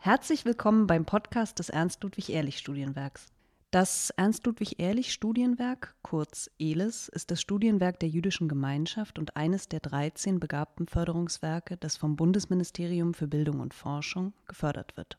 Herzlich 0.00 0.44
willkommen 0.44 0.86
beim 0.86 1.04
Podcast 1.04 1.58
des 1.58 1.70
Ernst-Ludwig-Ehrlich-Studienwerks. 1.70 3.26
Das 3.72 4.10
Ernst-Ludwig-Ehrlich-Studienwerk, 4.10 5.96
kurz 6.02 6.48
ELIS, 6.60 7.08
ist 7.08 7.32
das 7.32 7.40
Studienwerk 7.40 7.98
der 7.98 8.08
jüdischen 8.08 8.48
Gemeinschaft 8.48 9.18
und 9.18 9.36
eines 9.36 9.68
der 9.68 9.80
13 9.80 10.38
begabten 10.38 10.86
Förderungswerke, 10.86 11.76
das 11.76 11.96
vom 11.96 12.14
Bundesministerium 12.14 13.12
für 13.12 13.26
Bildung 13.26 13.58
und 13.58 13.74
Forschung 13.74 14.34
gefördert 14.46 14.96
wird. 14.96 15.18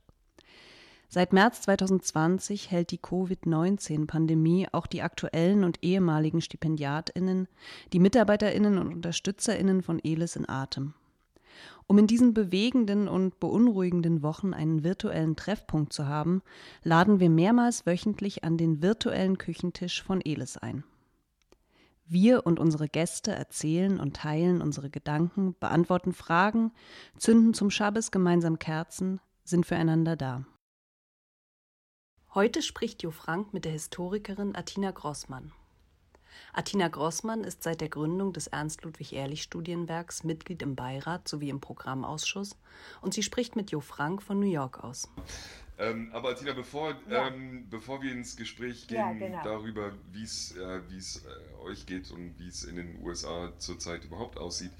Seit 1.09 1.33
März 1.33 1.63
2020 1.63 2.71
hält 2.71 2.91
die 2.91 2.99
Covid-19-Pandemie 2.99 4.69
auch 4.71 4.87
die 4.87 5.01
aktuellen 5.01 5.65
und 5.65 5.83
ehemaligen 5.83 6.39
Stipendiatinnen, 6.39 7.49
die 7.91 7.99
Mitarbeiterinnen 7.99 8.77
und 8.77 8.93
Unterstützerinnen 8.93 9.83
von 9.83 9.99
ELIS 9.99 10.37
in 10.37 10.47
Atem. 10.47 10.93
Um 11.87 11.97
in 11.97 12.07
diesen 12.07 12.33
bewegenden 12.33 13.07
und 13.07 13.39
beunruhigenden 13.39 14.21
Wochen 14.21 14.53
einen 14.53 14.83
virtuellen 14.83 15.35
Treffpunkt 15.35 15.91
zu 15.91 16.07
haben, 16.07 16.41
laden 16.83 17.19
wir 17.19 17.29
mehrmals 17.29 17.85
wöchentlich 17.85 18.43
an 18.43 18.57
den 18.57 18.81
virtuellen 18.81 19.37
Küchentisch 19.37 20.03
von 20.03 20.21
Elis 20.21 20.57
ein. 20.57 20.83
Wir 22.05 22.45
und 22.45 22.59
unsere 22.59 22.87
Gäste 22.87 23.31
erzählen 23.31 23.99
und 23.99 24.15
teilen 24.15 24.61
unsere 24.61 24.89
Gedanken, 24.89 25.55
beantworten 25.59 26.13
Fragen, 26.13 26.71
zünden 27.17 27.53
zum 27.53 27.69
Schabbes 27.69 28.11
gemeinsam 28.11 28.57
Kerzen, 28.57 29.19
sind 29.43 29.65
füreinander 29.65 30.15
da. 30.15 30.45
Heute 32.33 32.61
spricht 32.61 33.03
Jo 33.03 33.11
Frank 33.11 33.53
mit 33.53 33.65
der 33.65 33.71
Historikerin 33.71 34.55
Atina 34.55 34.91
Grossmann. 34.91 35.51
Atina 36.53 36.87
Grossmann 36.87 37.43
ist 37.43 37.63
seit 37.63 37.81
der 37.81 37.89
Gründung 37.89 38.33
des 38.33 38.47
Ernst-Ludwig-Ehrlich-Studienwerks 38.47 40.23
Mitglied 40.23 40.61
im 40.61 40.75
Beirat 40.75 41.27
sowie 41.27 41.49
im 41.49 41.59
Programmausschuss 41.59 42.55
und 43.01 43.13
sie 43.13 43.23
spricht 43.23 43.55
mit 43.55 43.71
Jo 43.71 43.79
Frank 43.79 44.21
von 44.21 44.39
New 44.39 44.51
York 44.51 44.83
aus. 44.83 45.09
Ähm, 45.79 46.09
aber 46.11 46.31
Atina, 46.31 46.51
bevor, 46.51 46.93
ja. 47.09 47.29
ähm, 47.29 47.67
bevor 47.69 48.01
wir 48.01 48.11
ins 48.11 48.35
Gespräch 48.35 48.87
gehen 48.87 48.97
ja, 48.97 49.13
genau. 49.13 49.43
darüber, 49.43 49.93
wie 50.11 50.23
es 50.23 50.53
äh, 50.57 50.79
äh, 50.79 51.63
euch 51.63 51.85
geht 51.85 52.11
und 52.11 52.37
wie 52.37 52.49
es 52.49 52.65
in 52.65 52.75
den 52.75 53.01
USA 53.01 53.53
zurzeit 53.59 54.03
überhaupt 54.03 54.37
aussieht, 54.37 54.71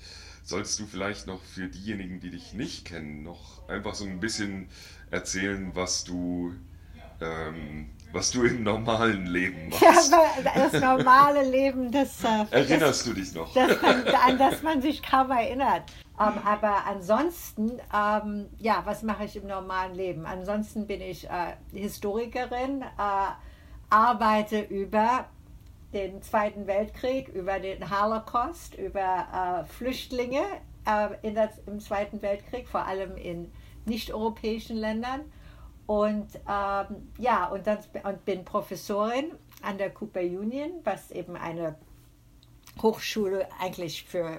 solltest 0.44 0.78
du 0.78 0.86
vielleicht 0.86 1.26
noch 1.26 1.42
für 1.42 1.70
diejenigen, 1.70 2.20
die 2.20 2.31
dich 2.31 2.53
nicht 2.53 2.83
kennen, 2.83 3.23
noch 3.23 3.67
einfach 3.70 3.95
so 3.95 4.03
ein 4.03 4.20
bisschen 4.20 4.67
erzählen, 5.09 5.73
was 5.73 6.03
du 6.03 6.53
ähm, 7.22 7.89
was 8.11 8.31
du 8.31 8.43
im 8.43 8.63
normalen 8.63 9.25
Leben 9.27 9.69
machst. 9.69 10.11
Ja, 10.11 10.52
das 10.55 10.81
normale 10.81 11.43
Leben, 11.43 11.91
das. 11.91 12.23
Äh, 12.23 12.45
Erinnerst 12.52 12.81
das, 12.81 13.03
du 13.03 13.13
dich 13.13 13.33
noch? 13.33 13.53
Das 13.53 13.81
man, 13.81 14.07
an 14.27 14.38
das 14.38 14.61
man 14.63 14.81
sich 14.81 15.02
kaum 15.02 15.31
erinnert. 15.31 15.83
Ähm, 16.19 16.33
aber 16.43 16.85
ansonsten, 16.85 17.80
ähm, 17.93 18.47
ja, 18.57 18.81
was 18.85 19.03
mache 19.03 19.25
ich 19.25 19.35
im 19.35 19.47
normalen 19.47 19.95
Leben? 19.95 20.25
Ansonsten 20.25 20.85
bin 20.85 21.02
ich 21.02 21.30
äh, 21.30 21.53
Historikerin, 21.73 22.81
äh, 22.81 23.30
arbeite 23.89 24.59
über 24.61 25.25
den 25.93 26.21
Zweiten 26.21 26.67
Weltkrieg, 26.67 27.30
über 27.30 27.59
den 27.59 27.89
Holocaust, 27.89 28.75
über 28.75 29.63
äh, 29.63 29.65
Flüchtlinge 29.65 30.43
äh, 30.85 31.31
das, 31.31 31.52
im 31.65 31.80
Zweiten 31.80 32.21
Weltkrieg, 32.21 32.67
vor 32.67 32.85
allem 32.85 33.15
in 33.15 33.52
nicht-europäischen 33.85 34.77
Ländern 34.77 35.21
und 35.90 36.28
ähm, 36.48 37.09
ja, 37.18 37.48
und, 37.48 37.66
dann, 37.66 37.80
und 38.04 38.23
bin 38.23 38.45
Professorin 38.45 39.32
an 39.64 39.80
der 39.80 39.90
Cooper 39.90 40.22
Union, 40.22 40.70
was 40.84 41.09
eben 41.09 41.36
eine 41.36 41.80
Hochschule 42.80 43.48
eigentlich 43.59 44.04
für 44.04 44.38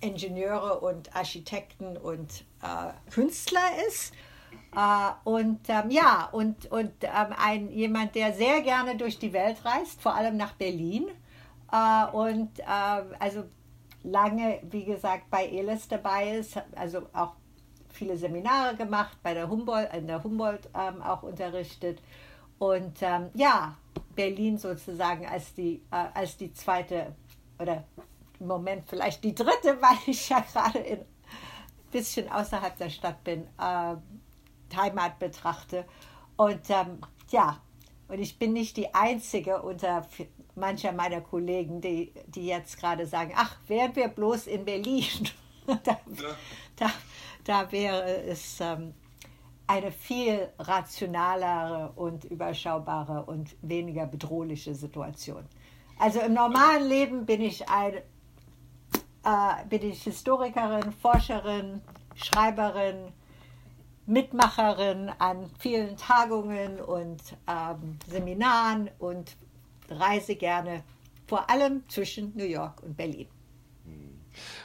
Ingenieure 0.00 0.80
und 0.80 1.14
Architekten 1.14 1.98
und 1.98 2.46
äh, 2.62 3.10
Künstler 3.10 3.68
ist. 3.86 4.14
Äh, 4.74 5.10
und 5.24 5.68
ähm, 5.68 5.90
ja, 5.90 6.30
und, 6.32 6.72
und 6.72 6.92
ähm, 7.02 7.34
ein, 7.44 7.70
jemand, 7.70 8.14
der 8.14 8.32
sehr 8.32 8.62
gerne 8.62 8.96
durch 8.96 9.18
die 9.18 9.34
Welt 9.34 9.66
reist, 9.66 10.00
vor 10.00 10.14
allem 10.14 10.38
nach 10.38 10.54
Berlin. 10.54 11.08
Äh, 11.70 12.06
und 12.16 12.58
äh, 12.60 12.64
also 13.18 13.44
lange, 14.02 14.60
wie 14.70 14.86
gesagt, 14.86 15.28
bei 15.28 15.46
ELIS 15.46 15.88
dabei 15.88 16.38
ist, 16.38 16.56
also 16.74 17.02
auch 17.12 17.34
viele 17.96 18.16
Seminare 18.16 18.76
gemacht, 18.76 19.16
bei 19.22 19.34
der 19.34 19.48
Humboldt, 19.48 19.92
in 19.94 20.06
der 20.06 20.22
Humboldt 20.22 20.68
ähm, 20.74 21.02
auch 21.02 21.22
unterrichtet. 21.22 22.00
Und 22.58 23.02
ähm, 23.02 23.30
ja, 23.34 23.76
Berlin 24.14 24.58
sozusagen 24.58 25.26
als 25.26 25.54
die, 25.54 25.82
äh, 25.90 26.06
als 26.14 26.36
die 26.36 26.52
zweite 26.52 27.14
oder 27.58 27.84
im 28.38 28.46
Moment 28.46 28.84
vielleicht 28.86 29.24
die 29.24 29.34
dritte, 29.34 29.78
weil 29.80 29.98
ich 30.06 30.28
ja 30.28 30.40
gerade 30.40 30.78
ein 30.78 31.04
bisschen 31.90 32.30
außerhalb 32.30 32.76
der 32.78 32.90
Stadt 32.90 33.22
bin, 33.24 33.46
äh, 33.58 33.96
Heimat 34.76 35.18
betrachte. 35.18 35.84
Und 36.36 36.68
ähm, 36.70 37.00
ja, 37.30 37.60
und 38.08 38.20
ich 38.20 38.38
bin 38.38 38.52
nicht 38.52 38.76
die 38.76 38.94
Einzige 38.94 39.62
unter 39.62 40.06
mancher 40.54 40.92
meiner 40.92 41.20
Kollegen, 41.20 41.80
die, 41.80 42.12
die 42.26 42.46
jetzt 42.46 42.78
gerade 42.78 43.06
sagen, 43.06 43.32
ach, 43.36 43.56
wären 43.66 43.94
wir 43.96 44.08
bloß 44.08 44.46
in 44.46 44.64
Berlin. 44.64 45.28
da, 45.84 45.98
da, 46.76 46.90
da 47.46 47.70
wäre 47.70 48.22
es 48.24 48.60
ähm, 48.60 48.92
eine 49.68 49.92
viel 49.92 50.48
rationalere 50.58 51.92
und 51.94 52.24
überschaubare 52.24 53.24
und 53.24 53.56
weniger 53.62 54.06
bedrohliche 54.06 54.74
Situation. 54.74 55.44
Also 55.98 56.20
im 56.20 56.34
normalen 56.34 56.88
Leben 56.88 57.24
bin 57.24 57.40
ich, 57.40 57.68
ein, 57.68 57.94
äh, 59.24 59.64
bin 59.68 59.88
ich 59.88 60.02
Historikerin, 60.02 60.92
Forscherin, 60.92 61.80
Schreiberin, 62.16 63.12
Mitmacherin 64.06 65.10
an 65.18 65.48
vielen 65.58 65.96
Tagungen 65.96 66.80
und 66.80 67.22
ähm, 67.48 67.98
Seminaren 68.08 68.90
und 68.98 69.36
reise 69.88 70.36
gerne 70.36 70.82
vor 71.26 71.48
allem 71.48 71.88
zwischen 71.88 72.36
New 72.36 72.44
York 72.44 72.82
und 72.82 72.96
Berlin. 72.96 73.28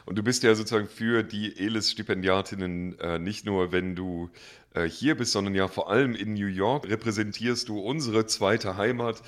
Und 0.05 0.17
du 0.17 0.23
bist 0.23 0.43
ja 0.43 0.55
sozusagen 0.55 0.87
für 0.87 1.23
die 1.23 1.57
ELIS-Stipendiatinnen 1.57 2.99
äh, 2.99 3.19
nicht 3.19 3.45
nur, 3.45 3.71
wenn 3.71 3.95
du 3.95 4.29
äh, 4.73 4.85
hier 4.85 5.15
bist, 5.15 5.31
sondern 5.31 5.55
ja 5.55 5.67
vor 5.67 5.89
allem 5.89 6.15
in 6.15 6.33
New 6.33 6.47
York 6.47 6.89
repräsentierst 6.89 7.69
du 7.69 7.79
unsere 7.79 8.25
zweite 8.25 8.77
Heimat, 8.77 9.21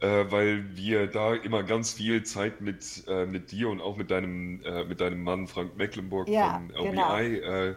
äh, 0.00 0.24
weil 0.30 0.76
wir 0.76 1.06
da 1.06 1.34
immer 1.34 1.62
ganz 1.62 1.92
viel 1.92 2.22
Zeit 2.24 2.60
mit, 2.60 3.04
äh, 3.08 3.26
mit 3.26 3.52
dir 3.52 3.68
und 3.68 3.80
auch 3.80 3.96
mit 3.96 4.10
deinem, 4.10 4.62
äh, 4.64 4.84
mit 4.84 5.00
deinem 5.00 5.22
Mann 5.22 5.46
Frank 5.46 5.76
Mecklenburg 5.76 6.28
ja, 6.28 6.62
von 6.74 6.86
LBI 6.86 6.90
genau. 6.90 7.16
Äh, 7.16 7.74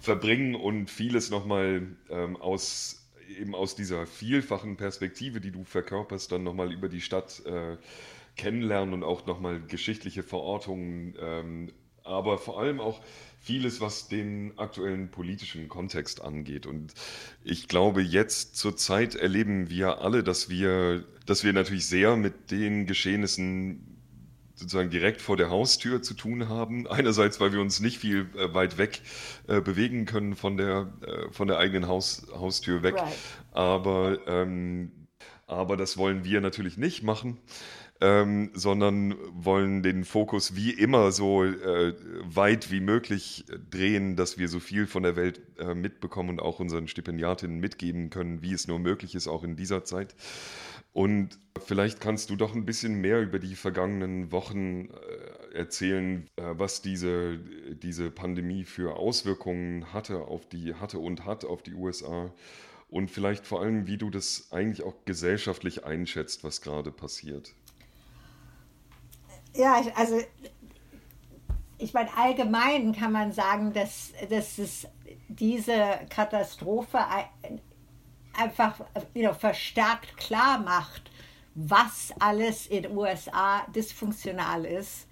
verbringen 0.00 0.54
und 0.54 0.90
vieles 0.90 1.30
nochmal 1.30 1.86
ähm, 2.10 2.36
aus 2.36 2.98
eben 3.38 3.54
aus 3.54 3.74
dieser 3.74 4.06
vielfachen 4.06 4.76
Perspektive, 4.76 5.40
die 5.40 5.50
du 5.50 5.64
verkörperst, 5.64 6.30
dann 6.32 6.42
nochmal 6.42 6.72
über 6.72 6.88
die 6.88 7.00
Stadt 7.00 7.42
äh, 7.46 7.76
kennenlernen 8.36 8.94
und 8.94 9.04
auch 9.04 9.26
nochmal 9.26 9.60
geschichtliche 9.60 10.22
Verortungen, 10.22 11.14
ähm, 11.20 11.72
aber 12.04 12.38
vor 12.38 12.60
allem 12.60 12.80
auch 12.80 13.00
vieles, 13.42 13.80
was 13.80 14.08
den 14.08 14.56
aktuellen 14.56 15.10
politischen 15.10 15.68
Kontext 15.68 16.22
angeht. 16.22 16.66
Und 16.66 16.94
ich 17.42 17.66
glaube, 17.68 18.00
jetzt 18.00 18.56
zur 18.56 18.76
Zeit 18.76 19.14
erleben 19.14 19.68
wir 19.68 20.00
alle, 20.00 20.22
dass 20.22 20.48
wir, 20.48 21.04
dass 21.26 21.42
wir 21.42 21.52
natürlich 21.52 21.86
sehr 21.86 22.16
mit 22.16 22.50
den 22.50 22.86
Geschehnissen 22.86 23.88
sozusagen 24.54 24.90
direkt 24.90 25.20
vor 25.20 25.36
der 25.36 25.50
Haustür 25.50 26.02
zu 26.02 26.14
tun 26.14 26.48
haben. 26.48 26.86
Einerseits, 26.86 27.40
weil 27.40 27.52
wir 27.52 27.60
uns 27.60 27.80
nicht 27.80 27.98
viel 27.98 28.28
äh, 28.36 28.54
weit 28.54 28.78
weg 28.78 29.00
äh, 29.48 29.60
bewegen 29.60 30.04
können 30.04 30.36
von 30.36 30.56
der, 30.56 30.92
äh, 31.04 31.32
von 31.32 31.48
der 31.48 31.58
eigenen 31.58 31.88
Haus, 31.88 32.28
Haustür 32.32 32.84
weg. 32.84 32.94
Right. 32.94 33.12
Aber, 33.50 34.18
ähm, 34.28 34.92
aber 35.48 35.76
das 35.76 35.96
wollen 35.96 36.24
wir 36.24 36.40
natürlich 36.40 36.76
nicht 36.76 37.02
machen 37.02 37.38
ähm, 38.02 38.50
sondern 38.52 39.14
wollen 39.32 39.84
den 39.84 40.04
Fokus 40.04 40.56
wie 40.56 40.70
immer 40.70 41.12
so 41.12 41.44
äh, 41.44 41.94
weit 42.24 42.72
wie 42.72 42.80
möglich 42.80 43.44
drehen, 43.70 44.16
dass 44.16 44.38
wir 44.38 44.48
so 44.48 44.58
viel 44.58 44.88
von 44.88 45.04
der 45.04 45.14
Welt 45.14 45.40
äh, 45.58 45.72
mitbekommen 45.74 46.30
und 46.30 46.40
auch 46.40 46.58
unseren 46.58 46.88
Stipendiatinnen 46.88 47.60
mitgeben 47.60 48.10
können, 48.10 48.42
wie 48.42 48.52
es 48.52 48.66
nur 48.66 48.80
möglich 48.80 49.14
ist, 49.14 49.28
auch 49.28 49.44
in 49.44 49.54
dieser 49.54 49.84
Zeit. 49.84 50.16
Und 50.92 51.38
vielleicht 51.64 52.00
kannst 52.00 52.28
du 52.28 52.34
doch 52.34 52.56
ein 52.56 52.66
bisschen 52.66 53.00
mehr 53.00 53.22
über 53.22 53.38
die 53.38 53.54
vergangenen 53.54 54.32
Wochen 54.32 54.88
äh, 54.88 55.56
erzählen, 55.56 56.26
äh, 56.34 56.42
was 56.54 56.82
diese, 56.82 57.38
diese 57.82 58.10
Pandemie 58.10 58.64
für 58.64 58.96
Auswirkungen 58.96 59.92
hatte 59.92 60.22
auf 60.22 60.48
die, 60.48 60.74
hatte 60.74 60.98
und 60.98 61.24
hat 61.24 61.44
auf 61.44 61.62
die 61.62 61.74
USA 61.74 62.32
und 62.88 63.12
vielleicht 63.12 63.46
vor 63.46 63.62
allem, 63.62 63.86
wie 63.86 63.96
du 63.96 64.10
das 64.10 64.48
eigentlich 64.50 64.82
auch 64.82 64.94
gesellschaftlich 65.04 65.84
einschätzt, 65.84 66.42
was 66.42 66.60
gerade 66.60 66.90
passiert. 66.90 67.54
Ja, 69.54 69.82
also 69.94 70.20
ich 71.78 71.92
meine, 71.92 72.16
allgemein 72.16 72.92
kann 72.92 73.12
man 73.12 73.32
sagen, 73.32 73.72
dass, 73.72 74.12
dass 74.30 74.58
es 74.58 74.86
diese 75.28 76.00
Katastrophe 76.08 76.98
einfach 78.34 78.80
you 79.14 79.22
know, 79.22 79.34
verstärkt 79.34 80.16
klar 80.16 80.58
macht, 80.58 81.10
was 81.54 82.12
alles 82.18 82.66
in 82.66 82.84
den 82.84 82.96
USA 82.96 83.66
dysfunktional 83.74 84.64
ist, 84.64 85.06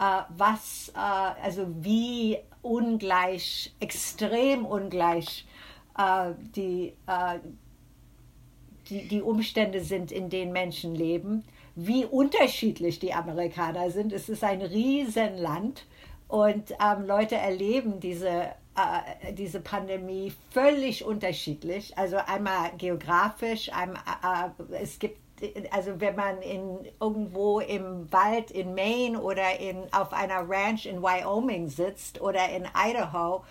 äh, 0.00 0.22
was, 0.36 0.92
äh, 0.94 0.98
also 0.98 1.66
wie 1.84 2.38
ungleich, 2.62 3.74
extrem 3.78 4.64
ungleich 4.64 5.46
äh, 5.96 6.32
die, 6.56 6.94
die, 8.88 9.08
die 9.08 9.22
Umstände 9.22 9.84
sind, 9.84 10.10
in 10.10 10.30
denen 10.30 10.52
Menschen 10.52 10.94
leben, 10.94 11.44
wie 11.76 12.04
unterschiedlich 12.04 12.98
die 12.98 13.12
Amerikaner 13.12 13.90
sind. 13.90 14.12
Es 14.12 14.28
ist 14.28 14.44
ein 14.44 14.62
Riesenland 14.62 15.86
und 16.28 16.72
ähm, 16.72 17.06
Leute 17.06 17.36
erleben 17.36 18.00
diese, 18.00 18.28
äh, 18.76 19.32
diese 19.32 19.60
Pandemie 19.60 20.32
völlig 20.50 21.04
unterschiedlich. 21.04 21.96
Also 21.98 22.16
einmal 22.16 22.70
geografisch, 22.78 23.70
einmal, 23.72 24.02
äh, 24.22 24.82
es 24.82 24.98
gibt 24.98 25.24
also 25.72 26.00
wenn 26.00 26.14
man 26.14 26.40
in, 26.42 26.78
irgendwo 27.00 27.60
im 27.60 28.10
Wald 28.12 28.50
in 28.50 28.74
Maine 28.74 29.20
oder 29.20 29.58
in, 29.58 29.92
auf 29.92 30.12
einer 30.12 30.48
Ranch 30.48 30.86
in 30.86 31.02
Wyoming 31.02 31.68
sitzt 31.68 32.20
oder 32.20 32.48
in 32.50 32.66
Idaho, 32.74 33.44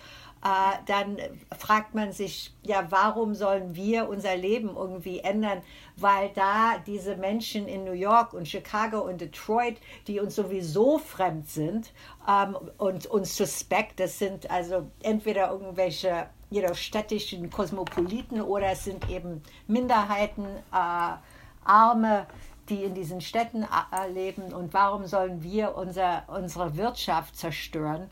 dann 0.86 1.16
fragt 1.58 1.94
man 1.94 2.12
sich, 2.12 2.52
ja, 2.62 2.86
warum 2.90 3.34
sollen 3.34 3.74
wir 3.74 4.08
unser 4.08 4.36
Leben 4.36 4.76
irgendwie 4.76 5.20
ändern? 5.20 5.62
Weil 5.96 6.30
da 6.34 6.76
diese 6.86 7.16
Menschen 7.16 7.66
in 7.66 7.84
New 7.84 7.92
York 7.92 8.34
und 8.34 8.46
Chicago 8.46 9.00
und 9.00 9.22
Detroit, 9.22 9.78
die 10.06 10.20
uns 10.20 10.34
sowieso 10.34 10.98
fremd 10.98 11.48
sind 11.48 11.92
ähm, 12.28 12.56
und 12.76 13.06
uns 13.06 13.36
suspekt, 13.36 14.00
das 14.00 14.18
sind 14.18 14.50
also 14.50 14.90
entweder 15.02 15.50
irgendwelche 15.50 16.28
you 16.50 16.60
know, 16.60 16.74
städtischen 16.74 17.48
Kosmopoliten 17.48 18.42
oder 18.42 18.72
es 18.72 18.84
sind 18.84 19.08
eben 19.08 19.42
Minderheiten, 19.66 20.44
äh, 20.72 21.16
Arme, 21.64 22.26
die 22.68 22.84
in 22.84 22.94
diesen 22.94 23.22
Städten 23.22 23.62
äh, 23.62 24.10
leben. 24.10 24.52
Und 24.52 24.74
warum 24.74 25.06
sollen 25.06 25.42
wir 25.42 25.74
unser, 25.74 26.24
unsere 26.28 26.76
Wirtschaft 26.76 27.36
zerstören? 27.36 28.10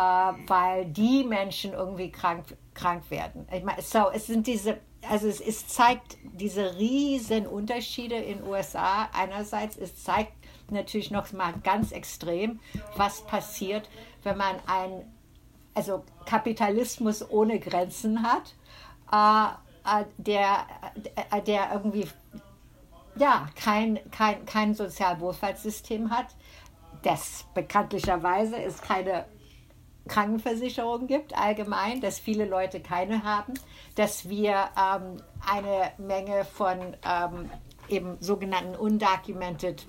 Äh, 0.00 0.32
weil 0.46 0.86
die 0.86 1.24
Menschen 1.24 1.74
irgendwie 1.74 2.10
krank, 2.10 2.56
krank 2.72 3.10
werden. 3.10 3.46
Ich 3.52 3.62
meine, 3.62 3.82
so, 3.82 4.10
es 4.10 4.26
sind 4.26 4.46
diese, 4.46 4.78
also 5.08 5.28
es, 5.28 5.40
es 5.40 5.68
zeigt 5.68 6.16
diese 6.22 6.76
riesen 6.78 7.46
Unterschiede 7.46 8.16
in 8.16 8.42
USA. 8.42 9.08
Einerseits, 9.12 9.76
es 9.76 10.02
zeigt 10.02 10.32
natürlich 10.70 11.10
noch 11.10 11.30
mal 11.32 11.52
ganz 11.62 11.92
extrem, 11.92 12.60
was 12.96 13.26
passiert, 13.26 13.90
wenn 14.22 14.38
man 14.38 14.56
ein, 14.66 15.12
also 15.74 16.04
Kapitalismus 16.24 17.28
ohne 17.28 17.58
Grenzen 17.58 18.22
hat, 18.22 18.54
äh, 19.12 20.00
äh 20.00 20.04
der, 20.16 20.66
äh, 21.30 21.42
der 21.42 21.72
irgendwie 21.74 22.08
ja, 23.16 23.48
kein, 23.54 23.98
kein, 24.12 24.46
kein 24.46 24.74
Sozialwohlfahrtssystem 24.74 26.10
hat, 26.10 26.28
das 27.02 27.44
bekanntlicherweise 27.54 28.56
ist 28.56 28.82
keine 28.82 29.26
Krankenversicherung 30.10 31.06
gibt, 31.06 31.38
allgemein, 31.38 32.00
dass 32.00 32.18
viele 32.18 32.44
Leute 32.44 32.80
keine 32.80 33.22
haben, 33.22 33.54
dass 33.94 34.28
wir 34.28 34.68
ähm, 34.76 35.16
eine 35.48 35.92
Menge 35.98 36.44
von 36.44 36.78
ähm, 37.04 37.48
eben 37.88 38.16
sogenannten 38.20 38.74
undocumented 38.74 39.86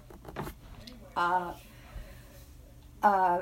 äh, 1.18 1.52
äh, 3.08 3.40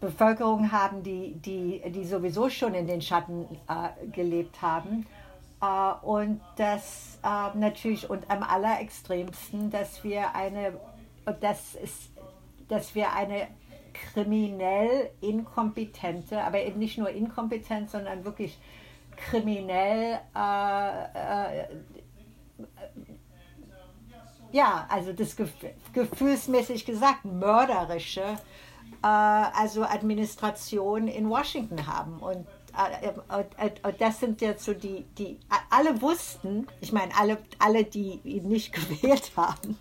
Bevölkerung 0.00 0.70
haben, 0.70 1.02
die, 1.02 1.34
die, 1.34 1.82
die 1.90 2.04
sowieso 2.04 2.48
schon 2.48 2.74
in 2.74 2.86
den 2.86 3.02
Schatten 3.02 3.46
äh, 3.68 4.06
gelebt 4.08 4.62
haben. 4.62 5.06
Äh, 5.60 5.92
und 6.02 6.40
das 6.56 7.18
äh, 7.24 7.58
natürlich 7.58 8.08
und 8.08 8.30
am 8.30 8.44
allerextremsten, 8.44 9.70
dass 9.70 10.04
wir 10.04 10.36
eine, 10.36 10.78
das 11.40 11.74
ist, 11.74 12.12
dass 12.68 12.94
wir 12.94 13.12
eine 13.12 13.48
kriminell 13.92 15.10
inkompetente, 15.20 16.42
aber 16.42 16.62
eben 16.62 16.78
nicht 16.78 16.98
nur 16.98 17.10
inkompetent, 17.10 17.90
sondern 17.90 18.24
wirklich 18.24 18.58
kriminell, 19.16 20.20
äh, 20.34 21.64
äh, 21.64 21.66
ja, 24.52 24.86
also 24.88 25.12
das 25.12 25.36
Gef 25.36 25.52
gefühlsmäßig 25.92 26.84
gesagt, 26.84 27.24
mörderische, 27.24 28.38
äh, 29.02 29.06
also 29.06 29.84
Administration 29.84 31.08
in 31.08 31.28
Washington 31.28 31.86
haben. 31.86 32.18
Und 32.18 32.46
äh, 32.76 33.08
äh, 33.08 33.66
äh, 33.66 33.92
das 33.98 34.20
sind 34.20 34.40
jetzt 34.40 34.64
so 34.64 34.72
die, 34.72 35.04
die 35.18 35.38
alle 35.70 36.00
wussten, 36.00 36.66
ich 36.80 36.92
meine, 36.92 37.12
alle, 37.18 37.38
alle, 37.58 37.84
die 37.84 38.20
ihn 38.24 38.48
nicht 38.48 38.72
gewählt 39.00 39.32
haben, 39.36 39.78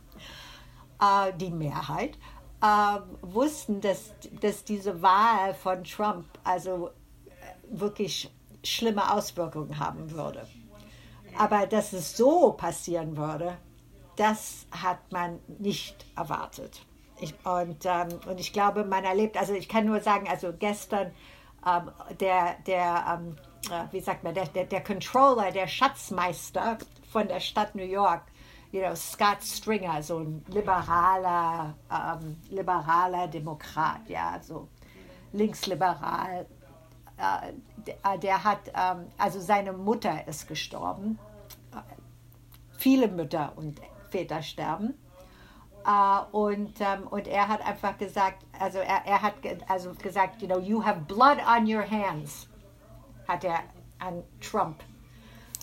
die 1.40 1.50
Mehrheit, 1.50 2.16
äh, 2.62 3.00
wussten, 3.22 3.81
dass, 3.81 4.13
dass 4.42 4.63
diese 4.63 5.02
Wahl 5.02 5.54
von 5.54 5.84
Trump 5.84 6.25
also 6.44 6.90
äh, 6.90 7.31
wirklich 7.69 8.31
schlimme 8.63 9.12
Auswirkungen 9.13 9.80
haben 9.80 10.12
würde. 10.12 10.48
Aber 11.38 11.66
dass 11.66 11.94
es 11.94 12.16
so 12.16 12.54
passieren 12.54 13.18
würde, 13.18 13.58
das 14.18 14.68
hat 14.72 15.00
man 15.12 15.40
nicht 15.48 16.06
erwartet. 16.16 16.86
Ich, 17.19 17.34
und, 17.46 17.86
ähm, 17.86 18.19
und 18.28 18.40
ich 18.40 18.52
glaube, 18.52 18.84
man 18.84 19.04
erlebt, 19.04 19.38
also 19.38 19.54
ich 19.54 19.69
kann 19.69 19.86
nur 19.86 20.02
sagen, 20.02 20.28
also 20.28 20.54
gestern 20.57 21.12
ähm, 21.66 21.92
der, 22.19 22.56
der 22.66 23.19
ähm, 23.19 23.36
äh, 23.69 23.92
wie 23.92 24.00
sagt 24.00 24.24
man, 24.24 24.34
der, 24.34 24.48
der, 24.48 24.66
der 24.66 24.84
Controller, 24.84 25.52
der 25.52 25.68
Schatzmeister 25.68 26.78
von 27.12 27.28
der 27.28 27.40
Stadt 27.40 27.75
New 27.75 27.84
York, 27.84 28.24
you 28.71 28.81
know, 28.81 28.95
Scott 28.95 29.44
Stringer, 29.44 30.01
so 30.01 30.19
ein 30.19 30.44
liberaler, 30.47 31.75
ähm, 31.91 32.38
liberaler 32.50 33.27
Demokrat, 33.27 34.07
ja, 34.07 34.39
so 34.41 34.68
linksliberal. 35.33 36.45
Äh, 37.18 38.18
der, 38.19 38.44
hat, 38.44 38.71
ähm, 38.73 39.07
also 39.18 39.39
seine 39.39 39.73
Mutter 39.73 40.27
ist 40.27 40.47
gestorben. 40.47 41.19
Viele 42.77 43.07
Mütter 43.07 43.53
und 43.56 43.79
Väter 44.09 44.41
sterben. 44.41 44.95
Uh, 45.83 46.25
und, 46.31 46.79
um, 46.79 46.85
ähm, 46.85 47.07
und 47.09 47.27
er 47.27 47.47
hat 47.47 47.65
einfach 47.65 47.97
gesagt, 47.97 48.45
also 48.59 48.77
er, 48.77 49.03
er 49.03 49.23
hat 49.23 49.41
ge 49.41 49.57
also 49.68 49.91
gesagt, 49.95 50.39
you 50.39 50.47
know, 50.47 50.59
you 50.59 50.85
have 50.85 51.00
blood 51.07 51.39
on 51.39 51.65
your 51.65 51.81
hands, 51.81 52.47
hat 53.27 53.44
er 53.44 53.62
an 53.97 54.21
Trump, 54.39 54.83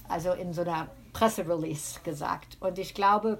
also 0.08 0.32
in 0.32 0.52
so 0.52 0.62
einer 0.62 0.88
Presserelease 1.12 2.00
gesagt. 2.02 2.56
Und 2.60 2.78
ich 2.78 2.94
glaube, 2.94 3.38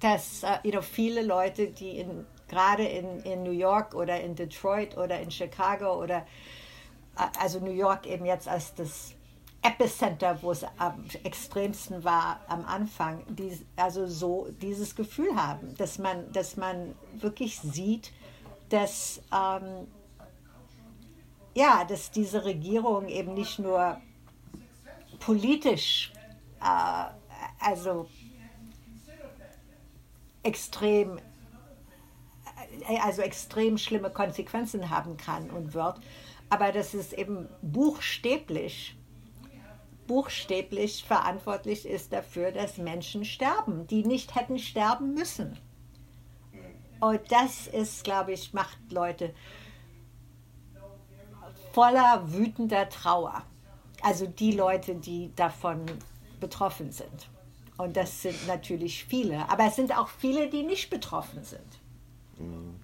dass 0.00 0.42
uh, 0.42 0.58
you 0.62 0.72
know, 0.72 0.82
viele 0.82 1.22
Leute, 1.22 1.68
die 1.68 1.98
in, 1.98 2.26
gerade 2.48 2.84
in, 2.84 3.20
in 3.20 3.42
New 3.42 3.52
York 3.52 3.94
oder 3.94 4.20
in 4.20 4.34
Detroit 4.34 4.96
oder 4.96 5.20
in 5.20 5.30
Chicago 5.30 6.02
oder 6.02 6.26
uh, 7.18 7.24
also 7.40 7.60
New 7.60 7.72
York 7.72 8.06
eben 8.06 8.26
jetzt 8.26 8.48
als 8.48 8.74
das 8.74 9.14
Epicenter, 9.62 10.38
wo 10.42 10.52
es 10.52 10.64
am 10.78 11.04
extremsten 11.24 12.04
war 12.04 12.40
am 12.46 12.64
Anfang, 12.66 13.24
die, 13.28 13.58
also 13.74 14.06
so 14.06 14.48
dieses 14.62 14.94
Gefühl 14.94 15.34
haben, 15.34 15.74
dass 15.76 15.98
man, 15.98 16.30
dass 16.32 16.56
man 16.56 16.94
wirklich 17.14 17.58
sieht, 17.58 18.12
dass 18.68 19.20
ähm, 19.34 19.88
ja, 21.56 21.84
dass 21.84 22.10
diese 22.10 22.44
Regierung 22.44 23.08
eben 23.08 23.32
nicht 23.32 23.58
nur 23.58 23.98
politisch 25.18 26.12
äh, 26.60 27.64
also 27.64 28.08
extrem, 30.42 31.18
äh, 32.88 32.98
also 33.02 33.22
extrem 33.22 33.78
schlimme 33.78 34.10
Konsequenzen 34.10 34.90
haben 34.90 35.16
kann 35.16 35.50
und 35.50 35.74
wird, 35.74 36.00
aber 36.48 36.72
dass 36.72 36.94
es 36.94 37.12
eben 37.12 37.48
buchstäblich, 37.62 38.96
buchstäblich 40.06 41.04
verantwortlich 41.04 41.84
ist 41.84 42.12
dafür, 42.12 42.52
dass 42.52 42.78
Menschen 42.78 43.24
sterben, 43.24 43.86
die 43.88 44.04
nicht 44.04 44.34
hätten 44.36 44.58
sterben 44.58 45.14
müssen. 45.14 45.58
Und 47.00 47.20
das 47.30 47.66
ist, 47.66 48.04
glaube 48.04 48.32
ich, 48.32 48.54
macht 48.54 48.78
Leute 48.90 49.34
voller 51.72 52.32
wütender 52.32 52.88
Trauer. 52.88 53.42
Also 54.02 54.26
die 54.26 54.52
Leute, 54.52 54.94
die 54.94 55.34
davon 55.34 55.84
betroffen 56.40 56.92
sind. 56.92 57.28
Und 57.76 57.96
das 57.96 58.22
sind 58.22 58.46
natürlich 58.46 59.04
viele. 59.04 59.48
Aber 59.50 59.66
es 59.66 59.76
sind 59.76 59.96
auch 59.96 60.08
viele, 60.08 60.48
die 60.48 60.62
nicht 60.62 60.90
betroffen 60.90 61.44
sind. 61.44 61.80
Mhm. 62.38 62.76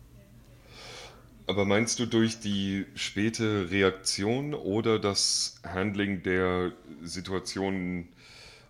Aber 1.47 1.64
meinst 1.64 1.99
du 1.99 2.06
durch 2.06 2.40
die 2.40 2.87
späte 2.94 3.71
Reaktion 3.71 4.54
oder 4.54 4.99
das 4.99 5.61
Handling 5.64 6.23
der 6.23 6.73
Situation, 7.02 8.09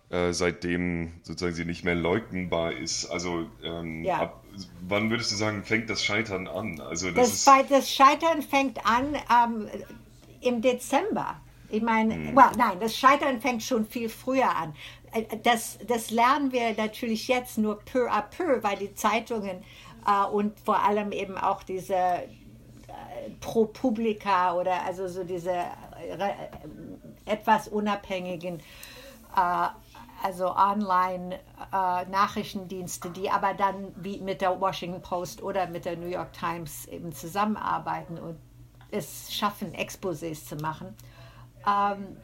äh, 0.09 0.33
seitdem 0.33 1.13
sozusagen 1.21 1.55
sie 1.55 1.65
nicht 1.65 1.83
mehr 1.83 1.95
leugnbar 1.95 2.73
ist? 2.73 3.05
Also 3.05 3.45
ähm, 3.63 4.03
ja. 4.03 4.19
ab, 4.19 4.43
wann 4.87 5.09
würdest 5.11 5.31
du 5.31 5.35
sagen, 5.35 5.63
fängt 5.63 5.89
das 5.89 6.03
Scheitern 6.03 6.47
an? 6.47 6.79
Also 6.81 7.11
das, 7.11 7.45
das, 7.45 7.67
das 7.69 7.91
Scheitern 7.91 8.41
fängt 8.41 8.85
an 8.85 9.15
ähm, 9.15 9.67
im 10.41 10.61
Dezember. 10.61 11.39
Ich 11.73 11.81
meine, 11.81 12.15
mhm. 12.15 12.35
well, 12.35 12.51
nein, 12.55 12.79
das 12.79 12.95
Scheitern 12.95 13.41
fängt 13.41 13.63
schon 13.63 13.87
viel 13.87 14.07
früher 14.07 14.55
an. 14.55 14.75
Äh, 15.11 15.23
das, 15.41 15.79
das 15.87 16.11
lernen 16.11 16.51
wir 16.51 16.75
natürlich 16.77 17.27
jetzt 17.27 17.57
nur 17.57 17.79
peu 17.79 18.07
à 18.11 18.21
peu, 18.21 18.61
weil 18.61 18.77
die 18.77 18.93
Zeitungen 18.93 19.63
äh, 20.05 20.23
und 20.31 20.59
vor 20.59 20.83
allem 20.83 21.11
eben 21.11 21.35
auch 21.35 21.63
diese 21.63 21.95
äh, 21.95 22.27
Pro 23.41 23.65
Publica 23.65 24.53
oder 24.53 24.85
also 24.85 25.07
so 25.07 25.23
diese 25.23 25.49
äh, 25.49 25.65
etwas 27.25 27.69
unabhängigen 27.69 28.59
äh, 29.35 29.67
also 30.21 30.55
Online-Nachrichtendienste, 30.55 33.07
äh, 33.07 33.13
die 33.13 33.31
aber 33.31 33.55
dann 33.55 33.95
wie 33.95 34.19
mit 34.19 34.41
der 34.41 34.61
Washington 34.61 35.01
Post 35.01 35.41
oder 35.41 35.65
mit 35.65 35.85
der 35.85 35.97
New 35.97 36.05
York 36.05 36.33
Times 36.33 36.85
eben 36.85 37.13
zusammenarbeiten 37.13 38.19
und 38.19 38.37
es 38.91 39.33
schaffen, 39.33 39.73
Exposés 39.73 40.45
zu 40.45 40.55
machen. 40.57 40.95
Ähm, 41.67 42.17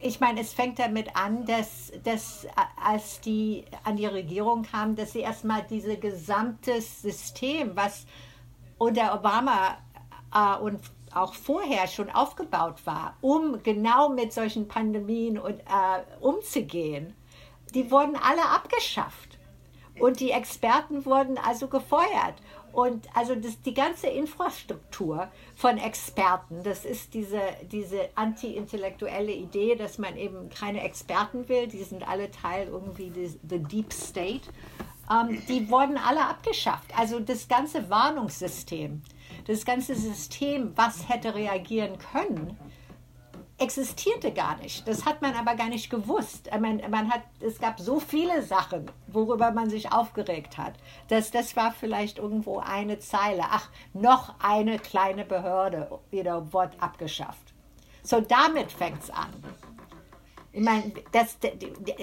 ich 0.00 0.20
meine, 0.20 0.40
es 0.40 0.52
fängt 0.52 0.78
damit 0.78 1.16
an, 1.16 1.46
dass, 1.46 1.90
dass 2.02 2.46
als 2.82 3.20
die 3.20 3.64
an 3.84 3.96
die 3.96 4.06
Regierung 4.06 4.62
kamen, 4.62 4.96
dass 4.96 5.12
sie 5.12 5.20
erstmal 5.20 5.62
dieses 5.62 5.98
gesamte 5.98 6.80
System, 6.80 7.74
was 7.74 8.06
unter 8.76 9.14
Obama 9.14 9.78
äh, 10.34 10.58
und 10.62 10.80
auch 11.14 11.32
vorher 11.32 11.86
schon 11.86 12.10
aufgebaut 12.10 12.84
war, 12.84 13.16
um 13.20 13.62
genau 13.62 14.08
mit 14.08 14.32
solchen 14.32 14.68
Pandemien 14.68 15.38
und, 15.38 15.60
äh, 15.60 16.02
umzugehen, 16.20 17.14
die 17.72 17.90
wurden 17.90 18.16
alle 18.16 18.44
abgeschafft. 18.44 19.38
Und 20.00 20.20
die 20.20 20.32
Experten 20.32 21.06
wurden 21.06 21.38
also 21.38 21.68
gefeuert. 21.68 22.34
Und 22.74 23.06
also 23.14 23.36
das, 23.36 23.60
die 23.62 23.72
ganze 23.72 24.08
Infrastruktur 24.08 25.28
von 25.54 25.78
Experten, 25.78 26.64
das 26.64 26.84
ist 26.84 27.14
diese, 27.14 27.40
diese 27.70 28.08
anti-intellektuelle 28.16 29.32
Idee, 29.32 29.76
dass 29.76 29.98
man 29.98 30.16
eben 30.16 30.48
keine 30.48 30.82
Experten 30.82 31.48
will, 31.48 31.68
die 31.68 31.84
sind 31.84 32.06
alle 32.08 32.32
Teil 32.32 32.66
irgendwie 32.66 33.10
des 33.10 33.38
the 33.48 33.60
Deep 33.60 33.92
State, 33.92 34.48
ähm, 35.08 35.40
die 35.48 35.70
wurden 35.70 35.96
alle 35.96 36.26
abgeschafft. 36.26 36.98
Also 36.98 37.20
das 37.20 37.46
ganze 37.46 37.88
Warnungssystem, 37.90 39.02
das 39.46 39.64
ganze 39.64 39.94
System, 39.94 40.72
was 40.74 41.08
hätte 41.08 41.32
reagieren 41.36 41.96
können, 41.98 42.58
existierte 43.64 44.30
gar 44.32 44.56
nicht. 44.58 44.86
Das 44.86 45.04
hat 45.06 45.22
man 45.22 45.34
aber 45.34 45.54
gar 45.54 45.68
nicht 45.68 45.90
gewusst. 45.90 46.50
Man, 46.60 46.82
man 46.90 47.10
hat, 47.10 47.22
es 47.40 47.58
gab 47.58 47.80
so 47.80 47.98
viele 47.98 48.42
Sachen, 48.42 48.90
worüber 49.08 49.50
man 49.50 49.70
sich 49.70 49.90
aufgeregt 49.90 50.58
hat. 50.58 50.74
dass 51.08 51.30
das 51.30 51.56
war 51.56 51.72
vielleicht 51.72 52.18
irgendwo 52.18 52.58
eine 52.58 52.98
Zeile. 52.98 53.44
Ach, 53.50 53.68
noch 53.92 54.34
eine 54.38 54.78
kleine 54.78 55.24
Behörde, 55.24 55.90
wieder 56.10 56.52
Wort 56.52 56.74
abgeschafft. 56.78 57.54
So 58.02 58.20
damit 58.20 58.70
fängt 58.70 59.02
es 59.02 59.10
an. 59.10 59.32
Ich 60.52 60.62
meine, 60.62 60.92
das, 61.10 61.38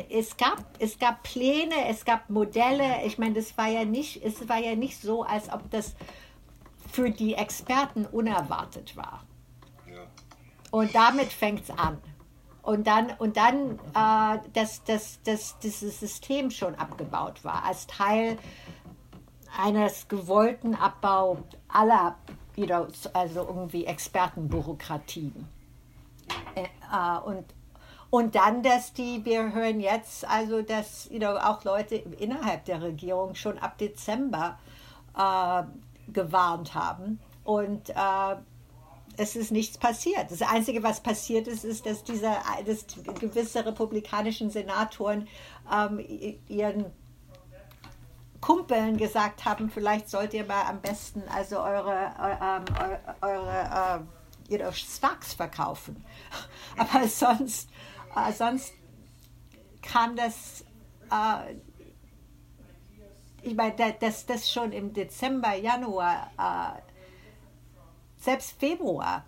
es, 0.09 0.35
gab, 0.35 0.57
es 0.79 0.99
gab 0.99 1.23
Pläne, 1.23 1.87
es 1.87 2.03
gab 2.03 2.29
Modelle. 2.29 3.05
Ich 3.05 3.17
meine, 3.17 3.35
das 3.35 3.57
war 3.57 3.67
ja 3.67 3.85
nicht, 3.85 4.25
es 4.25 4.49
war 4.49 4.57
ja 4.57 4.75
nicht 4.75 4.99
so, 4.99 5.23
als 5.23 5.51
ob 5.53 5.69
das 5.69 5.95
für 6.91 7.11
die 7.11 7.35
Experten 7.35 8.05
unerwartet 8.05 8.97
war. 8.97 9.23
Und 10.71 10.95
damit 10.95 11.31
fängt 11.31 11.63
es 11.63 11.77
an. 11.77 11.97
Und 12.63 12.87
dann, 12.87 13.11
und 13.17 13.37
dann 13.37 13.79
äh, 13.95 14.39
dass, 14.53 14.83
dass, 14.83 15.21
dass 15.23 15.59
dieses 15.59 15.99
System 15.99 16.51
schon 16.51 16.75
abgebaut 16.75 17.43
war, 17.43 17.65
als 17.65 17.87
Teil 17.87 18.37
eines 19.57 20.07
gewollten 20.07 20.75
Abbau 20.75 21.39
aller, 21.67 22.15
you 22.55 22.65
know, 22.65 22.87
also 23.13 23.41
irgendwie 23.41 23.85
Expertenbürokratien. 23.85 25.47
Äh, 26.55 26.63
äh, 26.63 27.19
und, 27.25 27.45
und 28.09 28.35
dann, 28.35 28.61
dass 28.61 28.93
die, 28.93 29.25
wir 29.25 29.53
hören 29.53 29.79
jetzt, 29.79 30.27
also 30.27 30.61
dass 30.61 31.09
you 31.09 31.19
know, 31.19 31.35
auch 31.37 31.63
Leute 31.63 31.95
innerhalb 31.95 32.65
der 32.65 32.81
Regierung 32.81 33.35
schon 33.35 33.57
ab 33.57 33.77
Dezember 33.79 34.59
äh, 35.17 35.63
gewarnt 36.11 36.75
haben. 36.75 37.19
Und 37.43 37.89
äh, 37.89 38.35
es 39.21 39.35
ist 39.35 39.51
nichts 39.51 39.77
passiert. 39.77 40.31
Das 40.31 40.41
Einzige, 40.41 40.81
was 40.83 41.01
passiert 41.01 41.47
ist, 41.47 41.63
ist, 41.63 41.85
dass, 41.85 42.03
diese, 42.03 42.33
dass 42.65 42.85
gewisse 43.19 43.65
republikanischen 43.65 44.49
Senatoren 44.49 45.27
ähm, 45.71 45.99
ihren 46.47 46.85
Kumpeln 48.41 48.97
gesagt 48.97 49.45
haben, 49.45 49.69
vielleicht 49.69 50.09
sollt 50.09 50.33
ihr 50.33 50.45
mal 50.45 50.63
am 50.63 50.81
besten 50.81 51.21
also 51.29 51.59
eure, 51.59 52.11
ähm, 52.41 52.65
eure 53.21 54.05
äh, 54.49 54.57
know, 54.57 54.71
Stocks 54.71 55.33
verkaufen. 55.33 56.03
Aber 56.77 57.07
sonst, 57.07 57.69
äh, 58.15 58.33
sonst 58.33 58.73
kam 59.83 60.15
das 60.15 60.65
äh, 61.11 61.55
ich 63.43 63.55
meine, 63.55 63.95
dass 63.99 64.25
das 64.25 64.51
schon 64.51 64.71
im 64.71 64.93
Dezember, 64.93 65.55
Januar, 65.55 66.31
äh, 66.37 66.90
selbst 68.21 68.51
Februar, 68.59 69.25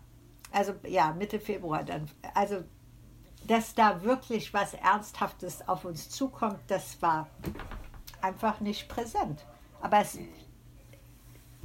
also 0.52 0.74
ja, 0.88 1.12
Mitte 1.14 1.40
Februar 1.40 1.84
dann, 1.84 2.08
also 2.34 2.64
dass 3.48 3.76
da 3.76 4.04
wirklich 4.04 4.54
was 4.54 4.74
Ernsthaftes 4.76 5.68
auf 5.68 5.84
uns 5.84 6.10
zukommt, 6.10 6.60
das 6.68 7.02
war 7.02 7.28
einfach 8.22 8.62
nicht 8.62 8.88
präsent. 8.88 9.46
Aber 9.82 10.00
es, 10.00 10.18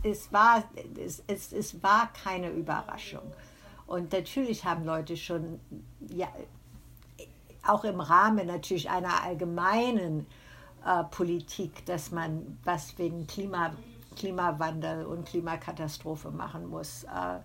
es, 0.03 0.33
war, 0.33 0.65
es, 0.99 1.23
es, 1.29 1.53
es 1.53 1.83
war 1.83 2.13
keine 2.13 2.51
Überraschung. 2.51 3.33
Und 3.87 4.13
natürlich 4.13 4.65
haben 4.65 4.85
Leute 4.85 5.17
schon, 5.17 5.61
ja, 6.01 6.29
auch 7.65 7.85
im 7.85 8.01
Rahmen 8.01 8.47
natürlich 8.47 8.91
einer 8.91 9.23
allgemeinen 9.23 10.27
äh, 10.85 11.05
Politik, 11.05 11.87
dass 11.87 12.11
man 12.11 12.59
was 12.65 12.99
wegen 12.99 13.27
Klima, 13.27 13.73
Klimawandel 14.19 15.07
und 15.07 15.27
Klimakatastrophe 15.27 16.31
machen 16.31 16.67
muss. 16.69 17.05
Äh, 17.05 17.41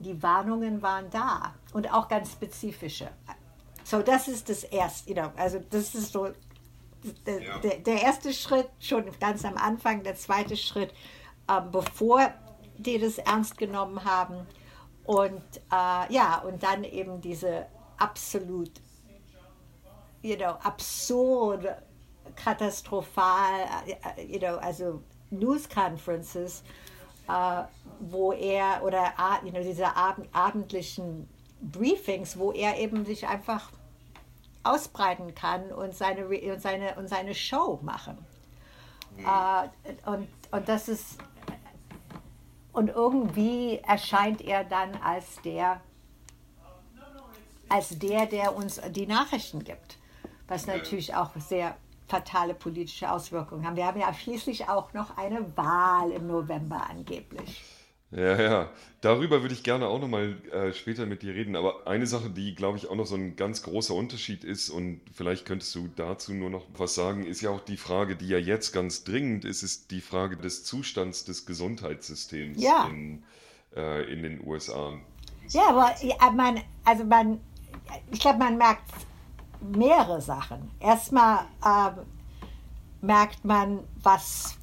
die 0.00 0.22
Warnungen 0.22 0.80
waren 0.82 1.10
da 1.10 1.54
und 1.72 1.92
auch 1.92 2.08
ganz 2.08 2.32
spezifische. 2.32 3.10
So, 3.84 4.02
das 4.02 4.28
ist 4.28 4.48
das 4.48 4.64
erste, 4.64 5.10
you 5.10 5.14
know, 5.14 5.30
also 5.36 5.60
das 5.70 5.94
ist 5.94 6.12
so 6.12 6.28
der, 7.26 7.42
ja. 7.42 7.58
der, 7.58 7.78
der, 7.78 8.02
erste 8.02 8.32
Schritt 8.32 8.68
schon 8.80 9.04
ganz 9.20 9.44
am 9.44 9.56
Anfang, 9.56 10.02
der 10.02 10.14
zweite 10.16 10.56
Schritt, 10.56 10.92
äh, 11.48 11.60
bevor 11.72 12.32
die 12.76 12.98
das 12.98 13.18
ernst 13.18 13.56
genommen 13.56 14.04
haben. 14.04 14.46
Und 15.04 15.42
äh, 15.72 16.12
ja, 16.12 16.42
und 16.44 16.62
dann 16.62 16.84
eben 16.84 17.20
diese 17.20 17.66
absolut, 17.96 18.70
you 20.22 20.36
know, 20.36 20.50
absurde 20.62 21.82
katastrophal, 22.36 23.66
äh, 23.86 24.24
you 24.24 24.38
know, 24.38 24.56
also 24.56 25.02
News 25.30 25.68
Conferences, 25.68 26.62
uh, 27.28 27.64
wo 28.00 28.32
er 28.32 28.82
oder 28.82 29.12
you 29.44 29.50
know, 29.50 29.62
diese 29.62 29.86
ab 29.96 30.20
abendlichen 30.32 31.28
Briefings, 31.60 32.38
wo 32.38 32.52
er 32.52 32.78
eben 32.78 33.04
sich 33.04 33.26
einfach 33.26 33.70
ausbreiten 34.62 35.34
kann 35.34 35.72
und 35.72 35.94
seine, 35.94 36.26
und 36.26 36.60
seine, 36.60 36.94
und 36.96 37.08
seine 37.08 37.34
Show 37.34 37.78
machen. 37.82 38.18
Mhm. 39.16 39.24
Uh, 39.24 40.10
und, 40.10 40.28
und 40.50 40.68
das 40.68 40.88
ist 40.88 41.18
und 42.72 42.90
irgendwie 42.90 43.80
erscheint 43.84 44.40
er 44.40 44.62
dann 44.62 44.94
als 45.02 45.42
der 45.42 45.80
als 47.68 47.98
der, 47.98 48.26
der 48.26 48.54
uns 48.54 48.80
die 48.90 49.06
Nachrichten 49.06 49.64
gibt, 49.64 49.98
was 50.46 50.66
natürlich 50.66 51.14
auch 51.14 51.30
sehr 51.36 51.76
fatale 52.08 52.54
politische 52.54 53.10
Auswirkungen 53.10 53.66
haben. 53.66 53.76
Wir 53.76 53.86
haben 53.86 54.00
ja 54.00 54.12
schließlich 54.12 54.68
auch 54.68 54.92
noch 54.94 55.16
eine 55.16 55.56
Wahl 55.56 56.10
im 56.10 56.26
November 56.26 56.86
angeblich. 56.88 57.62
Ja, 58.10 58.40
ja, 58.40 58.70
darüber 59.02 59.42
würde 59.42 59.52
ich 59.52 59.62
gerne 59.62 59.86
auch 59.86 60.00
nochmal 60.00 60.38
äh, 60.50 60.72
später 60.72 61.04
mit 61.04 61.20
dir 61.20 61.34
reden. 61.34 61.56
Aber 61.56 61.86
eine 61.86 62.06
Sache, 62.06 62.30
die, 62.30 62.54
glaube 62.54 62.78
ich, 62.78 62.88
auch 62.88 62.94
noch 62.94 63.04
so 63.04 63.16
ein 63.16 63.36
ganz 63.36 63.62
großer 63.62 63.94
Unterschied 63.94 64.44
ist, 64.44 64.70
und 64.70 65.02
vielleicht 65.12 65.44
könntest 65.44 65.74
du 65.74 65.88
dazu 65.94 66.32
nur 66.32 66.48
noch 66.48 66.64
was 66.74 66.94
sagen, 66.94 67.26
ist 67.26 67.42
ja 67.42 67.50
auch 67.50 67.60
die 67.60 67.76
Frage, 67.76 68.16
die 68.16 68.28
ja 68.28 68.38
jetzt 68.38 68.72
ganz 68.72 69.04
dringend 69.04 69.44
ist, 69.44 69.62
ist 69.62 69.90
die 69.90 70.00
Frage 70.00 70.38
des 70.38 70.64
Zustands 70.64 71.26
des 71.26 71.44
Gesundheitssystems 71.44 72.62
ja. 72.62 72.86
in, 72.86 73.24
äh, 73.76 74.10
in 74.10 74.22
den 74.22 74.42
USA. 74.42 74.94
Ja, 75.48 75.68
aber 75.68 76.32
man, 76.32 76.60
also 76.86 77.04
man, 77.04 77.40
ich 78.10 78.20
glaube, 78.20 78.38
man 78.38 78.56
merkt 78.56 78.90
mehrere 79.60 80.20
Sachen. 80.20 80.70
Erstmal 80.80 81.40
äh, 81.64 81.90
merkt 83.00 83.44
man, 83.44 83.80
was 84.02 84.56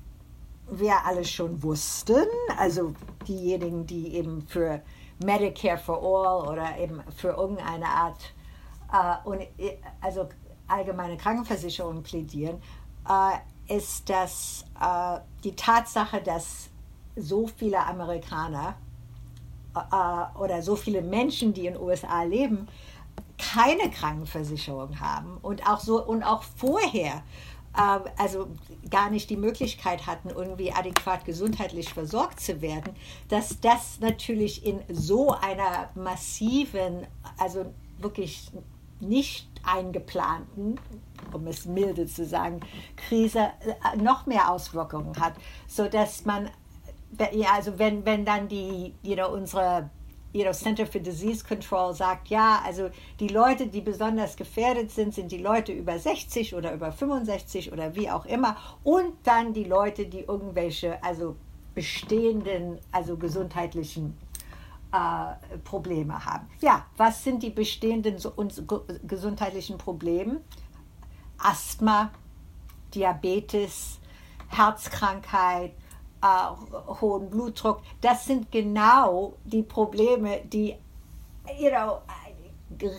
wir 0.69 1.05
alle 1.05 1.23
schon 1.23 1.61
wussten, 1.61 2.25
also 2.57 2.93
diejenigen, 3.27 3.85
die 3.85 4.15
eben 4.15 4.41
für 4.47 4.81
Medicare 5.23 5.77
for 5.77 5.97
All 5.97 6.47
oder 6.47 6.77
eben 6.77 7.01
für 7.15 7.29
irgendeine 7.29 7.85
Art 7.85 8.33
äh, 8.91 9.27
und, 9.27 9.41
also 10.01 10.27
allgemeine 10.67 11.17
Krankenversicherung 11.17 12.01
plädieren, 12.03 12.61
äh, 13.07 13.75
ist, 13.75 14.09
dass 14.09 14.65
äh, 14.79 15.19
die 15.43 15.55
Tatsache, 15.55 16.21
dass 16.21 16.69
so 17.15 17.47
viele 17.47 17.79
Amerikaner 17.79 18.75
äh, 19.75 20.37
oder 20.39 20.61
so 20.61 20.75
viele 20.75 21.01
Menschen, 21.01 21.53
die 21.53 21.67
in 21.67 21.73
den 21.73 21.81
USA 21.81 22.23
leben, 22.23 22.67
keine 23.37 23.89
Krankenversicherung 23.89 24.99
haben 24.99 25.37
und 25.41 25.67
auch 25.67 25.79
so 25.79 26.03
und 26.03 26.23
auch 26.23 26.43
vorher 26.43 27.23
äh, 27.75 27.99
also 28.17 28.47
gar 28.89 29.09
nicht 29.09 29.29
die 29.29 29.37
Möglichkeit 29.37 30.07
hatten, 30.07 30.29
irgendwie 30.29 30.71
adäquat 30.71 31.25
gesundheitlich 31.25 31.93
versorgt 31.93 32.39
zu 32.39 32.61
werden, 32.61 32.95
dass 33.29 33.59
das 33.59 33.99
natürlich 33.99 34.65
in 34.65 34.81
so 34.89 35.31
einer 35.31 35.89
massiven, 35.95 37.07
also 37.37 37.65
wirklich 37.99 38.51
nicht 38.99 39.49
eingeplanten, 39.63 40.79
um 41.33 41.47
es 41.47 41.65
milde 41.65 42.05
zu 42.05 42.25
sagen, 42.25 42.61
Krise 42.95 43.51
äh, 43.59 43.97
noch 43.97 44.25
mehr 44.25 44.51
Auswirkungen 44.51 45.19
hat, 45.19 45.33
sodass 45.67 46.25
man, 46.25 46.49
ja, 47.31 47.53
also 47.53 47.77
wenn, 47.77 48.05
wenn 48.05 48.25
dann 48.25 48.47
die, 48.47 48.93
you 49.01 49.15
know, 49.15 49.29
unsere 49.31 49.89
you 50.35 50.43
know, 50.43 50.51
Center 50.51 50.85
for 50.85 50.99
Disease 50.99 51.45
Control 51.45 51.93
sagt, 51.93 52.27
ja, 52.27 52.61
also 52.65 52.89
die 53.21 53.29
Leute, 53.29 53.67
die 53.67 53.79
besonders 53.79 54.35
gefährdet 54.35 54.91
sind, 54.91 55.13
sind 55.13 55.31
die 55.31 55.37
Leute 55.37 55.71
über 55.71 55.97
60 55.97 56.53
oder 56.55 56.73
über 56.73 56.91
65 56.91 57.71
oder 57.71 57.95
wie 57.95 58.11
auch 58.11 58.25
immer 58.25 58.57
und 58.83 59.13
dann 59.23 59.53
die 59.53 59.63
Leute, 59.63 60.07
die 60.07 60.19
irgendwelche, 60.19 61.01
also 61.01 61.37
bestehenden, 61.73 62.79
also 62.91 63.15
gesundheitlichen 63.15 64.17
äh, 64.91 65.57
Probleme 65.59 66.25
haben. 66.25 66.49
Ja, 66.59 66.85
was 66.97 67.23
sind 67.23 67.41
die 67.41 67.49
bestehenden 67.49 68.17
so, 68.17 68.33
gesundheitlichen 69.07 69.77
Probleme? 69.77 70.41
Asthma, 71.37 72.11
Diabetes, 72.93 73.99
Herzkrankheit, 74.49 75.71
äh, 76.25 77.01
hohen 77.01 77.29
Blutdruck. 77.29 77.81
Das 78.01 78.25
sind 78.25 78.51
genau 78.51 79.33
die 79.43 79.63
Probleme, 79.63 80.41
die 80.45 80.75
you 81.59 81.69
know, 81.69 81.99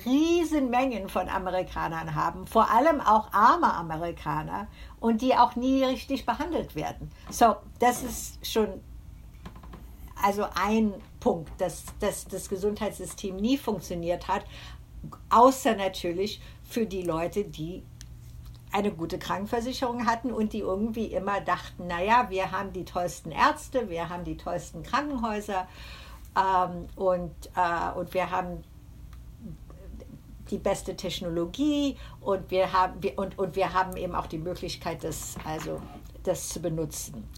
Riesenmengen 0.04 1.08
von 1.08 1.28
Amerikanern 1.28 2.14
haben, 2.14 2.46
vor 2.46 2.70
allem 2.70 3.00
auch 3.00 3.32
arme 3.32 3.72
Amerikaner 3.74 4.68
und 5.00 5.22
die 5.22 5.34
auch 5.34 5.56
nie 5.56 5.84
richtig 5.84 6.24
behandelt 6.24 6.74
werden. 6.76 7.10
So, 7.30 7.56
das 7.80 8.02
ist 8.02 8.46
schon 8.46 8.80
also 10.22 10.46
ein 10.54 10.94
Punkt, 11.20 11.50
dass, 11.60 11.84
dass 12.00 12.26
das 12.26 12.48
Gesundheitssystem 12.48 13.36
nie 13.36 13.58
funktioniert 13.58 14.28
hat, 14.28 14.44
außer 15.30 15.76
natürlich 15.76 16.40
für 16.64 16.86
die 16.86 17.02
Leute, 17.02 17.44
die 17.44 17.82
eine 18.72 18.90
gute 18.92 19.18
Krankenversicherung 19.18 20.06
hatten 20.06 20.32
und 20.32 20.52
die 20.52 20.60
irgendwie 20.60 21.06
immer 21.06 21.40
dachten, 21.40 21.86
naja, 21.86 22.26
wir 22.28 22.52
haben 22.52 22.72
die 22.72 22.84
tollsten 22.84 23.30
Ärzte, 23.30 23.88
wir 23.88 24.08
haben 24.08 24.24
die 24.24 24.36
tollsten 24.36 24.82
Krankenhäuser 24.82 25.66
ähm, 26.36 26.86
und, 26.96 27.32
äh, 27.54 27.98
und 27.98 28.12
wir 28.12 28.30
haben 28.30 28.62
die 30.50 30.58
beste 30.58 30.96
Technologie 30.96 31.96
und 32.20 32.50
wir 32.50 32.72
haben, 32.72 33.02
wir, 33.02 33.18
und, 33.18 33.38
und 33.38 33.56
wir 33.56 33.72
haben 33.72 33.96
eben 33.96 34.14
auch 34.14 34.26
die 34.26 34.38
Möglichkeit, 34.38 35.02
das, 35.02 35.36
also, 35.44 35.80
das 36.22 36.48
zu 36.48 36.60
benutzen. 36.60 37.28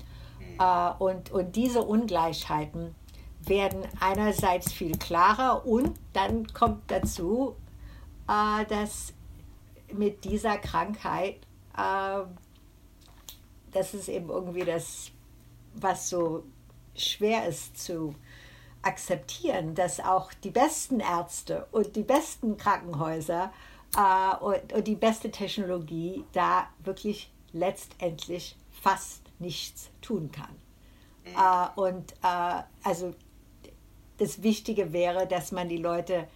Äh, 0.59 0.91
und, 0.99 1.31
und 1.31 1.57
diese 1.57 1.83
Ungleichheiten 1.83 2.95
werden 3.41 3.83
einerseits 4.01 4.73
viel 4.73 4.97
klarer 4.99 5.67
und 5.67 5.99
dann 6.13 6.47
kommt 6.53 6.91
dazu, 6.91 7.57
äh, 8.29 8.65
dass 8.67 9.15
mit 9.93 10.25
dieser 10.25 10.59
Krankheit, 10.59 11.37
äh, 11.77 12.23
das 13.73 13.95
ist 13.95 14.09
eben 14.09 14.29
irgendwie 14.29 14.65
das, 14.65 15.11
was 15.75 16.09
so 16.09 16.45
schwer 16.95 17.47
ist 17.47 17.79
zu 17.83 18.15
akzeptieren, 18.83 19.75
dass 19.75 20.01
auch 20.01 20.33
die 20.33 20.51
besten 20.51 21.01
Ärzte 21.01 21.67
und 21.73 21.97
die 21.97 22.03
besten 22.03 22.57
Krankenhäuser 22.57 23.53
äh, 23.97 24.37
und, 24.37 24.73
und 24.73 24.87
die 24.87 24.95
beste 24.95 25.31
Technologie 25.31 26.25
da 26.33 26.69
wirklich 26.85 27.31
letztendlich 27.53 28.57
fast 28.71 29.23
nichts 29.39 29.91
tun 30.01 30.31
kann. 30.33 30.55
Äh, 31.25 31.81
und 31.81 32.13
äh, 32.23 32.63
also 32.83 33.15
das 34.19 34.43
Wichtige 34.43 34.93
wäre, 34.93 35.27
dass 35.27 35.53
man 35.53 35.69
die 35.69 35.79
Leute, 35.79 36.29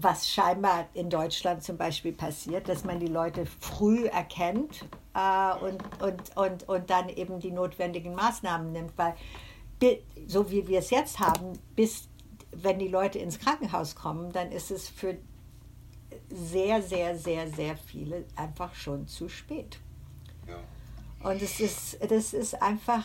was 0.00 0.28
scheinbar 0.28 0.86
in 0.94 1.10
Deutschland 1.10 1.62
zum 1.62 1.76
Beispiel 1.76 2.12
passiert, 2.12 2.68
dass 2.68 2.84
man 2.84 3.00
die 3.00 3.06
Leute 3.06 3.46
früh 3.46 4.06
erkennt 4.06 4.84
äh, 5.14 5.54
und, 5.64 5.82
und, 6.00 6.36
und, 6.36 6.68
und 6.68 6.90
dann 6.90 7.08
eben 7.08 7.40
die 7.40 7.50
notwendigen 7.50 8.14
Maßnahmen 8.14 8.72
nimmt. 8.72 8.92
Weil 8.96 9.14
so 10.26 10.50
wie 10.50 10.66
wir 10.66 10.80
es 10.80 10.90
jetzt 10.90 11.18
haben, 11.18 11.58
bis 11.74 12.08
wenn 12.52 12.78
die 12.78 12.88
Leute 12.88 13.18
ins 13.18 13.38
Krankenhaus 13.38 13.94
kommen, 13.94 14.32
dann 14.32 14.52
ist 14.52 14.70
es 14.70 14.88
für 14.88 15.16
sehr, 16.30 16.82
sehr, 16.82 17.16
sehr, 17.16 17.48
sehr 17.48 17.76
viele 17.76 18.24
einfach 18.36 18.74
schon 18.74 19.06
zu 19.06 19.28
spät. 19.28 19.78
Ja. 20.46 21.28
Und 21.30 21.42
es 21.42 21.60
ist, 21.60 21.98
das 22.10 22.32
ist 22.32 22.60
einfach 22.62 23.04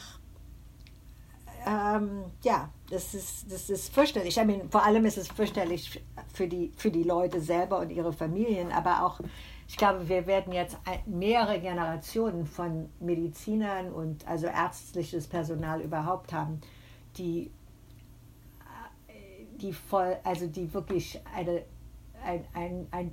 ähm, 1.65 2.25
ja, 2.41 2.69
das 2.93 3.15
ist, 3.15 3.51
das 3.51 3.71
ist 3.71 3.91
fürchterlich. 3.91 4.37
I 4.37 4.45
mean, 4.45 4.69
vor 4.69 4.83
allem 4.83 5.05
ist 5.05 5.17
es 5.17 5.27
fürchterlich 5.27 6.03
für 6.31 6.47
die, 6.47 6.71
für 6.77 6.91
die 6.91 7.01
Leute 7.01 7.41
selber 7.41 7.79
und 7.79 7.89
ihre 7.89 8.13
Familien, 8.13 8.71
aber 8.71 9.03
auch, 9.03 9.19
ich 9.67 9.77
glaube, 9.77 10.07
wir 10.07 10.27
werden 10.27 10.53
jetzt 10.53 10.77
mehrere 11.07 11.59
Generationen 11.59 12.45
von 12.45 12.89
Medizinern 12.99 13.91
und 13.91 14.27
also 14.27 14.45
ärztliches 14.45 15.25
Personal 15.25 15.81
überhaupt 15.81 16.33
haben, 16.33 16.61
die, 17.17 17.49
die 19.59 19.73
voll, 19.73 20.17
also 20.23 20.45
die 20.45 20.71
wirklich 20.71 21.19
eine, 21.35 21.63
ein, 22.23 22.45
ein, 22.53 22.87
ein 22.91 23.11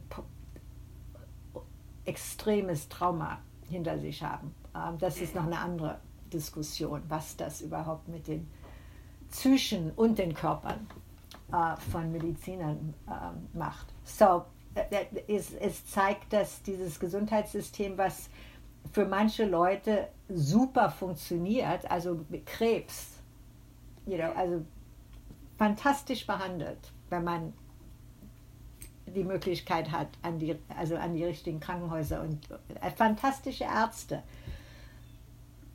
extremes 2.05 2.89
Trauma 2.91 3.39
hinter 3.71 3.99
sich 3.99 4.23
haben. 4.23 4.55
Ähm, 4.75 4.99
das 4.99 5.23
ist 5.23 5.35
noch 5.35 5.47
eine 5.47 5.59
andere 5.59 6.01
Diskussion, 6.31 7.03
was 7.09 7.37
das 7.37 7.63
überhaupt 7.63 8.09
mit 8.09 8.29
den 8.29 8.47
Psychen 9.31 9.91
und 9.93 10.19
den 10.19 10.35
Körpern 10.35 10.87
äh, 11.53 11.77
von 11.91 12.11
Medizinern 12.13 12.95
äh, 13.07 13.57
macht. 13.57 13.87
So, 14.05 14.45
äh, 14.75 15.05
es, 15.29 15.53
es 15.55 15.87
zeigt, 15.87 16.33
dass 16.33 16.63
dieses 16.63 16.99
Gesundheitssystem, 16.99 17.97
was 17.97 18.29
für 18.93 19.05
manche 19.07 19.45
Leute 19.45 20.09
super 20.29 20.91
funktioniert, 20.91 21.91
also 21.91 22.25
Krebs, 22.47 23.19
you 24.07 24.17
know, 24.17 24.33
also 24.33 24.65
fantastisch 25.59 26.27
behandelt, 26.27 26.79
wenn 27.11 27.25
man 27.25 27.53
die 29.07 29.25
Möglichkeit 29.25 29.91
hat, 29.91 30.09
an 30.23 30.39
die, 30.39 30.57
also 30.77 30.97
an 30.97 31.15
die 31.15 31.25
richtigen 31.25 31.61
Krankenhäuser 31.61 32.23
und 32.23 32.39
äh, 32.81 32.91
fantastische 32.91 33.65
Ärzte 33.65 34.23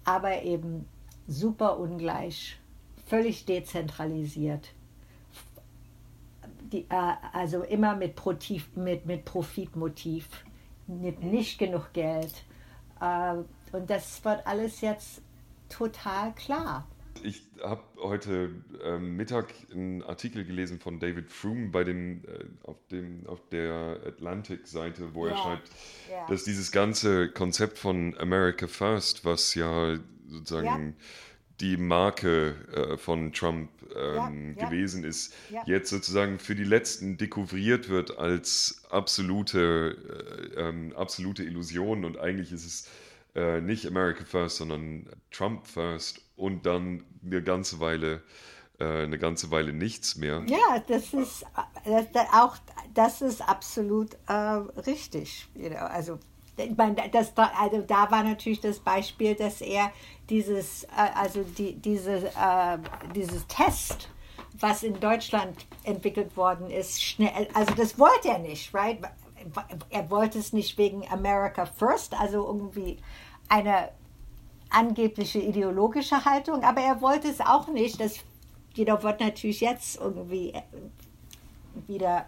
aber 0.06 0.44
eben 0.44 0.88
super 1.28 1.80
ungleich, 1.80 2.58
völlig 3.06 3.46
dezentralisiert. 3.46 4.74
Die, 6.72 6.86
äh, 6.89 7.13
also 7.34 7.63
immer 7.63 7.96
mit, 7.96 8.15
Protiv, 8.15 8.76
mit, 8.76 9.06
mit 9.06 9.26
Profitmotiv, 9.26 10.28
mit 10.88 11.24
nicht 11.24 11.60
genug 11.60 11.94
Geld. 11.94 12.44
Äh, 13.00 13.36
und 13.72 13.89
das 13.89 14.24
wird 14.26 14.46
alles 14.48 14.82
jetzt 14.82 15.22
total 15.70 16.34
klar. 16.34 16.88
Ich 17.24 17.44
habe 17.63 17.82
heute 17.98 18.52
äh, 18.84 18.98
Mittag 18.98 19.54
einen 19.72 20.04
Artikel 20.04 20.44
gelesen 20.46 20.80
von 20.80 21.00
David 21.00 21.32
Froome 21.32 21.70
bei 21.70 21.84
dem, 21.84 22.24
äh, 22.26 22.46
auf, 22.63 22.78
dem, 22.91 23.26
auf 23.26 23.48
der 23.50 24.00
Atlantic-Seite, 24.06 25.15
wo 25.15 25.28
ja. 25.28 25.34
er 25.34 25.38
schreibt, 25.38 25.70
ja. 26.12 26.28
dass 26.28 26.44
dieses 26.44 26.72
ganze 26.72 27.30
Konzept 27.32 27.78
von 27.78 28.18
America 28.18 28.68
First, 28.68 29.24
was 29.24 29.56
ja 29.56 29.98
sozusagen 30.28 30.96
ja. 30.98 31.06
Die 31.60 31.78
Marke 31.78 32.56
äh, 32.74 32.98
von 32.98 33.32
Trump 33.34 33.70
ähm, 33.96 34.56
gewesen 34.56 35.04
ist, 35.04 35.34
jetzt 35.65 35.89
sozusagen 35.89 36.39
für 36.39 36.56
die 36.56 36.63
Letzten 36.63 37.18
dekouvriert 37.18 37.89
wird 37.89 38.18
als 38.18 38.84
absolute, 38.89 40.54
äh, 40.58 40.60
ähm, 40.60 40.94
absolute 40.96 41.44
Illusion 41.44 42.04
und 42.04 42.18
eigentlich 42.18 42.52
ist 42.52 42.65
es 42.65 42.89
äh, 43.36 43.62
nicht 43.62 43.86
America 43.88 44.24
First, 44.26 44.58
sondern 44.58 45.08
Trump 45.32 45.65
First 45.68 46.22
und 46.36 46.65
dann 46.65 47.04
eine 47.24 47.41
ganze 47.41 47.80
Weile 47.80 48.22
äh, 48.80 49.04
eine 49.04 49.18
ganze 49.18 49.52
Weile 49.52 49.72
nichts 49.72 50.18
mehr. 50.18 50.44
Ja, 50.48 50.84
das 50.88 51.13
ist 51.13 51.46
das, 51.86 52.12
das 52.12 52.28
auch 52.34 52.58
das 52.94 53.22
ist 53.22 53.41
absolut 53.41 54.18
äh, 54.28 54.34
richtig. 54.34 55.48
You 55.56 55.70
know, 55.70 55.78
also 55.78 56.20
das, 57.12 57.34
also 57.36 57.82
da 57.82 58.10
war 58.12 58.24
natürlich 58.24 58.62
das 58.62 58.80
Beispiel, 58.80 59.36
dass 59.36 59.62
er 59.62 59.91
dieses, 60.30 60.84
äh, 60.86 60.88
also 61.15 61.44
die, 61.44 61.76
diese, 61.76 62.28
äh, 62.28 62.78
dieses 63.13 63.46
Test, 63.48 64.10
was 64.60 64.84
in 64.84 65.00
Deutschland 65.00 65.65
entwickelt 65.84 66.36
worden 66.38 66.70
ist, 66.70 67.04
schnell, 67.04 67.48
also 67.54 67.74
das 67.76 68.00
wollte 68.00 68.30
er 68.30 68.39
nicht, 68.39 68.74
right? 68.74 69.00
Er 69.89 70.10
wollte 70.10 70.39
es 70.39 70.54
nicht 70.54 70.78
wegen 70.78 71.08
America 71.12 71.65
First, 71.65 72.13
also 72.20 72.46
irgendwie 72.46 72.98
eine 73.50 73.89
angebliche 74.70 75.39
ideologische 75.39 76.26
Haltung, 76.26 76.63
aber 76.63 76.82
er 76.82 77.02
wollte 77.02 77.28
es 77.28 77.41
auch 77.41 77.68
nicht. 77.68 78.00
Das 78.00 78.20
jeder 78.76 79.02
wird 79.04 79.22
natürlich 79.22 79.62
jetzt 79.62 80.00
irgendwie 80.00 80.54
wieder 81.88 82.26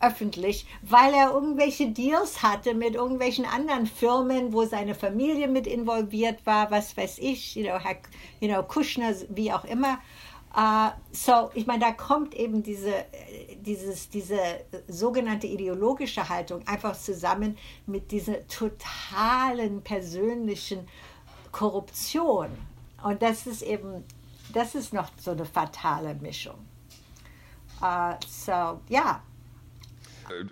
öffentlich, 0.00 0.66
weil 0.82 1.12
er 1.12 1.32
irgendwelche 1.32 1.90
Deals 1.90 2.42
hatte 2.42 2.74
mit 2.74 2.94
irgendwelchen 2.94 3.44
anderen 3.44 3.86
Firmen, 3.86 4.52
wo 4.52 4.64
seine 4.64 4.94
Familie 4.94 5.48
mit 5.48 5.66
involviert 5.66 6.44
war, 6.46 6.70
was 6.70 6.96
weiß 6.96 7.18
ich, 7.18 7.56
you 7.56 7.64
know, 7.64 7.78
Herr, 7.78 7.96
you 8.40 8.48
know 8.48 8.62
Kushner, 8.62 9.14
wie 9.28 9.52
auch 9.52 9.64
immer. 9.64 9.98
Uh, 10.56 10.90
so, 11.12 11.50
ich 11.54 11.66
meine, 11.66 11.80
da 11.80 11.92
kommt 11.92 12.34
eben 12.34 12.62
diese, 12.62 13.04
dieses, 13.60 14.08
diese 14.08 14.38
sogenannte 14.88 15.46
ideologische 15.46 16.26
Haltung 16.28 16.66
einfach 16.66 16.96
zusammen 16.96 17.58
mit 17.86 18.10
dieser 18.10 18.46
totalen 18.48 19.82
persönlichen 19.82 20.88
Korruption. 21.52 22.48
Und 23.04 23.20
das 23.20 23.46
ist 23.46 23.62
eben, 23.62 24.04
das 24.52 24.74
ist 24.74 24.94
noch 24.94 25.10
so 25.18 25.32
eine 25.32 25.44
fatale 25.44 26.14
Mischung. 26.14 26.58
Uh, 27.80 28.14
so, 28.26 28.80
ja. 28.88 29.22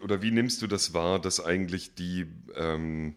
Oder 0.03 0.23
wie 0.23 0.31
nimmst 0.31 0.63
du 0.63 0.67
das 0.67 0.95
wahr, 0.95 1.21
dass 1.21 1.45
eigentlich 1.45 1.95
die 1.95 2.27
ähm, 2.55 3.17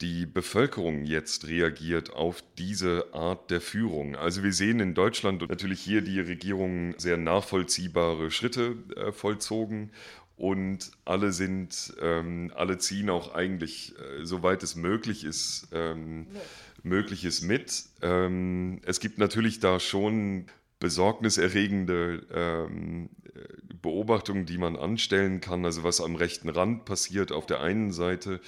die 0.00 0.24
Bevölkerung 0.24 1.04
jetzt 1.04 1.46
reagiert 1.46 2.12
auf 2.12 2.42
diese 2.56 3.12
Art 3.12 3.50
der 3.50 3.60
Führung. 3.60 4.16
Also 4.16 4.42
wir 4.42 4.52
sehen 4.52 4.80
in 4.80 4.94
Deutschland 4.94 5.46
natürlich 5.48 5.80
hier 5.80 6.00
die 6.00 6.20
Regierung 6.20 6.94
sehr 6.98 7.16
nachvollziehbare 7.16 8.30
Schritte 8.30 8.76
äh, 8.96 9.12
vollzogen 9.12 9.90
und 10.36 10.92
alle 11.04 11.32
sind, 11.32 11.94
ähm, 12.00 12.50
alle 12.54 12.78
ziehen 12.78 13.10
auch 13.10 13.34
eigentlich, 13.34 13.94
äh, 13.98 14.24
soweit 14.24 14.62
es 14.62 14.74
möglich 14.74 15.24
ist, 15.24 15.68
ähm, 15.72 16.28
möglich 16.82 17.26
ist 17.26 17.42
mit. 17.42 17.84
Ähm, 18.00 18.80
es 18.86 19.00
gibt 19.00 19.18
natürlich 19.18 19.60
da 19.60 19.78
schon 19.78 20.46
besorgniserregende 20.80 22.26
ähm, 22.34 23.10
Beobachtungen, 23.82 24.46
die 24.46 24.58
man 24.58 24.76
anstellen 24.76 25.40
kann, 25.40 25.64
also 25.64 25.84
was 25.84 26.00
am 26.00 26.16
rechten 26.16 26.48
Rand 26.48 26.84
passiert 26.84 27.32
auf 27.32 27.46
der 27.46 27.60
einen 27.60 27.92
Seite, 27.92 28.40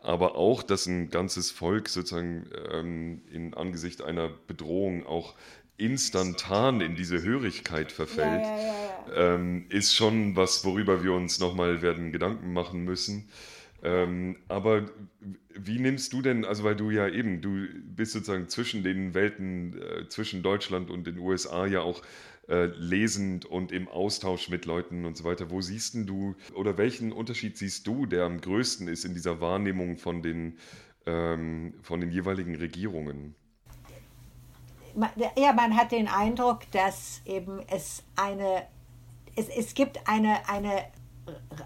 aber 0.00 0.36
auch, 0.36 0.62
dass 0.62 0.86
ein 0.86 1.10
ganzes 1.10 1.50
Volk 1.50 1.88
sozusagen 1.88 2.46
ähm, 2.72 3.22
in 3.30 3.54
Angesicht 3.54 4.02
einer 4.02 4.28
Bedrohung 4.28 5.06
auch 5.06 5.34
instantan 5.76 6.80
in 6.80 6.94
diese 6.94 7.22
Hörigkeit 7.22 7.90
verfällt, 7.90 8.42
ja, 8.42 8.58
ja, 8.58 9.14
ja, 9.14 9.34
ähm, 9.34 9.66
ist 9.70 9.94
schon 9.94 10.36
was, 10.36 10.64
worüber 10.64 11.02
wir 11.02 11.12
uns 11.12 11.38
nochmal 11.38 11.82
werden 11.82 12.12
Gedanken 12.12 12.52
machen 12.52 12.84
müssen. 12.84 13.28
Ähm, 13.82 14.36
aber 14.48 14.86
wie 15.54 15.78
nimmst 15.78 16.12
du 16.12 16.22
denn, 16.22 16.44
also 16.44 16.64
weil 16.64 16.76
du 16.76 16.90
ja 16.90 17.08
eben, 17.08 17.40
du 17.40 17.66
bist 17.84 18.12
sozusagen 18.12 18.48
zwischen 18.48 18.82
den 18.82 19.14
Welten, 19.14 19.80
äh, 19.80 20.08
zwischen 20.08 20.42
Deutschland 20.42 20.90
und 20.90 21.06
den 21.06 21.18
USA 21.18 21.66
ja 21.66 21.80
auch 21.80 22.02
äh, 22.48 22.66
lesend 22.66 23.46
und 23.46 23.72
im 23.72 23.88
Austausch 23.88 24.48
mit 24.48 24.64
Leuten 24.64 25.04
und 25.04 25.16
so 25.16 25.24
weiter. 25.24 25.50
Wo 25.50 25.60
siehst 25.60 25.94
du 25.94 26.34
oder 26.54 26.76
welchen 26.76 27.12
Unterschied 27.12 27.56
siehst 27.56 27.86
du, 27.86 28.06
der 28.06 28.24
am 28.24 28.40
größten 28.40 28.88
ist 28.88 29.04
in 29.04 29.14
dieser 29.14 29.40
Wahrnehmung 29.40 29.96
von 29.96 30.22
den, 30.22 30.58
ähm, 31.06 31.74
von 31.82 32.00
den 32.00 32.10
jeweiligen 32.10 32.56
Regierungen? 32.56 33.34
Ja, 35.36 35.52
man 35.52 35.76
hat 35.76 35.92
den 35.92 36.08
Eindruck, 36.08 36.70
dass 36.72 37.22
eben 37.24 37.60
es 37.68 38.02
eine, 38.16 38.66
es, 39.36 39.48
es 39.48 39.74
gibt 39.74 40.08
eine, 40.08 40.48
eine 40.48 40.84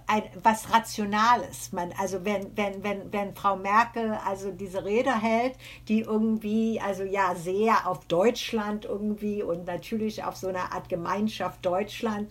ein, 0.07 0.23
was 0.43 0.73
Rationales. 0.73 1.73
Man, 1.73 1.93
also 1.99 2.25
wenn, 2.25 2.57
wenn, 2.57 2.83
wenn, 2.83 3.13
wenn 3.13 3.35
Frau 3.35 3.57
Merkel 3.57 4.19
also 4.25 4.51
diese 4.51 4.85
Rede 4.85 5.21
hält, 5.21 5.55
die 5.89 6.01
irgendwie, 6.01 6.81
also 6.81 7.05
ja, 7.05 7.35
sehr 7.35 7.89
auf 7.89 8.05
Deutschland 8.07 8.85
irgendwie 8.85 9.43
und 9.43 9.67
natürlich 9.67 10.25
auf 10.25 10.37
so 10.37 10.49
eine 10.49 10.73
Art 10.73 10.89
Gemeinschaft 10.89 11.65
Deutschland 11.65 12.31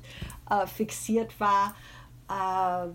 äh, 0.49 0.67
fixiert 0.67 1.39
war, 1.39 1.75
äh, 2.29 2.89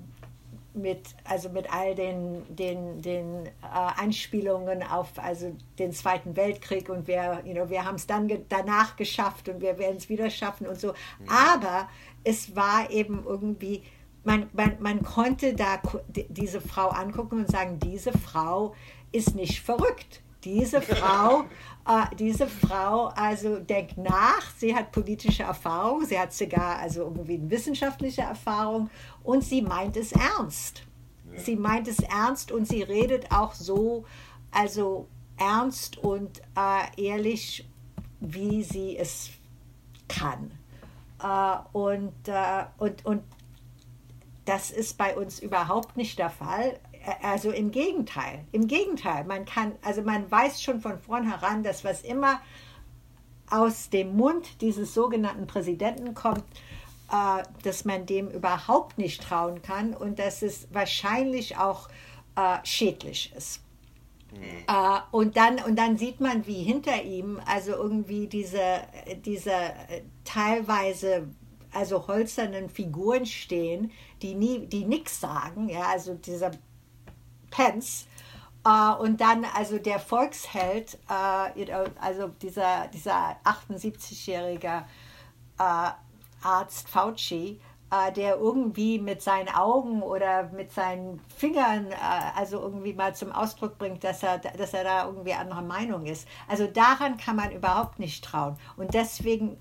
mit, 0.74 1.08
also 1.24 1.48
mit 1.48 1.72
all 1.72 1.94
den, 1.94 2.44
den, 2.54 3.02
den 3.02 3.46
äh, 3.46 3.50
Anspielungen 3.96 4.82
auf 4.82 5.12
also 5.16 5.56
den 5.78 5.92
Zweiten 5.92 6.36
Weltkrieg 6.36 6.88
und 6.88 7.08
wir, 7.08 7.42
you 7.44 7.52
know, 7.52 7.68
wir 7.68 7.84
haben 7.84 7.96
es 7.96 8.06
dann 8.06 8.30
danach 8.48 8.96
geschafft 8.96 9.48
und 9.48 9.60
wir 9.60 9.78
werden 9.78 9.96
es 9.96 10.08
wieder 10.08 10.30
schaffen 10.30 10.66
und 10.66 10.78
so. 10.78 10.88
Mhm. 11.18 11.28
Aber 11.28 11.88
es 12.22 12.54
war 12.54 12.90
eben 12.90 13.24
irgendwie 13.26 13.82
man, 14.24 14.48
man, 14.52 14.76
man 14.80 15.02
konnte 15.02 15.54
da 15.54 15.80
diese 16.28 16.60
Frau 16.60 16.88
angucken 16.88 17.40
und 17.40 17.50
sagen, 17.50 17.78
diese 17.78 18.12
Frau 18.12 18.74
ist 19.12 19.34
nicht 19.34 19.60
verrückt. 19.60 20.22
Diese 20.44 20.80
Frau, 20.80 21.44
äh, 21.88 22.14
diese 22.16 22.46
Frau 22.46 23.06
also 23.06 23.58
denkt 23.58 23.98
nach, 23.98 24.42
sie 24.56 24.74
hat 24.74 24.92
politische 24.92 25.42
Erfahrung, 25.42 26.04
sie 26.04 26.18
hat 26.18 26.32
sogar 26.32 26.78
also 26.78 27.02
irgendwie 27.02 27.34
eine 27.34 27.50
wissenschaftliche 27.50 28.22
Erfahrung 28.22 28.90
und 29.24 29.42
sie 29.42 29.62
meint 29.62 29.96
es 29.96 30.12
ernst. 30.12 30.84
Ja. 31.32 31.40
Sie 31.40 31.56
meint 31.56 31.88
es 31.88 31.98
ernst 31.98 32.52
und 32.52 32.68
sie 32.68 32.82
redet 32.82 33.32
auch 33.32 33.54
so, 33.54 34.04
also 34.50 35.08
ernst 35.36 35.98
und 35.98 36.40
äh, 36.56 37.02
ehrlich, 37.02 37.68
wie 38.20 38.62
sie 38.62 38.96
es 38.96 39.30
kann. 40.08 40.50
Äh, 41.22 41.56
und, 41.72 42.12
äh, 42.28 42.64
und, 42.78 43.04
und 43.04 43.22
das 44.48 44.70
ist 44.70 44.96
bei 44.96 45.14
uns 45.14 45.40
überhaupt 45.40 45.96
nicht 45.96 46.18
der 46.18 46.30
Fall. 46.30 46.80
Also 47.22 47.50
im 47.50 47.70
Gegenteil, 47.70 48.44
im 48.52 48.66
Gegenteil, 48.66 49.24
man 49.24 49.44
kann, 49.44 49.72
also 49.82 50.02
man 50.02 50.30
weiß 50.30 50.62
schon 50.62 50.80
von 50.80 50.98
vornherein, 50.98 51.62
dass 51.62 51.84
was 51.84 52.02
immer 52.02 52.40
aus 53.50 53.90
dem 53.90 54.16
Mund 54.16 54.60
dieses 54.62 54.94
sogenannten 54.94 55.46
Präsidenten 55.46 56.14
kommt, 56.14 56.44
äh, 57.12 57.42
dass 57.62 57.84
man 57.84 58.06
dem 58.06 58.28
überhaupt 58.28 58.98
nicht 58.98 59.22
trauen 59.22 59.62
kann 59.62 59.94
und 59.94 60.18
dass 60.18 60.42
es 60.42 60.68
wahrscheinlich 60.72 61.56
auch 61.58 61.88
äh, 62.36 62.58
schädlich 62.64 63.32
ist. 63.36 63.62
Mhm. 64.32 64.42
Äh, 64.66 65.00
und, 65.10 65.36
dann, 65.36 65.58
und 65.60 65.76
dann 65.76 65.96
sieht 65.98 66.20
man, 66.20 66.46
wie 66.46 66.62
hinter 66.62 67.02
ihm 67.02 67.40
also 67.46 67.72
irgendwie 67.72 68.26
diese, 68.26 68.82
diese 69.24 69.52
äh, 69.52 70.02
teilweise 70.24 71.28
also 71.72 72.06
holzernen 72.06 72.68
Figuren 72.68 73.26
stehen, 73.26 73.90
die 74.22 74.34
nie, 74.34 74.66
die 74.66 74.84
nichts 74.84 75.20
sagen, 75.20 75.68
ja, 75.68 75.82
also 75.82 76.14
dieser 76.14 76.50
Pence. 77.50 78.06
Uh, 78.66 79.00
und 79.00 79.20
dann 79.20 79.46
also 79.56 79.78
der 79.78 79.98
Volksheld, 79.98 80.98
uh, 81.08 81.48
also 82.00 82.28
dieser, 82.42 82.88
dieser 82.88 83.36
78-jährige 83.44 84.84
uh, 85.58 85.62
äh, 85.62 85.90
Arzt 86.42 86.88
Fauci, 86.88 87.60
der 88.14 88.36
irgendwie 88.36 88.98
mit 88.98 89.22
seinen 89.22 89.48
Augen 89.48 90.02
oder 90.02 90.50
mit 90.52 90.70
seinen 90.70 91.20
Fingern 91.34 91.88
also 92.36 92.60
irgendwie 92.60 92.92
mal 92.92 93.14
zum 93.14 93.32
Ausdruck 93.32 93.78
bringt, 93.78 94.04
dass 94.04 94.22
er, 94.22 94.38
dass 94.38 94.74
er 94.74 94.84
da 94.84 95.06
irgendwie 95.06 95.32
anderer 95.32 95.62
Meinung 95.62 96.04
ist. 96.04 96.28
Also 96.48 96.66
daran 96.66 97.16
kann 97.16 97.36
man 97.36 97.50
überhaupt 97.50 97.98
nicht 97.98 98.22
trauen. 98.22 98.58
Und 98.76 98.92
deswegen 98.92 99.56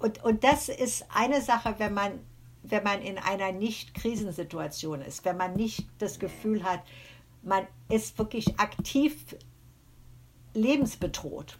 und, 0.00 0.24
und 0.24 0.42
das 0.44 0.68
ist 0.68 1.04
eine 1.14 1.40
Sache, 1.42 1.74
wenn 1.78 1.94
man, 1.94 2.20
wenn 2.62 2.82
man 2.82 3.02
in 3.02 3.18
einer 3.18 3.52
Nicht-Krisensituation 3.52 5.02
ist, 5.02 5.24
wenn 5.24 5.36
man 5.36 5.54
nicht 5.54 5.86
das 5.98 6.18
Gefühl 6.18 6.64
hat, 6.64 6.82
man 7.42 7.66
ist 7.88 8.18
wirklich 8.18 8.58
aktiv 8.58 9.36
lebensbedroht. 10.54 11.56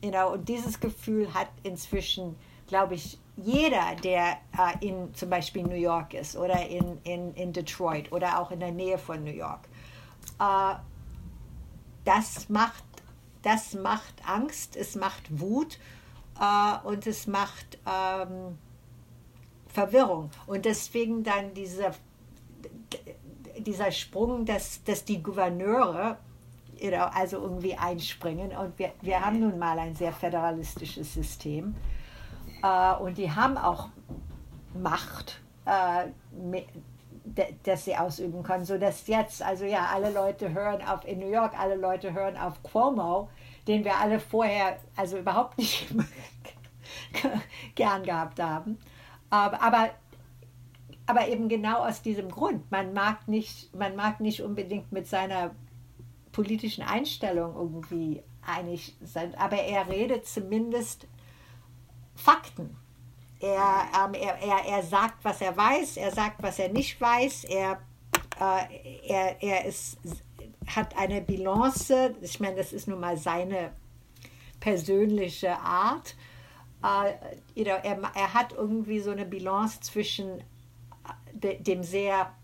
Know, 0.00 0.32
und 0.32 0.48
dieses 0.48 0.80
Gefühl 0.80 1.32
hat 1.32 1.48
inzwischen, 1.62 2.36
glaube 2.68 2.94
ich, 2.94 3.18
jeder, 3.36 3.96
der 4.02 4.36
äh, 4.56 4.86
in 4.86 5.12
zum 5.14 5.30
Beispiel 5.30 5.62
New 5.62 5.74
York 5.74 6.14
ist 6.14 6.36
oder 6.36 6.68
in, 6.68 6.98
in, 7.02 7.34
in 7.34 7.52
Detroit 7.52 8.12
oder 8.12 8.38
auch 8.38 8.50
in 8.50 8.60
der 8.60 8.70
Nähe 8.70 8.98
von 8.98 9.24
New 9.24 9.32
York. 9.32 9.66
Äh, 10.38 10.74
das, 12.04 12.48
macht, 12.48 12.84
das 13.42 13.74
macht 13.74 14.14
Angst, 14.26 14.76
es 14.76 14.94
macht 14.94 15.40
Wut 15.40 15.78
äh, 16.40 16.86
und 16.86 17.06
es 17.06 17.26
macht 17.26 17.78
ähm, 17.86 18.58
Verwirrung. 19.68 20.30
Und 20.46 20.64
deswegen 20.64 21.24
dann 21.24 21.54
dieser, 21.54 21.92
dieser 23.58 23.90
Sprung, 23.90 24.44
dass, 24.44 24.82
dass 24.84 25.04
die 25.04 25.22
Gouverneure 25.22 26.18
you 26.80 26.90
know, 26.90 27.06
also 27.14 27.38
irgendwie 27.38 27.76
einspringen. 27.76 28.56
Und 28.56 28.78
wir, 28.78 28.92
wir 29.00 29.24
haben 29.24 29.40
nun 29.40 29.58
mal 29.58 29.78
ein 29.78 29.94
sehr 29.94 30.12
föderalistisches 30.12 31.14
System. 31.14 31.74
Äh, 32.62 32.94
und 32.96 33.18
die 33.18 33.30
haben 33.30 33.56
auch 33.56 33.88
Macht, 34.74 35.40
äh, 35.66 36.08
das 37.62 37.84
sie 37.84 37.96
ausüben 37.96 38.42
können, 38.42 38.64
sodass 38.64 39.06
jetzt, 39.06 39.42
also 39.42 39.64
ja, 39.64 39.88
alle 39.92 40.10
Leute 40.10 40.52
hören 40.52 40.82
auf, 40.82 41.06
in 41.06 41.20
New 41.20 41.30
York, 41.30 41.58
alle 41.58 41.76
Leute 41.76 42.12
hören 42.12 42.36
auf 42.36 42.62
Cuomo, 42.62 43.28
den 43.66 43.84
wir 43.84 43.96
alle 43.96 44.20
vorher 44.20 44.78
also 44.96 45.18
überhaupt 45.18 45.58
nicht 45.58 45.88
gern 47.74 48.02
gehabt 48.02 48.40
haben. 48.40 48.78
Aber, 49.30 49.90
aber 51.06 51.28
eben 51.28 51.48
genau 51.48 51.84
aus 51.84 52.02
diesem 52.02 52.30
Grund. 52.30 52.70
Man 52.70 52.92
mag 52.92 53.26
nicht, 53.28 53.74
man 53.74 53.96
mag 53.96 54.20
nicht 54.20 54.42
unbedingt 54.42 54.92
mit 54.92 55.06
seiner 55.06 55.54
politischen 56.32 56.82
Einstellung 56.82 57.54
irgendwie 57.54 58.22
einig 58.46 58.94
sein, 59.02 59.34
aber 59.36 59.56
er 59.56 59.88
redet 59.88 60.26
zumindest 60.26 61.06
Fakten. 62.14 62.76
Er, 63.40 63.88
ähm, 64.04 64.14
er, 64.14 64.38
er, 64.38 64.64
er 64.66 64.82
sagt, 64.82 65.24
was 65.24 65.40
er 65.40 65.56
weiß, 65.56 65.96
er 65.96 66.10
sagt, 66.12 66.42
was 66.42 66.58
er 66.58 66.70
nicht 66.70 67.00
weiß, 67.00 67.44
er, 67.44 67.78
äh, 68.40 69.08
er, 69.08 69.42
er 69.42 69.64
ist 69.64 69.98
hat 70.66 70.96
eine 70.96 71.20
Balance, 71.20 72.14
ich 72.20 72.40
meine, 72.40 72.56
das 72.56 72.72
ist 72.72 72.88
nun 72.88 73.00
mal 73.00 73.16
seine 73.16 73.72
persönliche 74.60 75.58
Art, 75.58 76.16
know, 77.64 77.78
er, 77.82 77.98
er 78.14 78.34
hat 78.34 78.52
irgendwie 78.52 79.00
so 79.00 79.10
eine 79.10 79.24
Balance 79.24 79.80
zwischen 79.80 80.42
de, 81.32 81.60
dem 81.62 81.82
sehr 81.82 82.34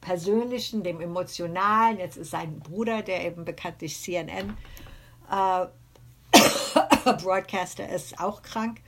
persönlichen, 0.00 0.82
dem 0.82 1.00
emotionalen. 1.00 1.98
Jetzt 1.98 2.16
ist 2.16 2.30
sein 2.30 2.60
Bruder, 2.60 3.02
der 3.02 3.24
eben 3.24 3.44
bekanntlich 3.44 3.98
CNN 3.98 4.56
äh, 5.30 5.66
Broadcaster 7.22 7.88
ist, 7.88 8.20
auch 8.20 8.42
krank. 8.42 8.80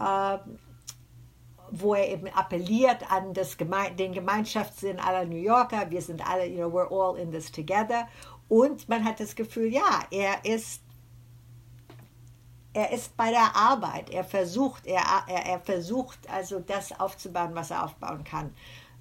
Äh, 0.00 0.38
wo 1.70 1.94
er 1.94 2.08
eben 2.08 2.28
appelliert 2.28 3.10
an 3.10 3.34
das 3.34 3.56
Geme 3.56 3.90
den 3.98 4.12
Gemeinschaftssinn 4.12 4.98
aller 4.98 5.24
New 5.24 5.36
Yorker. 5.36 5.90
Wir 5.90 6.02
sind 6.02 6.28
alle, 6.28 6.46
you 6.46 6.56
know, 6.56 6.68
we're 6.68 6.90
all 6.90 7.18
in 7.18 7.30
this 7.30 7.50
together. 7.50 8.08
Und 8.48 8.88
man 8.88 9.04
hat 9.04 9.20
das 9.20 9.34
Gefühl, 9.34 9.72
ja, 9.72 10.00
er 10.10 10.44
ist 10.44 10.82
er 12.74 12.92
ist 12.92 13.16
bei 13.16 13.30
der 13.30 13.56
Arbeit. 13.56 14.10
Er 14.10 14.24
versucht, 14.24 14.86
er, 14.86 15.02
er, 15.26 15.46
er 15.46 15.60
versucht 15.60 16.18
also 16.30 16.60
das 16.60 16.98
aufzubauen, 16.98 17.54
was 17.54 17.70
er 17.70 17.84
aufbauen 17.84 18.22
kann 18.22 18.54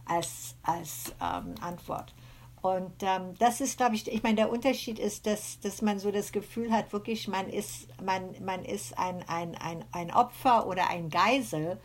als, 0.06 0.56
als 0.64 1.14
ähm, 1.22 1.54
Antwort. 1.62 2.14
Und 2.62 2.96
ähm, 3.02 3.36
das 3.38 3.62
ist, 3.62 3.78
glaube 3.78 3.96
ich, 3.96 4.12
ich 4.12 4.24
meine, 4.24 4.36
der 4.36 4.52
Unterschied 4.52 5.00
ist, 5.00 5.28
dass, 5.28 5.60
dass 5.60 5.82
man 5.82 6.00
so 6.00 6.12
das 6.12 6.32
Gefühl 6.32 6.72
hat, 6.72 6.92
wirklich, 6.92 7.28
man 7.28 7.50
ist, 7.50 7.88
man, 8.04 8.34
man 8.44 8.66
ist 8.66 8.98
ein, 8.98 9.24
ein, 9.28 9.56
ein, 9.56 9.86
ein 9.92 10.12
Opfer 10.12 10.68
oder 10.68 10.90
ein 10.90 11.10
Geisel 11.10 11.80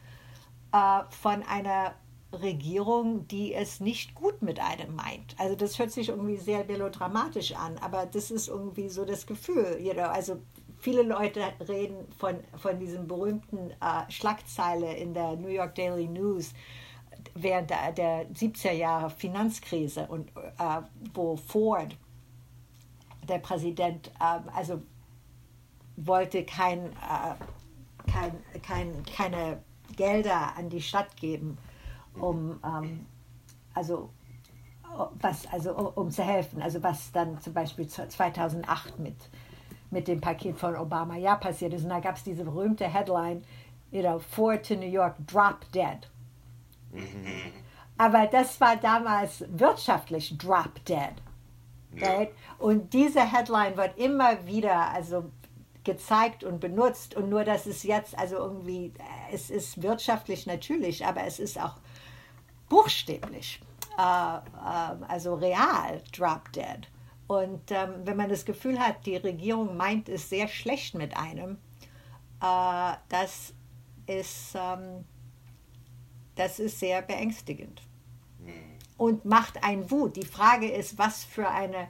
äh, 0.72 1.02
von 1.11 1.42
einer 1.42 1.94
Regierung, 2.32 3.28
die 3.28 3.52
es 3.52 3.80
nicht 3.80 4.14
gut 4.14 4.40
mit 4.42 4.58
einem 4.58 4.94
meint. 4.96 5.35
Also 5.38 5.54
das 5.54 5.78
hört 5.78 5.90
sich 5.90 6.08
irgendwie 6.08 6.38
sehr 6.38 6.64
melodramatisch 6.64 7.54
an, 7.54 7.76
aber 7.78 8.06
das 8.06 8.30
ist 8.30 8.48
irgendwie 8.48 8.88
so 8.88 9.04
das 9.04 9.26
Gefühl. 9.26 9.78
You 9.80 9.92
know? 9.92 10.04
Also 10.04 10.38
viele 10.78 11.02
Leute 11.02 11.42
reden 11.68 12.11
von, 12.18 12.37
von 12.56 12.78
diesem 12.78 13.06
berühmten 13.06 13.70
äh, 13.70 14.11
Schlagzeile 14.11 14.94
in 14.96 15.14
der 15.14 15.37
New 15.37 15.48
York 15.48 15.74
Daily 15.74 16.08
News, 16.08 16.54
während 17.35 17.70
der, 17.70 17.92
der 17.92 18.30
70er 18.30 18.72
Jahre 18.72 19.11
Finanzkrise 19.11 20.06
und 20.08 20.30
äh, 20.30 20.80
wo 21.14 21.37
Ford, 21.37 21.96
der 23.28 23.38
Präsident, 23.38 24.08
äh, 24.18 24.40
also 24.54 24.82
wollte 25.96 26.44
kein, 26.44 26.87
äh, 26.87 28.11
kein, 28.11 28.42
kein, 28.62 29.04
keine 29.04 29.62
Gelder 29.92 30.57
an 30.57 30.68
die 30.68 30.83
Stadt 30.83 31.16
geben, 31.16 31.59
um 32.14 32.61
ähm, 32.64 33.07
also 33.74 34.11
was 35.20 35.46
also 35.46 35.72
um 35.94 36.11
zu 36.11 36.22
helfen, 36.22 36.61
also 36.61 36.83
was 36.83 37.12
dann 37.12 37.40
zum 37.40 37.55
Beispiel 37.55 37.87
2008 37.87 38.98
mit 38.98 39.16
mit 39.90 40.09
dem 40.09 40.20
Paket 40.20 40.59
von 40.59 40.74
Obama 40.74 41.16
ja 41.16 41.37
passiert 41.37 41.74
ist. 41.74 41.85
Und 41.85 41.90
da 41.90 42.00
gab 42.00 42.16
es 42.16 42.24
diese 42.24 42.44
berühmte 42.44 42.88
Headline, 42.88 43.42
you 43.90 44.00
know, 44.00 44.18
Ford 44.18 44.66
to 44.66 44.74
New 44.74 44.87
York, 44.87 45.14
drop 45.26 45.70
dead. 45.72 46.09
Aber 47.98 48.26
das 48.26 48.61
war 48.61 48.76
damals 48.76 49.44
wirtschaftlich 49.48 50.37
drop 50.38 50.85
dead. 50.87 51.12
Right? 52.00 52.31
Und 52.59 52.94
diese 52.94 53.20
Headline 53.20 53.76
wird 53.76 53.98
immer 53.98 54.46
wieder 54.46 54.90
also 54.92 55.31
gezeigt 55.85 56.42
und 56.42 56.59
benutzt 56.59 57.14
und 57.14 57.28
nur, 57.28 57.44
dass 57.44 57.66
es 57.66 57.83
jetzt 57.83 58.18
also 58.18 58.37
irgendwie, 58.37 58.92
es 59.33 59.51
ist 59.51 59.83
wirtschaftlich 59.83 60.47
natürlich, 60.47 61.05
aber 61.07 61.25
es 61.25 61.38
ist 61.38 61.61
auch 61.61 61.77
buchstäblich, 62.68 63.61
äh, 63.99 64.03
äh, 64.03 65.05
also 65.09 65.35
real 65.35 66.03
drop 66.12 66.53
dead. 66.53 66.88
Und 67.27 67.71
ähm, 67.71 68.03
wenn 68.05 68.16
man 68.16 68.29
das 68.29 68.45
Gefühl 68.45 68.79
hat, 68.79 69.07
die 69.07 69.16
Regierung 69.16 69.77
meint 69.77 70.09
es 70.09 70.29
sehr 70.29 70.49
schlecht 70.49 70.95
mit 70.95 71.16
einem, 71.16 71.59
äh, 72.40 72.92
das 73.09 73.55
ist 74.07 74.55
ähm, 74.55 75.05
das 76.35 76.59
ist 76.59 76.81
sehr 76.81 77.03
beängstigend 77.03 77.83
und 78.97 79.25
macht 79.25 79.62
einen 79.64 79.90
Wut. 79.90 80.16
Die 80.16 80.25
Frage 80.25 80.71
ist, 80.71 80.99
was 80.99 81.25
für 81.25 81.49
eine, 81.49 81.88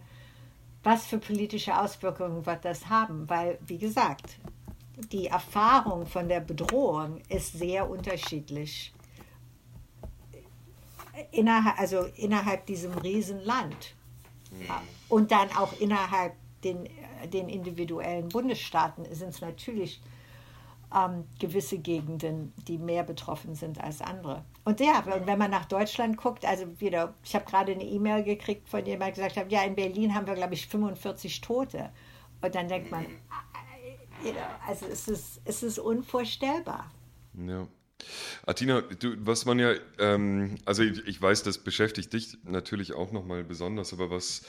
was 0.82 1.06
für 1.06 1.18
politische 1.18 1.78
Auswirkungen 1.78 2.46
wird 2.46 2.64
das 2.64 2.88
haben? 2.88 3.28
Weil, 3.28 3.58
wie 3.66 3.78
gesagt, 3.78 4.38
die 4.96 5.26
Erfahrung 5.26 6.06
von 6.06 6.28
der 6.28 6.40
Bedrohung 6.40 7.20
ist 7.28 7.52
sehr 7.52 7.88
unterschiedlich. 7.88 8.92
Innerhalb, 11.30 11.78
also 11.78 12.04
innerhalb 12.16 12.66
diesem 12.66 12.92
Riesenland 12.92 13.94
und 15.08 15.30
dann 15.30 15.50
auch 15.56 15.78
innerhalb 15.80 16.34
den, 16.64 16.88
den 17.32 17.48
individuellen 17.48 18.28
Bundesstaaten 18.28 19.04
sind 19.14 19.30
es 19.30 19.40
natürlich 19.40 20.00
ähm, 20.94 21.24
gewisse 21.38 21.78
Gegenden, 21.78 22.52
die 22.68 22.78
mehr 22.78 23.02
betroffen 23.02 23.54
sind 23.54 23.82
als 23.82 24.00
andere. 24.00 24.44
Und 24.64 24.80
ja, 24.80 25.02
wenn 25.24 25.38
man 25.38 25.50
nach 25.50 25.64
Deutschland 25.64 26.16
guckt, 26.16 26.44
also 26.44 26.66
wieder, 26.80 27.14
ich 27.24 27.34
habe 27.34 27.44
gerade 27.44 27.72
eine 27.72 27.84
E-Mail 27.84 28.22
gekriegt, 28.22 28.68
von 28.68 28.84
jemand 28.84 29.14
gesagt 29.14 29.36
hat, 29.36 29.50
ja, 29.50 29.62
in 29.62 29.74
Berlin 29.74 30.14
haben 30.14 30.26
wir, 30.26 30.34
glaube 30.34 30.54
ich, 30.54 30.66
45 30.66 31.40
Tote. 31.40 31.90
Und 32.40 32.54
dann 32.54 32.68
denkt 32.68 32.90
man, 32.90 33.06
also 34.66 34.86
es 34.86 35.08
ist, 35.08 35.40
es 35.44 35.62
ist 35.62 35.78
unvorstellbar. 35.78 36.90
Ja. 37.34 37.68
Atina, 38.46 38.80
du, 38.80 39.14
was 39.18 39.44
man 39.44 39.58
ja, 39.58 39.74
ähm, 39.98 40.56
also 40.64 40.82
ich, 40.82 41.06
ich, 41.06 41.22
weiß, 41.22 41.44
das 41.44 41.58
beschäftigt 41.58 42.12
dich 42.12 42.38
natürlich 42.44 42.94
auch 42.94 43.12
nochmal 43.12 43.44
besonders, 43.44 43.92
aber 43.92 44.10
was 44.10 44.42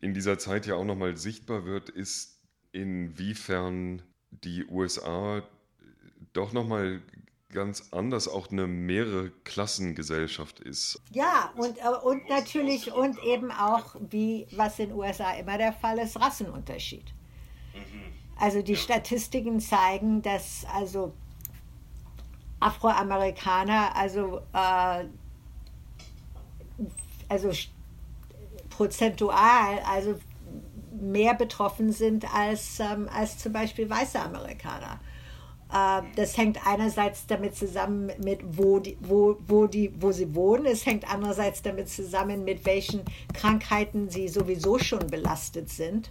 in 0.00 0.14
dieser 0.14 0.38
Zeit 0.38 0.66
ja 0.66 0.76
auch 0.76 0.84
nochmal 0.84 1.16
sichtbar 1.16 1.66
wird, 1.66 1.90
ist, 1.90 2.36
inwiefern 2.72 4.02
die 4.30 4.66
USA 4.66 5.42
doch 6.32 6.52
nochmal 6.52 7.00
ganz 7.50 7.88
anders 7.92 8.28
auch 8.28 8.50
eine 8.50 8.66
mehrere 8.66 9.30
Klassengesellschaft 9.44 10.60
ist. 10.60 11.00
Ja, 11.12 11.52
und, 11.56 11.78
äh, 11.78 11.88
und 12.02 12.28
natürlich 12.28 12.92
und 12.92 13.18
eben 13.24 13.50
auch, 13.50 13.96
wie 14.10 14.46
was 14.54 14.78
in 14.78 14.90
den 14.90 14.98
USA 14.98 15.32
immer 15.34 15.56
der 15.56 15.72
Fall 15.72 15.98
ist, 15.98 16.20
Rassenunterschied. 16.20 17.14
Also 18.38 18.62
die. 18.62 18.76
Statistiken 18.76 19.60
zeigen, 19.60 20.22
dass 20.22 20.66
also 20.72 21.12
Afroamerikaner 22.60 23.94
also, 23.96 24.40
äh, 24.52 25.04
also 27.28 27.50
prozentual 28.70 29.78
also 29.90 30.18
mehr 30.92 31.34
betroffen 31.34 31.92
sind 31.92 32.24
als, 32.34 32.80
ähm, 32.80 33.08
als 33.12 33.38
zum 33.38 33.52
Beispiel 33.52 33.88
weiße 33.88 34.18
Amerikaner. 34.20 35.00
Äh, 35.72 36.02
das 36.16 36.36
hängt 36.36 36.66
einerseits 36.66 37.26
damit 37.26 37.56
zusammen, 37.56 38.12
mit 38.22 38.40
wo, 38.42 38.78
die, 38.78 38.96
wo, 39.00 39.36
wo, 39.46 39.66
die, 39.66 39.92
wo 40.00 40.12
sie 40.12 40.34
wohnen. 40.34 40.66
Es 40.66 40.86
hängt 40.86 41.10
andererseits 41.12 41.62
damit 41.62 41.88
zusammen, 41.88 42.44
mit 42.44 42.64
welchen 42.64 43.02
Krankheiten 43.34 44.08
sie 44.08 44.28
sowieso 44.28 44.78
schon 44.78 45.06
belastet 45.08 45.68
sind. 45.68 46.10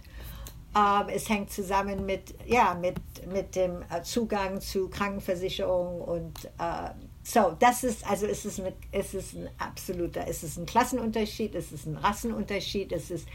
Ähm, 0.76 1.08
es 1.08 1.28
hängt 1.28 1.50
zusammen 1.50 2.04
mit, 2.04 2.34
ja, 2.46 2.74
mit, 2.74 2.96
mit 3.32 3.56
dem 3.56 3.82
äh, 3.90 4.02
Zugang 4.02 4.60
zu 4.60 4.88
Krankenversicherung 4.88 6.00
und 6.00 6.44
äh, 6.58 6.90
so, 7.22 7.56
das 7.58 7.82
ist, 7.82 8.08
also 8.08 8.26
es 8.26 8.44
ist, 8.44 8.58
mit, 8.58 8.74
es 8.92 9.14
ist 9.14 9.34
ein 9.34 9.48
absoluter, 9.58 10.26
es 10.28 10.42
ist 10.42 10.58
ein 10.58 10.66
Klassenunterschied, 10.66 11.54
es 11.54 11.72
ist 11.72 11.86
ein 11.86 11.96
Rassenunterschied, 11.96 12.92
es 12.92 13.10
ist, 13.10 13.26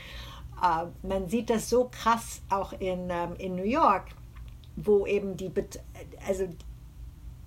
äh, 0.61 0.85
man 1.05 1.27
sieht 1.27 1.49
das 1.49 1.69
so 1.69 1.89
krass 1.91 2.41
auch 2.49 2.73
in, 2.73 3.09
ähm, 3.09 3.35
in 3.37 3.55
New 3.55 3.65
York 3.65 4.05
wo 4.75 5.05
eben 5.05 5.37
die, 5.37 5.51
also 6.27 6.47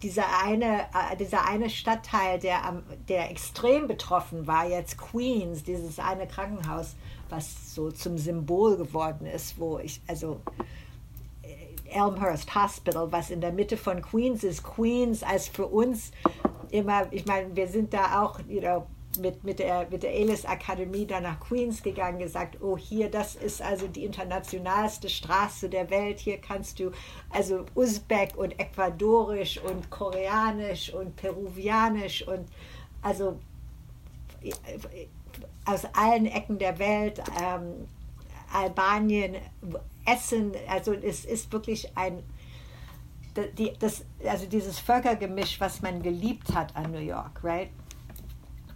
dieser 0.03 0.25
eine, 0.43 0.83
äh, 0.83 1.17
dieser 1.19 1.47
eine 1.47 1.71
Stadtteil, 1.71 2.39
der, 2.39 2.83
der 3.09 3.31
extrem 3.31 3.87
betroffen 3.89 4.47
war, 4.47 4.69
jetzt 4.69 4.99
Queens, 4.99 5.63
dieses 5.63 5.99
eine 5.99 6.27
Krankenhaus, 6.27 6.95
was 7.31 7.75
so 7.75 7.91
zum 7.91 8.19
Symbol 8.19 8.77
geworden 8.77 9.27
ist, 9.27 9.59
wo 9.59 9.79
ich, 9.79 10.01
also 10.07 10.41
äh, 11.43 11.91
Elmhurst 11.91 12.55
Hospital, 12.55 13.11
was 13.13 13.31
in 13.31 13.41
der 13.41 13.53
Mitte 13.53 13.77
von 13.77 14.03
Queens 14.03 14.45
ist. 14.45 14.63
Queens 14.63 15.23
als 15.23 15.49
für 15.49 15.67
uns 15.67 16.13
immer, 16.71 17.13
ich 17.13 17.27
meine, 17.27 17.55
wir 17.55 17.69
sind 17.69 17.93
da 17.93 18.23
auch, 18.23 18.41
you 18.49 18.61
know, 18.61 18.87
mit, 19.19 19.45
mit 19.45 19.59
der, 19.59 19.89
mit 19.91 20.03
der 20.03 20.15
Elis 20.15 20.45
Akademie 20.45 21.07
dann 21.07 21.23
nach 21.23 21.41
Queens 21.41 21.83
gegangen, 21.83 22.19
gesagt, 22.19 22.61
oh 22.61 22.77
hier, 22.77 23.11
das 23.11 23.37
ist 23.37 23.63
also 23.63 23.87
die 23.87 24.05
internationalste 24.05 25.09
Straße 25.09 25.69
der 25.69 25.91
Welt, 25.91 26.19
hier 26.19 26.39
kannst 26.39 26.81
du 26.81 26.91
also 27.31 27.65
Usbek 27.75 28.37
und 28.37 28.59
Ecuadorisch 28.59 29.61
und 29.61 29.91
Koreanisch 29.91 30.93
und 30.93 31.17
Peruvianisch 31.17 32.27
und 32.27 32.49
also 33.03 33.39
aus 35.65 35.85
allen 35.95 36.27
Ecken 36.27 36.59
der 36.59 36.79
Welt, 36.79 37.23
ähm, 37.41 37.89
Albanien, 38.53 39.37
Essen, 40.07 40.53
also 40.69 40.93
es 40.93 41.25
ist 41.25 41.53
wirklich 41.53 41.97
ein 41.97 42.23
die, 43.59 43.73
das, 43.79 44.05
also 44.25 44.47
dieses 44.47 44.79
Völkergemisch, 44.79 45.61
was 45.61 45.83
man 45.83 46.03
geliebt 46.03 46.55
hat 46.55 46.75
an 46.77 46.93
New 46.93 46.99
York, 46.99 47.43
right? 47.43 47.71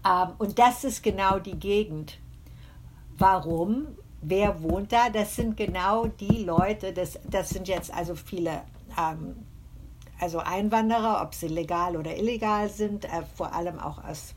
Ähm, 0.04 0.34
und 0.38 0.58
das 0.58 0.84
ist 0.84 1.02
genau 1.02 1.38
die 1.38 1.58
Gegend. 1.58 2.18
Warum? 3.16 3.86
Wer 4.20 4.62
wohnt 4.62 4.92
da? 4.92 5.10
Das 5.10 5.36
sind 5.36 5.56
genau 5.56 6.06
die 6.06 6.42
Leute, 6.44 6.92
das, 6.92 7.18
das 7.24 7.50
sind 7.50 7.68
jetzt 7.68 7.92
also 7.92 8.16
viele 8.16 8.62
ähm, 8.98 9.36
also 10.20 10.38
Einwanderer, 10.38 11.22
ob 11.22 11.34
sie 11.34 11.48
legal 11.48 11.96
oder 11.96 12.16
illegal 12.16 12.68
sind, 12.68 13.04
äh, 13.04 13.22
vor 13.36 13.54
allem 13.54 13.78
auch 13.78 14.02
aus, 14.02 14.34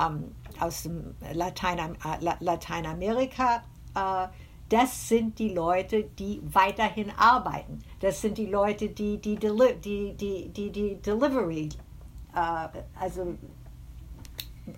ähm, 0.00 0.32
aus 0.60 0.84
dem 0.84 1.14
Latein, 1.32 1.96
äh, 2.04 2.34
Lateinamerika, 2.40 3.62
äh, 3.94 4.28
das 4.68 5.08
sind 5.08 5.38
die 5.38 5.50
Leute, 5.50 6.04
die 6.04 6.40
weiterhin 6.44 7.10
arbeiten. 7.10 7.80
Das 8.00 8.20
sind 8.20 8.38
die 8.38 8.46
Leute, 8.46 8.88
die 8.88 9.18
die, 9.18 9.36
Deli 9.36 9.74
die, 9.76 10.14
die, 10.14 10.48
die, 10.48 10.70
die 10.70 10.96
Delivery, 10.96 11.68
äh, 12.34 12.68
also 12.98 13.36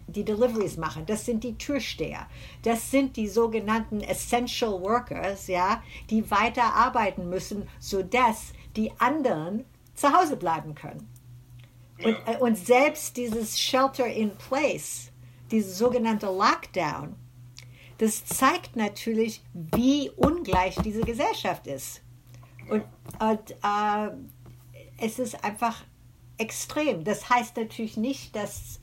die 0.09 0.25
Deliveries 0.25 0.77
machen. 0.77 1.07
Das 1.07 1.25
sind 1.25 1.45
die 1.45 1.57
Türsteher. 1.57 2.27
Das 2.63 2.91
sind 2.91 3.17
die 3.17 3.29
sogenannten 3.29 4.01
Essential 4.01 4.81
Workers, 4.83 5.47
ja, 5.47 5.83
die 6.11 6.29
weiter 6.31 6.75
arbeiten 6.75 7.29
müssen, 7.29 7.69
sodass 7.79 8.53
die 8.75 8.93
anderen 8.99 9.65
zu 9.95 10.13
Hause 10.13 10.37
bleiben 10.37 10.75
können. 10.75 11.09
Und, 12.03 12.17
und 12.41 12.59
selbst 12.59 13.17
dieses 13.17 13.59
Shelter 13.59 14.07
in 14.07 14.37
Place, 14.37 15.11
dieses 15.51 15.79
sogenannte 15.79 16.27
Lockdown, 16.27 17.15
das 17.99 18.25
zeigt 18.27 18.77
natürlich, 18.77 19.43
wie 19.55 20.11
ungleich 20.17 20.77
diese 20.77 21.01
Gesellschaft 21.01 21.67
ist. 21.67 22.03
Und, 22.69 22.85
und 23.21 23.51
äh, 23.53 24.11
es 24.99 25.19
ist 25.19 25.43
einfach 25.45 25.85
extrem. 26.39 27.05
Das 27.05 27.31
heißt 27.31 27.57
natürlich 27.57 27.97
nicht, 27.97 28.37
dass, 28.37 28.81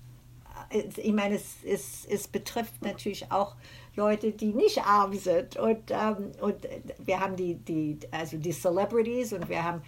äh, 0.70 0.84
ich 0.98 1.14
meine, 1.14 1.36
es, 1.36 1.58
es, 1.64 2.06
es 2.06 2.28
betrifft 2.28 2.82
natürlich 2.82 3.32
auch 3.32 3.56
Leute, 3.96 4.32
die 4.32 4.54
nicht 4.54 4.84
arm 4.84 5.14
sind. 5.14 5.58
Und, 5.58 5.92
ähm, 5.92 6.32
und 6.42 6.68
wir 7.06 7.20
haben 7.20 7.36
die, 7.36 7.56
die, 7.56 8.00
also 8.12 8.38
die 8.38 8.52
Celebrities 8.52 9.34
und 9.34 9.48
wir 9.50 9.64
haben, 9.64 9.82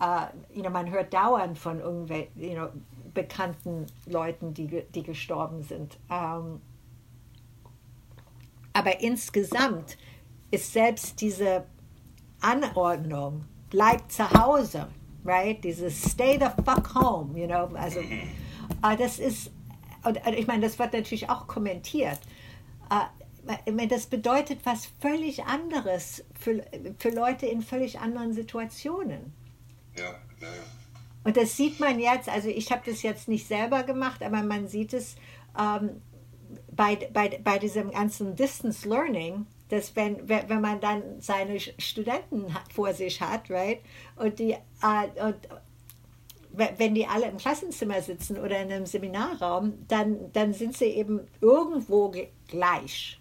äh, 0.00 0.26
you 0.54 0.62
know, 0.62 0.70
man 0.70 0.90
hört 0.90 1.14
dauernd 1.14 1.58
von 1.58 1.80
irgendwelchen 1.80 2.30
you 2.36 2.54
know, 2.54 2.68
bekannten 3.14 3.86
Leuten, 4.06 4.54
die, 4.54 4.82
die 4.94 5.02
gestorben 5.02 5.62
sind. 5.62 5.98
Ähm, 6.10 6.60
aber 8.72 9.00
insgesamt 9.00 9.98
ist 10.50 10.72
selbst 10.72 11.20
diese 11.20 11.64
Anordnung, 12.40 13.44
bleibt 13.68 14.12
zu 14.12 14.30
Hause, 14.30 14.88
right? 15.24 15.62
Dieses 15.62 16.10
Stay 16.10 16.38
the 16.38 16.50
fuck 16.64 16.94
home, 16.94 17.38
you 17.38 17.46
know, 17.46 17.66
also 17.74 18.00
uh, 18.00 18.96
das 18.96 19.18
ist, 19.18 19.50
und 20.04 20.18
ich 20.36 20.46
meine, 20.46 20.62
das 20.62 20.78
wird 20.78 20.92
natürlich 20.92 21.28
auch 21.28 21.46
kommentiert. 21.46 22.18
Uh, 22.92 23.06
das 23.88 24.06
bedeutet 24.06 24.60
was 24.64 24.86
völlig 25.00 25.44
anderes 25.44 26.24
für, 26.38 26.64
für 26.98 27.10
Leute 27.10 27.46
in 27.46 27.62
völlig 27.62 27.98
anderen 27.98 28.32
Situationen. 28.32 29.32
Ja, 29.96 30.04
ja, 30.40 30.48
ja. 30.48 30.79
Und 31.24 31.36
das 31.36 31.56
sieht 31.56 31.80
man 31.80 32.00
jetzt, 32.00 32.28
also 32.28 32.48
ich 32.48 32.72
habe 32.72 32.82
das 32.86 33.02
jetzt 33.02 33.28
nicht 33.28 33.46
selber 33.46 33.82
gemacht, 33.82 34.22
aber 34.22 34.42
man 34.42 34.68
sieht 34.68 34.94
es, 34.94 35.16
ähm, 35.58 36.00
bei, 36.72 36.96
bei, 37.12 37.40
bei 37.42 37.58
diesem 37.58 37.90
ganzen 37.90 38.36
Distance 38.36 38.88
Learning, 38.88 39.46
dass 39.68 39.94
wenn, 39.94 40.28
wenn 40.28 40.60
man 40.60 40.80
dann 40.80 41.20
seine 41.20 41.60
Studenten 41.60 42.46
vor 42.74 42.92
sich 42.92 43.20
hat, 43.20 43.50
right, 43.50 43.80
und 44.16 44.38
die 44.38 44.56
uh, 44.82 45.24
und 45.24 45.36
wenn 46.52 46.94
die 46.96 47.06
alle 47.06 47.26
im 47.26 47.36
Klassenzimmer 47.36 48.02
sitzen 48.02 48.36
oder 48.36 48.60
in 48.60 48.72
einem 48.72 48.86
Seminarraum, 48.86 49.86
dann, 49.86 50.32
dann 50.32 50.52
sind 50.52 50.76
sie 50.76 50.86
eben 50.86 51.20
irgendwo 51.40 52.12
gleich. 52.48 53.20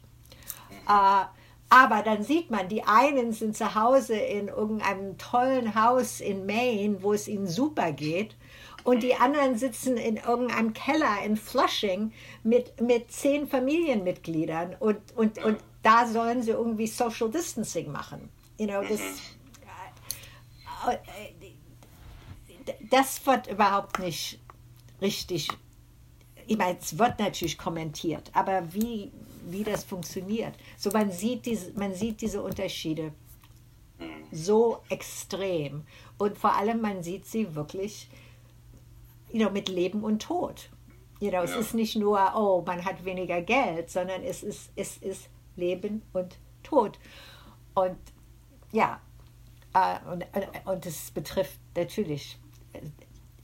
Uh, 0.87 1.25
aber 1.69 2.01
dann 2.01 2.23
sieht 2.23 2.49
man, 2.49 2.67
die 2.67 2.83
einen 2.83 3.31
sind 3.31 3.55
zu 3.55 3.75
Hause 3.75 4.15
in 4.15 4.47
irgendeinem 4.47 5.17
tollen 5.17 5.75
Haus 5.75 6.19
in 6.19 6.45
Maine, 6.45 7.03
wo 7.03 7.13
es 7.13 7.27
ihnen 7.27 7.47
super 7.47 7.91
geht 7.91 8.35
und 8.83 9.03
die 9.03 9.15
anderen 9.15 9.57
sitzen 9.57 9.97
in 9.97 10.17
irgendeinem 10.17 10.73
Keller 10.73 11.21
in 11.23 11.37
Flushing 11.37 12.11
mit, 12.43 12.81
mit 12.81 13.11
zehn 13.11 13.47
Familienmitgliedern 13.47 14.75
und, 14.79 14.97
und, 15.15 15.43
und 15.43 15.59
da 15.83 16.07
sollen 16.07 16.41
sie 16.41 16.51
irgendwie 16.51 16.87
Social 16.87 17.29
Distancing 17.29 17.91
machen. 17.91 18.29
You 18.57 18.67
know, 18.67 18.81
das, 18.81 18.99
das 22.89 23.25
wird 23.25 23.47
überhaupt 23.47 23.99
nicht 23.99 24.39
richtig. 25.01 25.47
Ich 26.47 26.57
meine, 26.57 26.79
es 26.79 26.97
wird 26.97 27.19
natürlich 27.19 27.57
kommentiert, 27.57 28.31
aber 28.33 28.73
wie, 28.73 29.11
wie 29.51 29.63
das 29.63 29.83
funktioniert. 29.83 30.55
So 30.77 30.91
man 30.91 31.11
sieht 31.11 31.45
diese, 31.45 31.73
man 31.73 31.93
sieht 31.93 32.21
diese 32.21 32.41
Unterschiede 32.41 33.13
so 34.31 34.81
extrem 34.89 35.83
und 36.17 36.37
vor 36.37 36.55
allem 36.55 36.81
man 36.81 37.03
sieht 37.03 37.25
sie 37.25 37.55
wirklich 37.55 38.09
you 39.31 39.39
know, 39.39 39.49
mit 39.49 39.69
Leben 39.69 40.03
und 40.03 40.21
Tod. 40.21 40.69
You 41.19 41.29
know, 41.29 41.39
ja. 41.39 41.43
Es 41.43 41.55
ist 41.55 41.73
nicht 41.73 41.95
nur, 41.95 42.33
oh, 42.35 42.63
man 42.65 42.83
hat 42.85 43.03
weniger 43.03 43.41
Geld, 43.41 43.89
sondern 43.89 44.23
es 44.23 44.43
ist, 44.43 44.71
es 44.75 44.97
ist 44.97 45.29
Leben 45.55 46.01
und 46.13 46.37
Tod. 46.63 46.97
Und 47.73 47.97
ja, 48.71 49.01
äh, 49.73 49.97
und, 50.11 50.25
und 50.65 50.85
es 50.85 51.11
betrifft 51.11 51.59
natürlich, 51.75 52.37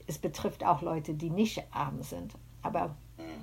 es 0.06 0.18
betrifft 0.18 0.64
auch 0.64 0.82
Leute, 0.82 1.14
die 1.14 1.30
nicht 1.30 1.62
arm 1.70 2.02
sind. 2.02 2.34
Aber 2.62 2.96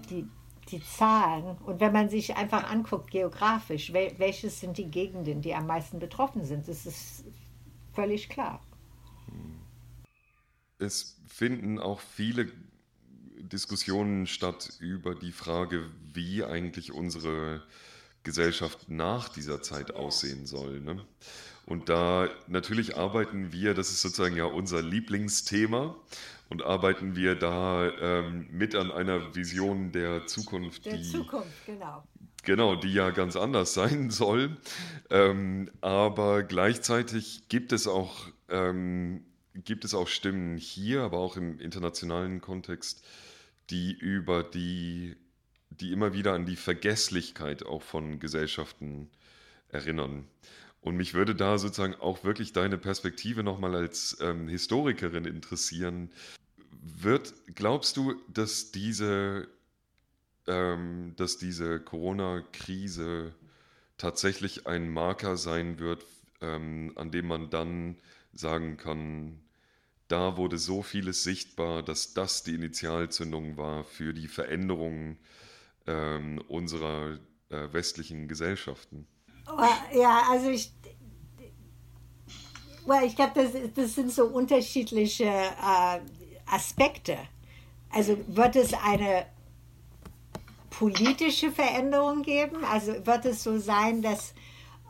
die, 0.09 0.27
die 0.73 0.83
Zahlen, 0.83 1.57
und 1.65 1.79
wenn 1.79 1.93
man 1.93 2.09
sich 2.09 2.35
einfach 2.35 2.69
anguckt, 2.69 3.11
geografisch, 3.11 3.93
wel, 3.93 4.13
welches 4.17 4.59
sind 4.59 4.77
die 4.77 4.89
Gegenden, 4.89 5.41
die 5.41 5.53
am 5.53 5.67
meisten 5.67 5.99
betroffen 5.99 6.43
sind, 6.43 6.67
das 6.67 6.85
ist 6.85 7.23
völlig 7.93 8.27
klar. 8.27 8.59
Es 10.79 11.17
finden 11.27 11.79
auch 11.79 11.99
viele 11.99 12.51
Diskussionen 13.37 14.27
statt 14.27 14.73
über 14.79 15.15
die 15.15 15.31
Frage, 15.31 15.89
wie 16.13 16.43
eigentlich 16.43 16.91
unsere 16.91 17.63
Gesellschaft 18.23 18.89
nach 18.89 19.29
dieser 19.29 19.61
Zeit 19.61 19.95
aussehen 19.95 20.45
soll. 20.45 20.79
Ne? 20.79 21.05
Und 21.65 21.89
da 21.89 22.29
natürlich 22.47 22.97
arbeiten 22.97 23.51
wir, 23.51 23.73
das 23.73 23.89
ist 23.89 24.01
sozusagen 24.01 24.35
ja 24.35 24.45
unser 24.45 24.81
Lieblingsthema, 24.81 25.95
und 26.53 26.61
arbeiten 26.61 27.15
wir 27.15 27.33
da 27.33 27.89
ähm, 27.99 28.47
mit 28.51 28.75
an 28.75 28.91
einer 28.91 29.35
Vision 29.35 29.91
der 29.91 30.27
Zukunft, 30.27 30.85
der 30.85 30.97
die, 30.97 31.03
Zukunft, 31.03 31.65
genau. 31.65 32.03
Genau, 32.43 32.75
die 32.75 32.93
ja 32.93 33.09
ganz 33.09 33.35
anders 33.35 33.73
sein 33.73 34.11
soll. 34.11 34.57
Ähm, 35.09 35.71
aber 35.81 36.43
gleichzeitig 36.43 37.49
gibt 37.49 37.71
es 37.71 37.87
auch 37.87 38.27
ähm, 38.49 39.25
gibt 39.55 39.83
es 39.83 39.95
auch 39.95 40.07
Stimmen 40.07 40.57
hier, 40.57 41.01
aber 41.01 41.17
auch 41.17 41.37
im 41.37 41.59
internationalen 41.59 42.39
Kontext, 42.39 43.03
die 43.71 43.91
über 43.91 44.43
die, 44.43 45.15
die 45.71 45.91
immer 45.91 46.13
wieder 46.13 46.33
an 46.33 46.45
die 46.45 46.55
Vergesslichkeit 46.55 47.65
auch 47.65 47.81
von 47.81 48.19
Gesellschaften 48.19 49.09
erinnern. 49.69 50.27
Und 50.83 50.97
mich 50.97 51.13
würde 51.13 51.33
da 51.33 51.57
sozusagen 51.57 51.95
auch 51.95 52.25
wirklich 52.25 52.51
deine 52.51 52.77
Perspektive 52.77 53.41
nochmal 53.41 53.73
als 53.73 54.17
ähm, 54.21 54.49
Historikerin 54.49 55.23
interessieren. 55.23 56.11
Wird, 56.85 57.33
glaubst 57.55 57.95
du, 57.95 58.15
dass 58.27 58.71
diese, 58.71 59.47
ähm, 60.47 61.13
dass 61.15 61.37
diese 61.37 61.79
Corona-Krise 61.79 63.33
tatsächlich 63.97 64.67
ein 64.67 64.89
Marker 64.89 65.37
sein 65.37 65.79
wird, 65.79 66.05
ähm, 66.41 66.91
an 66.95 67.09
dem 67.11 67.27
man 67.27 67.49
dann 67.49 67.95
sagen 68.33 68.75
kann, 68.75 69.39
da 70.09 70.35
wurde 70.35 70.57
so 70.57 70.81
vieles 70.81 71.23
sichtbar, 71.23 71.83
dass 71.83 72.13
das 72.13 72.43
die 72.43 72.55
Initialzündung 72.55 73.55
war 73.55 73.85
für 73.85 74.13
die 74.13 74.27
Veränderung 74.27 75.17
ähm, 75.87 76.41
unserer 76.49 77.17
äh, 77.49 77.71
westlichen 77.71 78.27
Gesellschaften. 78.27 79.07
Ja, 79.93 80.23
also 80.29 80.49
ich, 80.49 80.73
well, 82.85 83.05
ich 83.05 83.15
glaube, 83.15 83.31
das, 83.35 83.51
das 83.73 83.95
sind 83.95 84.11
so 84.11 84.25
unterschiedliche 84.25 85.25
äh, 85.25 85.99
Aspekte. 86.45 87.17
Also 87.89 88.17
wird 88.27 88.55
es 88.55 88.73
eine 88.73 89.25
politische 90.69 91.51
Veränderung 91.51 92.23
geben? 92.23 92.63
Also 92.65 93.05
wird 93.05 93.25
es 93.25 93.43
so 93.43 93.59
sein, 93.59 94.01
dass, 94.01 94.33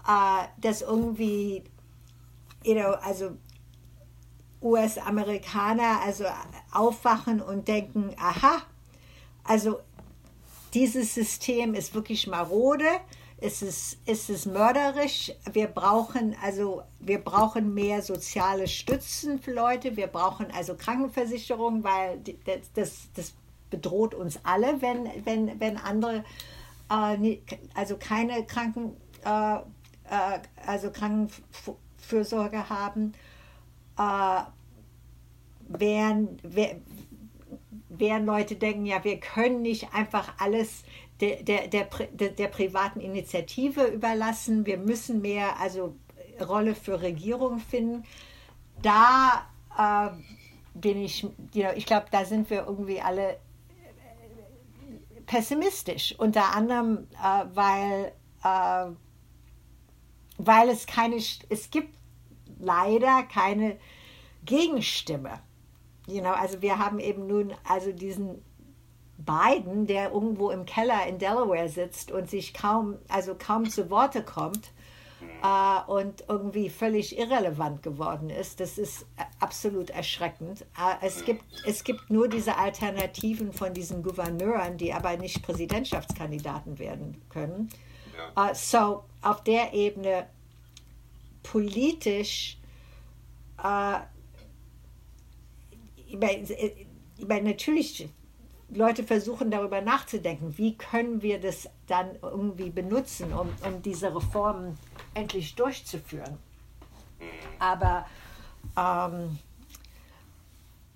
äh, 0.07 0.47
dass 0.57 0.81
irgendwie, 0.81 1.63
you 2.63 2.73
know, 2.73 2.91
also 3.01 3.31
US-Amerikaner 4.61 6.01
also 6.01 6.25
aufwachen 6.71 7.41
und 7.41 7.67
denken, 7.67 8.15
aha, 8.17 8.61
also 9.43 9.79
dieses 10.73 11.13
System 11.13 11.73
ist 11.73 11.93
wirklich 11.93 12.27
marode, 12.27 12.87
es 13.43 13.61
ist, 13.61 13.97
es 14.29 14.45
mörderisch, 14.45 15.33
wir 15.51 15.67
brauchen 15.67 16.35
also 16.41 16.83
wir 16.99 17.19
brauchen 17.19 17.73
mehr 17.73 18.01
soziale 18.01 18.67
Stützen 18.67 19.39
für 19.39 19.51
Leute, 19.51 19.97
wir 19.97 20.07
brauchen 20.07 20.47
also 20.55 20.75
Krankenversicherung, 20.75 21.83
weil 21.83 22.19
das, 22.45 22.71
das, 22.73 23.09
das 23.15 23.33
bedroht 23.69 24.13
uns 24.15 24.39
alle, 24.43 24.81
wenn, 24.81 25.09
wenn, 25.25 25.59
wenn 25.59 25.77
andere 25.77 26.23
äh, 26.89 27.37
also 27.73 27.97
keine 27.97 28.45
Kranken, 28.45 28.95
äh, 29.25 29.55
äh, 29.55 30.39
also 30.65 30.91
Krankenfürsorge 30.91 32.69
haben. 32.69 33.13
Äh, 33.97 34.43
während, 35.67 36.41
während 37.89 38.25
Leute 38.25 38.55
denken, 38.55 38.85
ja, 38.85 39.03
wir 39.03 39.19
können 39.19 39.61
nicht 39.61 39.93
einfach 39.93 40.33
alles 40.39 40.83
der, 41.23 41.67
der, 41.67 41.85
der, 42.11 42.29
der, 42.29 42.47
privaten 42.47 42.99
Initiative 42.99 43.85
überlassen, 43.85 44.65
wir 44.65 44.77
müssen 44.77 45.21
mehr 45.21 45.59
also 45.59 45.95
Rolle 46.41 46.75
für 46.75 47.01
Regierung 47.01 47.59
finden. 47.59 48.03
Da 48.81 49.47
äh, 49.77 50.09
bin 50.73 51.01
ich, 51.01 51.25
know, 51.53 51.71
ich 51.75 51.85
glaube, 51.85 52.07
da 52.11 52.25
sind 52.25 52.49
wir 52.49 52.65
irgendwie 52.67 52.99
alle 52.99 53.37
pessimistisch, 55.25 56.15
unter 56.17 56.55
anderem, 56.55 57.07
äh, 57.13 57.45
weil, 57.53 58.11
äh, 58.43 58.91
weil 60.37 60.69
es 60.69 60.85
keine, 60.85 61.15
es 61.15 61.69
gibt 61.71 61.95
leider 62.59 63.23
keine 63.23 63.77
Gegenstimme. 64.45 65.39
You 66.07 66.19
know, 66.21 66.31
also 66.31 66.61
wir 66.61 66.79
haben 66.79 66.99
eben 66.99 67.27
nun 67.27 67.53
also 67.63 67.93
diesen 67.93 68.43
Biden, 69.17 69.87
der 69.87 70.11
irgendwo 70.11 70.49
im 70.49 70.65
Keller 70.65 71.05
in 71.07 71.17
Delaware 71.17 71.69
sitzt 71.69 72.11
und 72.11 72.29
sich 72.29 72.53
kaum, 72.53 72.97
also 73.07 73.35
kaum 73.35 73.69
zu 73.69 73.89
Worte 73.89 74.23
kommt 74.23 74.71
äh, 75.41 75.91
und 75.91 76.25
irgendwie 76.27 76.69
völlig 76.69 77.17
irrelevant 77.17 77.83
geworden 77.83 78.29
ist. 78.29 78.59
Das 78.59 78.77
ist 78.77 79.05
absolut 79.39 79.89
erschreckend. 79.91 80.61
Äh, 80.61 81.05
es, 81.05 81.23
gibt, 81.25 81.43
es 81.65 81.83
gibt 81.83 82.09
nur 82.09 82.27
diese 82.27 82.57
Alternativen 82.57 83.53
von 83.53 83.73
diesen 83.73 84.03
Gouverneuren, 84.03 84.77
die 84.77 84.93
aber 84.93 85.15
nicht 85.17 85.43
Präsidentschaftskandidaten 85.43 86.79
werden 86.79 87.21
können. 87.29 87.69
Ja. 88.35 88.49
Äh, 88.49 88.55
so, 88.55 89.03
auf 89.21 89.43
der 89.43 89.73
Ebene 89.73 90.27
politisch 91.43 92.57
äh, 93.63 93.99
ich 96.13 96.19
meine, 96.19 96.43
ich 97.17 97.27
meine, 97.27 97.49
natürlich, 97.49 98.07
Leute 98.73 99.03
versuchen 99.03 99.51
darüber 99.51 99.81
nachzudenken, 99.81 100.57
wie 100.57 100.75
können 100.77 101.21
wir 101.21 101.39
das 101.39 101.69
dann 101.87 102.15
irgendwie 102.21 102.69
benutzen, 102.69 103.33
um, 103.33 103.49
um 103.65 103.81
diese 103.81 104.15
Reformen 104.15 104.77
endlich 105.13 105.55
durchzuführen. 105.55 106.37
Aber 107.59 108.05
ähm, 108.77 109.37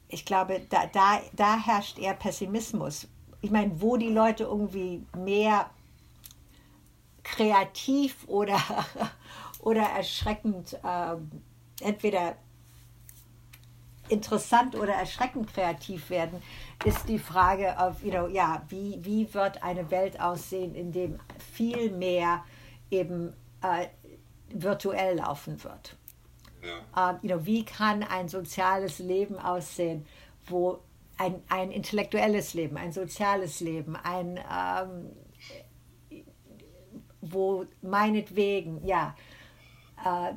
ich 0.10 0.26
glaube, 0.26 0.62
da, 0.70 0.88
da, 0.88 1.22
da 1.34 1.58
herrscht 1.58 2.00
eher 2.00 2.14
Pessimismus. 2.14 3.08
Ich 3.42 3.52
meine, 3.52 3.80
wo 3.82 3.98
die 3.98 4.10
Leute 4.10 4.46
irgendwie 4.46 5.06
mehr 5.16 5.70
kreativ 7.24 8.28
oder, 8.28 8.58
oder 9.60 9.84
erschreckend 9.84 10.74
äh, 10.84 11.16
entweder 11.82 12.38
interessant 14.10 14.76
oder 14.76 14.94
erschreckend 14.94 15.54
kreativ 15.54 16.10
werden, 16.10 16.42
ist 16.86 17.08
die 17.10 17.20
Frage, 17.20 17.76
of, 17.80 18.04
you 18.04 18.12
know, 18.12 18.28
ja, 18.28 18.64
wie, 18.70 19.00
wie 19.04 19.34
wird 19.34 19.64
eine 19.64 19.90
Welt 19.92 20.20
aussehen, 20.20 20.76
in 20.76 20.92
dem 20.92 21.20
viel 21.54 21.92
mehr 21.92 22.44
eben 22.92 23.34
äh, 23.62 23.88
virtuell 24.50 25.18
laufen 25.18 25.64
wird. 25.64 25.98
Ja. 26.64 27.12
Uh, 27.12 27.18
you 27.22 27.30
know, 27.30 27.46
wie 27.46 27.64
kann 27.64 28.04
ein 28.04 28.28
soziales 28.30 29.00
Leben 29.00 29.38
aussehen, 29.38 30.06
wo 30.48 30.80
ein, 31.18 31.42
ein 31.50 31.72
intellektuelles 31.72 32.54
Leben, 32.54 32.78
ein 32.78 32.92
soziales 32.92 33.60
Leben, 33.60 33.96
ein 33.96 34.38
ähm, 34.38 35.12
wo 37.22 37.66
meinetwegen 37.82 38.86
ja 38.86 39.16
äh, 40.04 40.34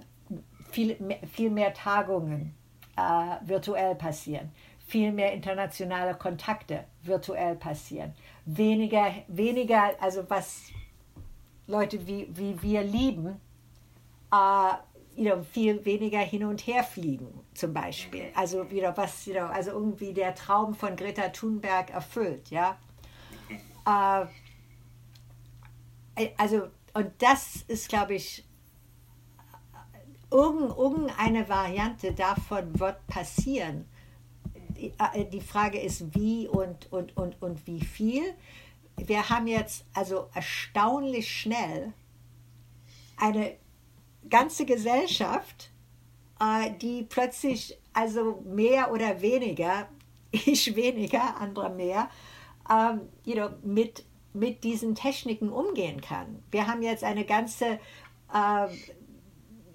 viel, 0.71 0.97
viel 1.33 1.51
mehr 1.51 1.75
Tagungen 1.75 2.55
äh, 2.97 3.37
virtuell 3.47 3.95
passieren, 3.95 4.53
viel 4.91 5.13
mehr 5.13 5.33
internationale 5.33 6.15
Kontakte 6.15 6.85
virtuell 7.03 7.55
passieren, 7.55 8.13
weniger, 8.45 9.15
weniger 9.29 9.91
also 10.01 10.29
was 10.29 10.65
Leute 11.67 12.05
wie, 12.07 12.29
wie 12.35 12.61
wir 12.61 12.83
lieben, 12.83 13.41
äh, 14.33 14.73
know, 15.17 15.43
viel 15.43 15.85
weniger 15.85 16.19
hin 16.19 16.45
und 16.45 16.67
her 16.67 16.83
fliegen, 16.83 17.29
zum 17.55 17.73
Beispiel. 17.73 18.33
Also, 18.35 18.65
know, 18.65 18.93
was, 18.97 19.25
know, 19.25 19.47
also 19.47 19.71
irgendwie 19.71 20.13
der 20.13 20.35
Traum 20.35 20.75
von 20.75 20.97
Greta 20.97 21.29
Thunberg 21.29 21.91
erfüllt, 21.91 22.51
ja. 22.51 22.77
Äh, 23.87 24.27
also, 26.37 26.69
und 26.95 27.11
das 27.19 27.63
ist, 27.69 27.89
glaube 27.89 28.15
ich, 28.15 28.45
irgendeine 30.33 31.49
Variante 31.49 32.13
davon 32.13 32.79
wird 32.79 33.07
passieren. 33.07 33.87
Die, 34.81 34.93
äh, 34.99 35.25
die 35.27 35.41
Frage 35.41 35.79
ist, 35.79 36.15
wie 36.15 36.49
und, 36.49 36.91
und, 36.91 37.17
und, 37.17 37.41
und 37.43 37.67
wie 37.67 37.81
viel. 37.81 38.23
Wir 38.97 39.29
haben 39.29 39.47
jetzt 39.47 39.85
also 39.95 40.29
erstaunlich 40.35 41.31
schnell 41.31 41.93
eine 43.19 43.57
ganze 44.29 44.65
Gesellschaft, 44.65 45.71
äh, 46.41 46.71
die 46.81 47.03
plötzlich 47.03 47.79
also 47.93 48.43
mehr 48.47 48.91
oder 48.93 49.21
weniger, 49.21 49.89
ich 50.31 50.75
weniger, 50.75 51.37
andere 51.39 51.71
mehr, 51.71 52.09
ähm, 52.71 53.03
you 53.25 53.35
know, 53.35 53.51
mit, 53.63 54.05
mit 54.33 54.65
diesen 54.65 54.95
Techniken 54.95 55.51
umgehen 55.51 56.01
kann. 56.01 56.43
Wir 56.51 56.67
haben 56.67 56.83
jetzt 56.83 57.05
eine 57.05 57.25
ganze 57.25 57.79
äh, 58.33 58.69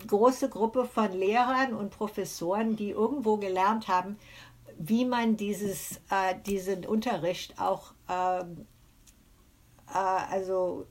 große 0.07 0.49
Gruppe 0.49 0.85
von 0.85 1.11
Lehrern 1.11 1.73
und 1.73 1.91
Professoren, 1.91 2.75
die 2.75 2.91
irgendwo 2.91 3.37
gelernt 3.37 3.87
haben, 3.87 4.17
wie 4.77 5.05
man 5.05 5.37
dieses, 5.37 5.97
äh, 6.09 6.35
diesen 6.45 6.85
Unterricht 6.85 7.59
auch 7.59 7.93
ähm, 8.09 8.65
äh, 9.87 9.97
also 9.97 10.87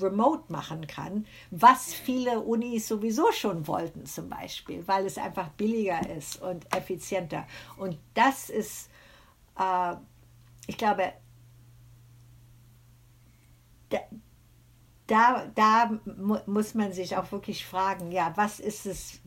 remote 0.00 0.52
machen 0.52 0.86
kann, 0.86 1.26
was 1.50 1.94
viele 1.94 2.40
Unis 2.40 2.88
sowieso 2.88 3.32
schon 3.32 3.66
wollten 3.66 4.06
zum 4.06 4.28
Beispiel, 4.28 4.86
weil 4.86 5.06
es 5.06 5.18
einfach 5.18 5.48
billiger 5.50 6.08
ist 6.10 6.40
und 6.42 6.72
effizienter. 6.74 7.46
Und 7.76 7.98
das 8.14 8.50
ist, 8.50 8.90
äh, 9.58 9.94
ich 10.66 10.76
glaube, 10.78 11.12
da, 15.06 15.46
da 15.54 15.90
mu 16.16 16.38
muss 16.46 16.74
man 16.74 16.92
sich 16.92 17.16
auch 17.16 17.30
wirklich 17.32 17.64
fragen, 17.66 18.10
ja, 18.10 18.32
was 18.36 18.60
ist 18.60 18.86
es, 18.86 19.20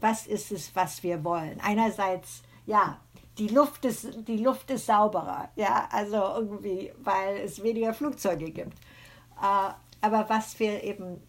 was 0.00 0.26
ist 0.26 0.50
es, 0.50 0.74
was 0.74 1.02
wir 1.02 1.24
wollen? 1.24 1.60
Einerseits, 1.60 2.42
ja, 2.66 3.00
die 3.38 3.48
Luft 3.48 3.84
ist, 3.84 4.28
die 4.28 4.38
Luft 4.38 4.70
ist 4.70 4.86
sauberer, 4.86 5.50
ja, 5.56 5.88
also 5.90 6.16
irgendwie, 6.16 6.92
weil 6.98 7.38
es 7.38 7.62
weniger 7.62 7.94
Flugzeuge 7.94 8.50
gibt. 8.50 8.78
Uh, 9.40 9.72
aber 10.02 10.28
was 10.28 10.58
wir 10.58 10.82
eben 10.84 11.22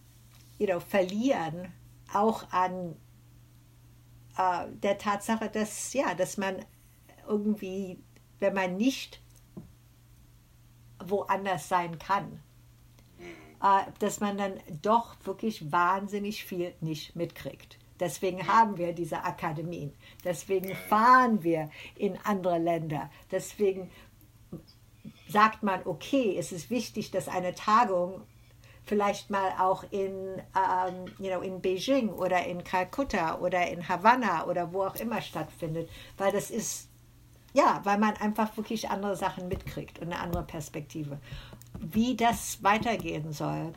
you 0.58 0.68
know, 0.68 0.80
verlieren, 0.80 1.72
auch 2.14 2.52
an 2.52 2.95
uh, 4.38 4.68
der 4.84 4.97
Tatsache, 4.97 5.49
dass, 5.49 5.93
ja, 5.93 6.14
dass 6.14 6.38
man 6.38 6.66
irgendwie, 7.28 8.04
wenn 8.39 8.54
man 8.54 8.76
nicht 8.76 9.22
woanders 11.04 11.70
sein 11.70 11.97
kann, 11.97 12.41
äh, 13.62 13.84
dass 13.99 14.20
man 14.20 14.38
dann 14.38 14.60
doch 14.82 15.16
wirklich 15.24 15.72
wahnsinnig 15.72 16.45
viel 16.45 16.74
nicht 16.82 17.16
mitkriegt. 17.16 17.78
Deswegen 18.02 18.45
haben 18.45 18.78
wir 18.78 18.91
diese 18.91 19.24
Akademien. 19.24 19.93
Deswegen 20.26 20.76
fahren 20.76 21.41
wir 21.43 21.70
in 21.95 22.18
andere 22.26 22.58
Länder. 22.58 23.10
Deswegen 23.32 23.89
sagt 25.30 25.64
man, 25.64 25.82
okay, 25.86 26.36
es 26.38 26.52
ist 26.52 26.70
wichtig, 26.70 27.12
dass 27.12 27.30
eine 27.30 27.56
Tagung 27.56 28.24
vielleicht 28.84 29.30
mal 29.30 29.52
auch 29.58 29.86
in, 29.91 30.41
ähm, 30.54 31.06
you 31.18 31.30
know, 31.30 31.39
in 31.39 31.62
Beijing 31.62 32.10
oder 32.10 32.45
in 32.45 32.64
Kalkutta 32.66 33.39
oder 33.39 33.70
in 33.70 33.88
Havanna 33.88 34.45
oder 34.47 34.74
wo 34.74 34.84
auch 34.84 34.95
immer 34.95 35.22
stattfindet, 35.22 35.89
weil 36.18 36.34
das 36.34 36.52
ist, 36.52 36.89
ja, 37.54 37.80
weil 37.86 37.99
man 37.99 38.18
einfach 38.18 38.58
wirklich 38.58 38.89
andere 38.89 39.16
Sachen 39.16 39.47
mitkriegt 39.47 39.99
und 39.99 40.12
eine 40.12 40.20
andere 40.20 40.43
Perspektive 40.43 41.20
wie 41.80 42.16
das 42.16 42.64
weitergehen 42.64 43.32
soll, 43.32 43.74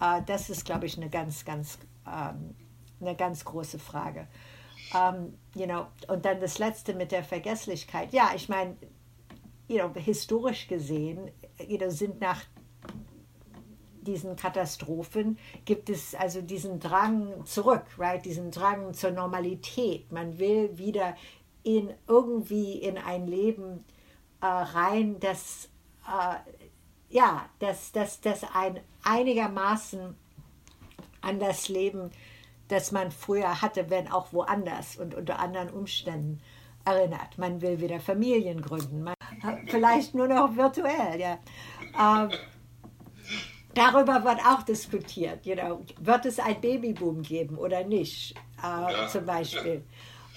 äh, 0.00 0.22
das 0.26 0.50
ist, 0.50 0.64
glaube 0.64 0.86
ich, 0.86 0.96
eine 0.96 1.08
ganz, 1.08 1.44
ganz, 1.44 1.78
ähm, 2.06 2.54
eine 3.00 3.16
ganz 3.16 3.44
große 3.44 3.78
Frage. 3.78 4.26
Um, 4.92 5.00
ähm, 5.00 5.38
you 5.54 5.66
know, 5.66 5.86
und 6.08 6.24
dann 6.24 6.40
das 6.40 6.58
Letzte 6.58 6.94
mit 6.94 7.10
der 7.10 7.24
Vergesslichkeit. 7.24 8.12
Ja, 8.12 8.32
ich 8.34 8.48
meine, 8.48 8.76
you 9.66 9.78
know, 9.78 9.90
historisch 9.94 10.68
gesehen 10.68 11.30
you 11.58 11.78
know, 11.78 11.90
sind 11.90 12.20
nach 12.20 12.42
diesen 14.02 14.36
Katastrophen 14.36 15.38
gibt 15.64 15.88
es 15.88 16.14
also 16.14 16.42
diesen 16.42 16.78
Drang 16.78 17.46
zurück, 17.46 17.86
right? 17.96 18.22
diesen 18.24 18.50
Drang 18.50 18.92
zur 18.92 19.12
Normalität. 19.12 20.12
Man 20.12 20.38
will 20.38 20.76
wieder 20.76 21.16
in 21.62 21.90
irgendwie 22.06 22.74
in 22.74 22.98
ein 22.98 23.26
Leben 23.26 23.84
äh, 24.42 24.46
rein, 24.46 25.18
das 25.20 25.70
äh, 26.06 26.36
ja, 27.08 27.48
dass 27.60 27.92
das, 27.92 28.20
das 28.20 28.42
ein 28.54 28.80
einigermaßen 29.04 30.16
an 31.22 31.40
das 31.40 31.68
Leben, 31.68 32.10
das 32.68 32.92
man 32.92 33.10
früher 33.10 33.60
hatte, 33.62 33.90
wenn 33.90 34.10
auch 34.10 34.32
woanders 34.32 34.96
und 34.96 35.14
unter 35.14 35.38
anderen 35.38 35.70
Umständen. 35.70 36.40
erinnert. 36.84 37.38
Man 37.38 37.60
will 37.62 37.80
wieder 37.80 38.00
Familien 38.00 38.60
gründen, 38.60 39.02
man, 39.02 39.14
vielleicht 39.66 40.14
nur 40.14 40.28
noch 40.28 40.56
virtuell. 40.56 41.18
Ja. 41.18 41.38
Ähm, 41.98 42.30
darüber 43.74 44.24
wird 44.24 44.40
auch 44.46 44.62
diskutiert. 44.62 45.46
You 45.46 45.54
know, 45.54 45.80
wird 45.98 46.26
es 46.26 46.38
ein 46.38 46.60
Babyboom 46.60 47.22
geben 47.22 47.56
oder 47.56 47.84
nicht, 47.84 48.36
äh, 48.62 48.92
ja. 48.92 49.08
zum 49.08 49.26
Beispiel. 49.26 49.84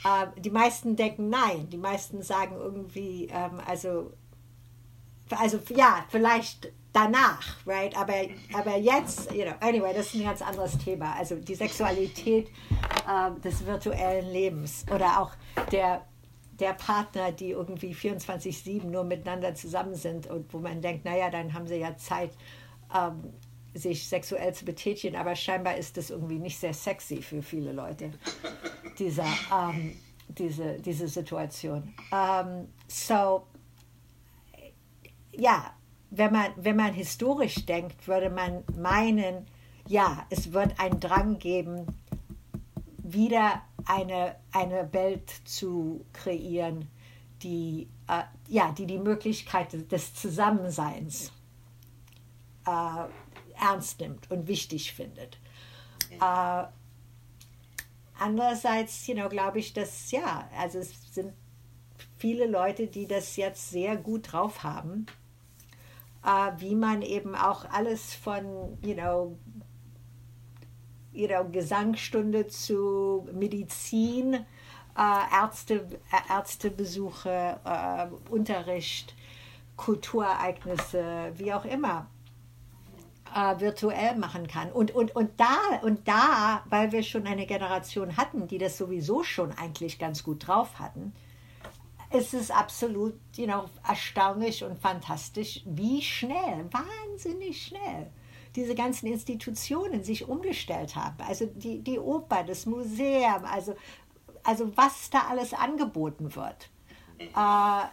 Äh, 0.04 0.40
die 0.40 0.50
meisten 0.50 0.96
denken 0.96 1.30
nein. 1.30 1.70
Die 1.70 1.78
meisten 1.78 2.22
sagen 2.22 2.56
irgendwie, 2.56 3.28
ähm, 3.32 3.62
also, 3.66 4.14
also 5.30 5.60
ja, 5.76 6.06
vielleicht 6.10 6.72
danach, 6.94 7.58
right? 7.66 7.96
Aber, 7.98 8.14
aber 8.54 8.78
jetzt, 8.78 9.32
you 9.32 9.44
know, 9.44 9.54
anyway, 9.60 9.94
das 9.94 10.08
ist 10.08 10.16
ein 10.16 10.24
ganz 10.24 10.42
anderes 10.42 10.78
Thema. 10.78 11.14
Also 11.18 11.36
die 11.36 11.56
Sexualität 11.56 12.48
äh, 13.08 13.40
des 13.42 13.66
virtuellen 13.66 14.32
Lebens 14.32 14.86
oder 14.94 15.22
auch 15.22 15.32
der, 15.72 16.06
der 16.60 16.74
Partner, 16.74 17.32
die 17.32 17.52
irgendwie 17.52 17.94
24-7 17.94 18.86
nur 18.86 19.04
miteinander 19.04 19.54
zusammen 19.54 19.96
sind 19.96 20.28
und 20.28 20.52
wo 20.54 20.60
man 20.60 20.82
denkt, 20.82 21.06
naja, 21.06 21.30
dann 21.30 21.54
haben 21.54 21.68
sie 21.68 21.76
ja 21.76 21.96
Zeit, 21.98 22.32
ähm, 22.96 23.34
sich 23.74 24.08
sexuell 24.08 24.54
zu 24.54 24.66
betätigen, 24.66 25.16
aber 25.16 25.36
scheinbar 25.36 25.78
ist 25.78 25.98
das 25.98 26.10
irgendwie 26.10 26.40
nicht 26.40 26.58
sehr 26.58 26.74
sexy 26.74 27.22
für 27.22 27.44
viele 27.44 27.72
Leute, 27.74 28.12
dieser, 28.98 29.28
ähm, 29.54 30.00
diese, 30.30 30.80
diese 30.80 31.08
Situation. 31.08 31.94
Ähm, 32.12 32.70
so, 32.88 33.46
ja, 35.32 35.77
wenn 36.10 36.32
man, 36.32 36.52
wenn 36.56 36.76
man 36.76 36.94
historisch 36.94 37.66
denkt, 37.66 38.08
würde 38.08 38.30
man 38.30 38.64
meinen, 38.78 39.46
ja, 39.88 40.26
es 40.30 40.54
wird 40.54 40.80
einen 40.80 41.00
Drang 41.00 41.38
geben, 41.38 41.86
wieder 42.98 43.62
eine, 43.86 44.36
eine 44.52 44.92
Welt 44.94 45.30
zu 45.46 46.06
kreieren, 46.14 46.90
die, 47.42 47.88
äh, 48.08 48.24
ja, 48.48 48.72
die 48.72 48.86
die 48.86 48.98
Möglichkeit 48.98 49.92
des 49.92 50.14
Zusammenseins 50.14 51.32
äh, 52.66 53.62
ernst 53.62 54.00
nimmt 54.00 54.30
und 54.32 54.48
wichtig 54.48 54.94
findet. 54.94 55.38
Äh, 56.10 56.64
andererseits, 58.20 59.06
you 59.08 59.14
know, 59.14 59.30
glaube 59.30 59.60
ich, 59.60 59.74
dass, 59.74 60.12
ja, 60.12 60.50
also 60.58 60.80
es 60.80 61.14
sind 61.14 61.34
viele 62.18 62.48
Leute, 62.48 62.88
die 62.88 63.08
das 63.08 63.36
jetzt 63.36 63.70
sehr 63.70 63.96
gut 63.96 64.32
drauf 64.32 64.64
haben 64.64 65.06
wie 66.58 66.76
man 66.76 67.02
eben 67.02 67.36
auch 67.36 67.66
alles 67.70 68.14
von, 68.14 68.78
you 68.82 68.94
know, 68.94 69.38
you 71.14 71.28
know 71.28 71.48
Gesangsstunde 71.50 72.48
zu 72.48 73.28
Medizin, 73.34 74.34
äh, 74.98 75.42
Ärzte, 75.42 75.88
äh, 76.12 76.34
Ärztebesuche, 76.34 77.60
äh, 77.64 78.08
Unterricht, 78.32 79.16
Kulturereignisse, 79.76 81.32
wie 81.36 81.54
auch 81.54 81.66
immer, 81.66 82.08
äh, 83.36 83.60
virtuell 83.60 84.16
machen 84.16 84.48
kann. 84.48 84.72
Und, 84.72 84.92
und, 84.94 85.16
und, 85.16 85.40
da, 85.40 85.58
und 85.84 86.08
da, 86.08 86.64
weil 86.70 86.92
wir 86.92 87.04
schon 87.04 87.28
eine 87.28 87.46
Generation 87.46 88.18
hatten, 88.18 88.48
die 88.48 88.58
das 88.58 88.78
sowieso 88.78 89.24
schon 89.24 89.52
eigentlich 89.52 90.00
ganz 90.00 90.24
gut 90.24 90.48
drauf 90.48 90.80
hatten, 90.80 91.14
es 92.10 92.34
ist 92.34 92.52
absolut 92.52 93.16
you 93.36 93.46
know, 93.46 93.66
erstaunlich 93.88 94.64
und 94.64 94.80
fantastisch, 94.80 95.62
wie 95.66 96.02
schnell, 96.02 96.70
wahnsinnig 96.72 97.66
schnell 97.66 98.12
diese 98.56 98.74
ganzen 98.74 99.08
Institutionen 99.08 100.04
sich 100.04 100.28
umgestellt 100.28 100.96
haben. 100.96 101.18
Also 101.28 101.46
die, 101.46 101.80
die 101.80 102.00
Oper, 102.00 102.44
das 102.44 102.66
Museum, 102.66 103.46
also, 103.46 103.76
also 104.44 104.76
was 104.76 105.12
da 105.12 105.28
alles 105.30 105.54
angeboten 105.54 106.36
wird. 106.36 106.70
Äh, 107.20 107.84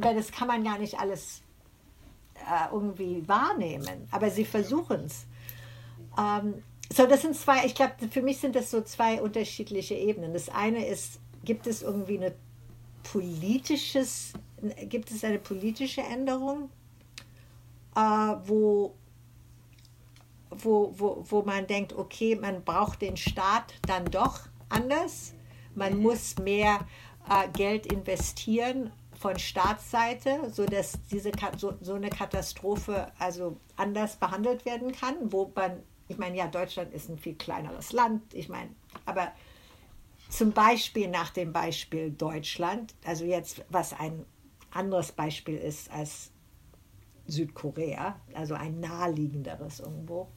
das 0.00 0.30
kann 0.30 0.46
man 0.46 0.64
ja 0.64 0.78
nicht 0.78 0.98
alles 0.98 1.42
äh, 2.34 2.72
irgendwie 2.72 3.26
wahrnehmen, 3.26 4.06
aber 4.12 4.30
sie 4.30 4.44
versuchen 4.44 5.06
es. 5.06 5.26
Ähm, 6.16 6.62
so, 6.92 7.06
das 7.06 7.22
sind 7.22 7.34
zwei, 7.34 7.66
ich 7.66 7.74
glaube, 7.74 7.94
für 8.08 8.22
mich 8.22 8.38
sind 8.38 8.54
das 8.54 8.70
so 8.70 8.82
zwei 8.82 9.20
unterschiedliche 9.20 9.94
Ebenen. 9.94 10.32
Das 10.32 10.48
eine 10.48 10.86
ist, 10.86 11.18
gibt 11.44 11.66
es 11.66 11.82
irgendwie 11.82 12.18
eine 12.18 12.32
politisches, 13.12 14.32
gibt 14.88 15.10
es 15.10 15.22
eine 15.22 15.38
politische 15.38 16.02
Änderung, 16.02 16.70
äh, 17.94 18.00
wo, 18.00 18.94
wo, 20.50 20.92
wo, 20.96 21.24
wo 21.28 21.42
man 21.42 21.66
denkt, 21.66 21.92
okay, 21.92 22.36
man 22.36 22.64
braucht 22.64 23.02
den 23.02 23.16
Staat 23.16 23.74
dann 23.86 24.06
doch 24.06 24.40
anders. 24.68 25.34
Man 25.74 25.98
muss 25.98 26.36
mehr 26.38 26.86
äh, 27.28 27.48
Geld 27.50 27.86
investieren 27.86 28.92
von 29.18 29.38
Staatsseite, 29.38 30.50
sodass 30.50 30.98
diese, 31.10 31.30
so, 31.56 31.74
so 31.80 31.94
eine 31.94 32.10
Katastrophe 32.10 33.12
also 33.18 33.56
anders 33.76 34.16
behandelt 34.16 34.64
werden 34.64 34.92
kann, 34.92 35.14
wo 35.32 35.50
man, 35.54 35.82
ich 36.08 36.18
meine, 36.18 36.36
ja, 36.36 36.48
Deutschland 36.48 36.92
ist 36.92 37.08
ein 37.08 37.18
viel 37.18 37.34
kleineres 37.34 37.92
Land, 37.92 38.34
ich 38.34 38.48
meine, 38.48 38.70
aber 39.04 39.32
zum 40.28 40.52
Beispiel 40.52 41.08
nach 41.08 41.30
dem 41.30 41.52
Beispiel 41.52 42.10
Deutschland, 42.10 42.94
also 43.04 43.24
jetzt 43.24 43.64
was 43.68 43.92
ein 43.92 44.24
anderes 44.72 45.12
Beispiel 45.12 45.56
ist 45.56 45.90
als 45.90 46.30
Südkorea, 47.26 48.16
also 48.34 48.54
ein 48.54 48.80
naheliegenderes 48.80 49.80
irgendwo. 49.80 50.28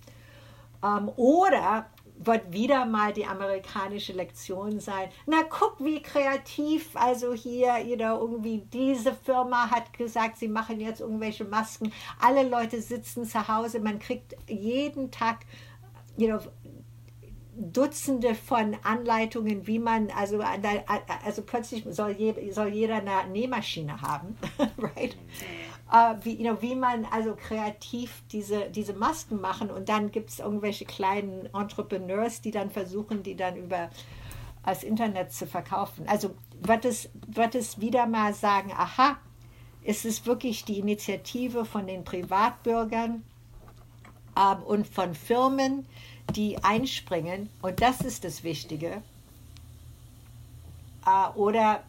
Ähm, 0.83 1.09
oder 1.15 1.87
wird 2.21 2.51
wieder 2.51 2.85
mal 2.85 3.13
die 3.13 3.25
amerikanische 3.25 4.11
Lektion 4.11 4.79
sein, 4.79 5.09
na 5.25 5.43
guck, 5.43 5.83
wie 5.83 6.01
kreativ, 6.01 6.95
also 6.95 7.33
hier, 7.33 7.79
you 7.79 7.95
irgendwie 7.95 8.65
diese 8.73 9.13
Firma 9.13 9.71
hat 9.71 9.93
gesagt, 9.93 10.37
sie 10.37 10.49
machen 10.49 10.81
jetzt 10.81 10.99
irgendwelche 10.99 11.45
Masken, 11.45 11.93
alle 12.19 12.47
Leute 12.47 12.81
sitzen 12.81 13.25
zu 13.25 13.47
Hause, 13.47 13.79
man 13.79 13.99
kriegt 13.99 14.35
jeden 14.47 15.11
Tag 15.11 15.45
you 16.19 16.27
know, 16.27 16.39
Dutzende 17.59 18.35
von 18.35 18.77
Anleitungen, 18.83 19.67
wie 19.67 19.79
man, 19.79 20.09
also, 20.11 20.39
also 21.25 21.41
plötzlich 21.41 21.83
soll, 21.89 22.11
je, 22.11 22.51
soll 22.51 22.69
jeder 22.69 22.95
eine 22.95 23.29
Nähmaschine 23.29 24.01
haben, 24.01 24.37
right? 24.77 25.17
Uh, 25.91 26.15
wie, 26.23 26.35
you 26.35 26.43
know, 26.43 26.61
wie 26.61 26.75
man 26.75 27.05
also 27.05 27.35
kreativ 27.35 28.23
diese, 28.31 28.69
diese 28.69 28.93
Masken 28.93 29.41
machen 29.41 29.71
und 29.71 29.89
dann 29.89 30.11
gibt 30.11 30.29
es 30.29 30.39
irgendwelche 30.39 30.85
kleinen 30.85 31.47
Entrepreneurs, 31.53 32.41
die 32.41 32.51
dann 32.51 32.69
versuchen, 32.69 33.23
die 33.23 33.35
dann 33.35 33.57
über 33.57 33.89
das 34.63 34.83
Internet 34.83 35.33
zu 35.33 35.47
verkaufen. 35.47 36.07
Also 36.07 36.35
wird 36.61 36.85
es, 36.85 37.09
wird 37.27 37.55
es 37.55 37.81
wieder 37.81 38.05
mal 38.05 38.33
sagen, 38.33 38.71
aha, 38.71 39.17
ist 39.81 40.05
es 40.05 40.25
wirklich 40.25 40.63
die 40.63 40.79
Initiative 40.79 41.65
von 41.65 41.87
den 41.87 42.03
Privatbürgern 42.03 43.23
ähm, 44.37 44.63
und 44.63 44.87
von 44.87 45.13
Firmen, 45.13 45.87
die 46.31 46.57
einspringen, 46.63 47.49
und 47.61 47.81
das 47.81 48.01
ist 48.01 48.23
das 48.23 48.43
Wichtige, 48.43 49.01
äh, 51.05 51.29
oder 51.35 51.83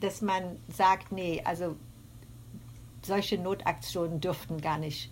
dass 0.00 0.22
man 0.22 0.56
sagt, 0.68 1.12
nee, 1.12 1.42
also 1.44 1.76
solche 3.02 3.38
Notaktionen 3.38 4.20
dürften 4.20 4.60
gar 4.60 4.78
nicht, 4.78 5.10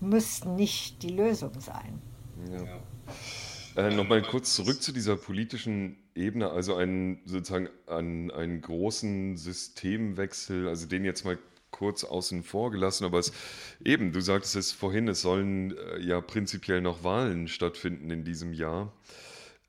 müssten 0.00 0.56
nicht 0.56 1.02
die 1.02 1.10
Lösung 1.10 1.52
sein. 1.60 2.00
Ja. 2.52 3.86
Äh, 3.86 3.94
Nochmal 3.94 4.22
kurz 4.22 4.54
zurück 4.54 4.82
zu 4.82 4.92
dieser 4.92 5.16
politischen 5.16 5.96
Ebene, 6.14 6.50
also 6.50 6.74
einen 6.74 7.20
sozusagen 7.24 7.68
einen, 7.86 8.30
einen 8.30 8.60
großen 8.60 9.36
Systemwechsel, 9.36 10.68
also 10.68 10.86
den 10.86 11.04
jetzt 11.04 11.24
mal 11.24 11.38
kurz 11.72 12.04
außen 12.04 12.44
vor 12.44 12.70
gelassen, 12.70 13.04
aber 13.04 13.18
es 13.18 13.32
eben, 13.84 14.12
du 14.12 14.20
sagtest 14.20 14.54
es 14.54 14.70
vorhin, 14.70 15.08
es 15.08 15.22
sollen 15.22 15.76
äh, 15.76 15.98
ja 15.98 16.20
prinzipiell 16.20 16.80
noch 16.80 17.02
Wahlen 17.02 17.48
stattfinden 17.48 18.10
in 18.10 18.22
diesem 18.22 18.52
Jahr. 18.52 18.92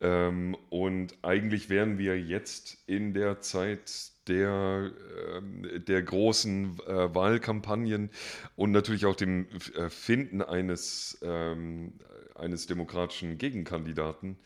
Ähm, 0.02 0.56
und 0.70 1.16
eigentlich 1.24 1.70
wären 1.70 1.98
wir 1.98 2.20
jetzt 2.20 2.78
in 2.86 3.14
der 3.14 3.40
Zeit 3.40 4.12
der, 4.28 4.92
äh, 5.72 5.80
der 5.80 6.04
großen 6.04 6.78
äh, 6.86 7.16
Wahlkampagnen 7.16 8.10
und 8.56 8.72
natürlich 8.72 9.06
auch 9.06 9.16
dem 9.16 9.48
äh, 9.76 9.90
Finden 9.90 10.42
eines, 10.42 11.18
ähm, 11.22 11.94
eines 12.36 12.68
demokratischen 12.68 13.38
Gegenkandidaten 13.38 14.38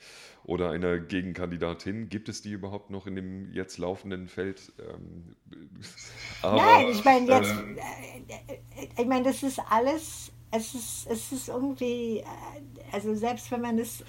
oder 0.48 0.72
einer 0.72 0.98
Gegenkandidatin. 0.98 2.10
Gibt 2.10 2.30
es 2.30 2.42
die 2.42 2.52
überhaupt 2.52 2.90
noch 2.90 3.06
in 3.06 3.16
dem 3.16 3.54
jetzt 3.54 3.78
laufenden 3.78 4.28
Feld? 4.28 4.72
Ähm, 4.80 5.36
aber, 6.42 6.56
Nein, 6.56 6.88
ich 6.90 7.04
meine 7.04 7.28
jetzt, 7.28 7.52
ähm, 7.52 7.78
ich 8.98 9.06
meine, 9.06 9.26
das 9.26 9.44
ist 9.44 9.60
alles, 9.70 10.32
es 10.50 10.74
ist, 10.74 11.08
es 11.08 11.32
ist 11.34 11.50
irgendwie, 11.50 12.24
also 12.92 13.14
selbst 13.14 13.52
wenn 13.52 13.62
man 13.62 13.78
es 13.78 14.04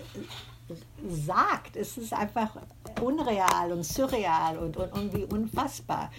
sagt, 1.09 1.77
es 1.77 1.99
ist 1.99 2.13
einfach 2.13 2.57
unreal 3.01 3.73
und 3.73 3.85
surreal 3.85 4.59
und, 4.59 4.77
und 4.77 4.95
irgendwie 4.95 5.25
unfassbar, 5.25 6.13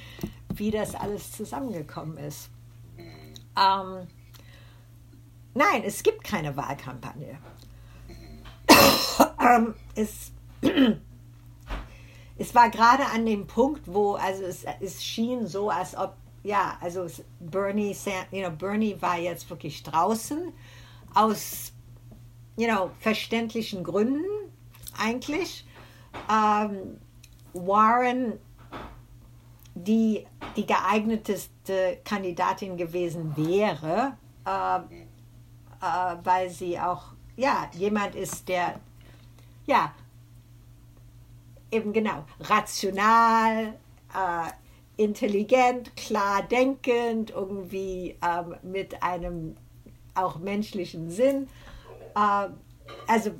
wie 0.54 0.72
das 0.72 0.96
alles 0.96 1.32
zusammengekommen 1.32 2.18
ist. 2.18 2.50
Ähm, 2.98 4.08
nein, 5.54 5.84
es 5.86 6.04
gibt 6.04 6.24
keine 6.24 6.58
Wahlkampagne. 6.58 7.38
Ähm, 9.40 9.76
es, 9.96 10.32
es 12.38 12.56
war 12.56 12.70
gerade 12.70 13.06
an 13.08 13.26
dem 13.26 13.48
Punkt, 13.48 13.82
wo, 13.86 14.14
also 14.14 14.44
es, 14.44 14.66
es 14.80 15.04
schien 15.04 15.48
so, 15.48 15.70
als 15.70 15.96
ob, 15.96 16.16
ja, 16.44 16.78
also 16.82 17.08
Bernie, 17.40 17.96
you 18.32 18.42
know, 18.42 18.52
Bernie 18.52 18.96
war 19.00 19.18
jetzt 19.18 19.50
wirklich 19.50 19.84
draußen 19.84 20.54
aus, 21.14 21.74
you 22.58 22.68
know, 22.68 22.92
verständlichen 23.00 23.84
Gründen 23.84 24.24
eigentlich. 24.98 25.66
Ähm, 26.32 27.00
Warren, 27.54 28.40
die 29.76 30.26
die 30.56 30.66
geeigneteste 30.66 32.00
Kandidatin 32.04 32.78
gewesen 32.78 33.36
wäre, 33.38 34.18
äh, 34.46 34.78
äh, 34.80 36.18
weil 36.24 36.50
sie 36.50 36.80
auch, 36.80 37.14
ja, 37.36 37.70
jemand 37.74 38.16
ist, 38.16 38.48
der, 38.50 38.80
ja, 39.70 39.94
eben 41.72 41.94
genau, 41.94 42.26
rational, 42.40 43.76
äh, 44.14 44.52
intelligent, 44.98 45.96
klar 45.96 46.42
denkend, 46.42 47.30
irgendwie 47.30 48.18
ähm, 48.26 48.56
mit 48.64 49.02
einem 49.04 49.56
auch 50.16 50.40
menschlichen 50.40 51.12
Sinn. 51.12 51.48
Äh, 52.16 52.50
also, 53.08 53.32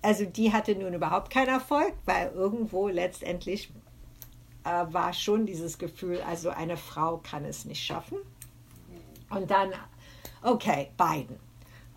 also 0.00 0.24
die 0.24 0.52
hatte 0.52 0.74
nun 0.74 0.94
überhaupt 0.94 1.30
keinen 1.30 1.48
Erfolg, 1.48 1.92
weil 2.06 2.32
irgendwo 2.32 2.88
letztendlich 2.88 3.70
äh, 4.64 4.86
war 4.88 5.12
schon 5.12 5.44
dieses 5.44 5.76
Gefühl, 5.76 6.22
also 6.22 6.48
eine 6.48 6.78
Frau 6.78 7.18
kann 7.18 7.44
es 7.44 7.66
nicht 7.66 7.84
schaffen. 7.84 8.16
Und 9.28 9.50
dann, 9.50 9.74
okay, 10.42 10.90
Biden. 10.96 11.45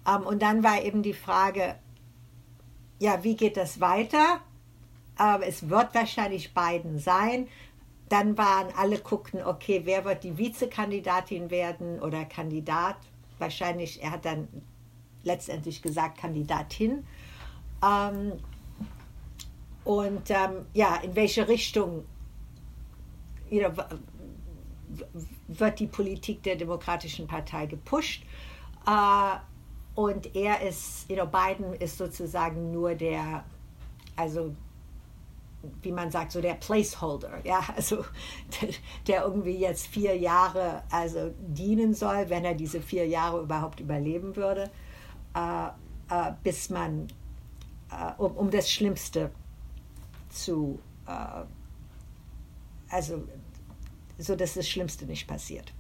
Ähm, 0.10 0.24
und 0.26 0.42
dann 0.42 0.64
war 0.64 0.82
eben 0.82 1.04
die 1.04 1.14
Frage, 1.14 1.76
ja, 3.00 3.24
wie 3.24 3.36
geht 3.36 3.58
das 3.58 3.80
weiter? 3.80 4.42
Ähm, 5.20 5.42
es 5.42 5.70
wird 5.70 5.94
wahrscheinlich 5.94 6.54
Biden 6.54 7.00
sein. 7.00 7.48
Dann 8.10 8.38
waren 8.38 8.68
alle 8.76 9.00
guckten, 9.00 9.44
okay, 9.44 9.82
wer 9.86 10.04
wird 10.06 10.24
die 10.24 10.38
Vizekandidatin 10.38 11.52
werden 11.52 12.00
oder 12.00 12.26
Kandidat? 12.26 12.98
Wahrscheinlich, 13.38 14.02
er 14.02 14.12
hat 14.12 14.26
dann 14.26 14.48
letztendlich 15.24 15.82
gesagt 15.82 16.18
Kandidatin. 16.18 17.06
Ähm, 17.84 18.34
und 19.86 20.30
ja, 20.74 20.98
in 20.98 21.16
welche 21.16 21.48
Richtung 21.48 22.06
wird 25.48 25.80
die 25.80 25.88
Politik 25.88 26.44
der 26.44 26.58
Demokratischen 26.58 27.26
Partei 27.26 27.66
gepusht? 27.66 28.24
Und 30.00 30.34
er 30.34 30.62
ist, 30.62 31.10
you 31.10 31.16
know, 31.18 31.26
Biden 31.26 31.74
ist 31.74 31.98
sozusagen 31.98 32.72
nur 32.72 32.96
der, 32.96 33.44
also 34.16 34.56
wie 35.82 35.92
man 35.92 36.10
sagt, 36.10 36.32
so 36.32 36.40
der 36.40 36.54
Placeholder, 36.54 37.46
ja, 37.46 37.62
also 37.76 38.06
der, 38.62 38.70
der, 39.08 39.24
irgendwie 39.26 39.58
jetzt 39.58 39.88
vier 39.88 40.16
Jahre 40.18 40.84
also 40.90 41.34
dienen 41.38 41.94
soll, 41.94 42.30
wenn 42.30 42.46
er 42.46 42.56
diese 42.56 42.80
vier 42.80 43.08
Jahre 43.08 43.42
überhaupt 43.42 43.82
überleben 43.82 44.38
würde, 44.38 44.72
äh, 45.36 45.68
äh, 45.68 46.32
bis 46.44 46.70
man, 46.70 47.08
äh, 47.92 48.14
um, 48.18 48.38
um 48.38 48.52
das 48.52 48.72
Schlimmste 48.72 49.32
zu, 50.30 50.80
äh, 51.08 51.44
also 52.90 53.22
so 54.18 54.38
dass 54.38 54.54
das 54.54 54.66
Schlimmste 54.66 55.06
nicht 55.06 55.28
passiert 55.28 55.74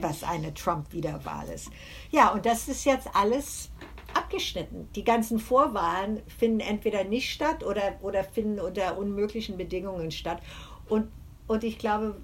was 0.00 0.22
eine 0.22 0.52
Trump-Wiederwahl 0.54 1.48
ist. 1.48 1.70
Ja, 2.10 2.30
und 2.32 2.46
das 2.46 2.68
ist 2.68 2.84
jetzt 2.84 3.08
alles 3.14 3.70
abgeschnitten. 4.14 4.88
Die 4.94 5.04
ganzen 5.04 5.38
Vorwahlen 5.38 6.22
finden 6.26 6.60
entweder 6.60 7.04
nicht 7.04 7.30
statt 7.30 7.64
oder, 7.64 7.94
oder 8.02 8.24
finden 8.24 8.60
unter 8.60 8.98
unmöglichen 8.98 9.56
Bedingungen 9.56 10.10
statt. 10.10 10.42
Und, 10.88 11.08
und 11.46 11.64
ich 11.64 11.78
glaube, 11.78 12.16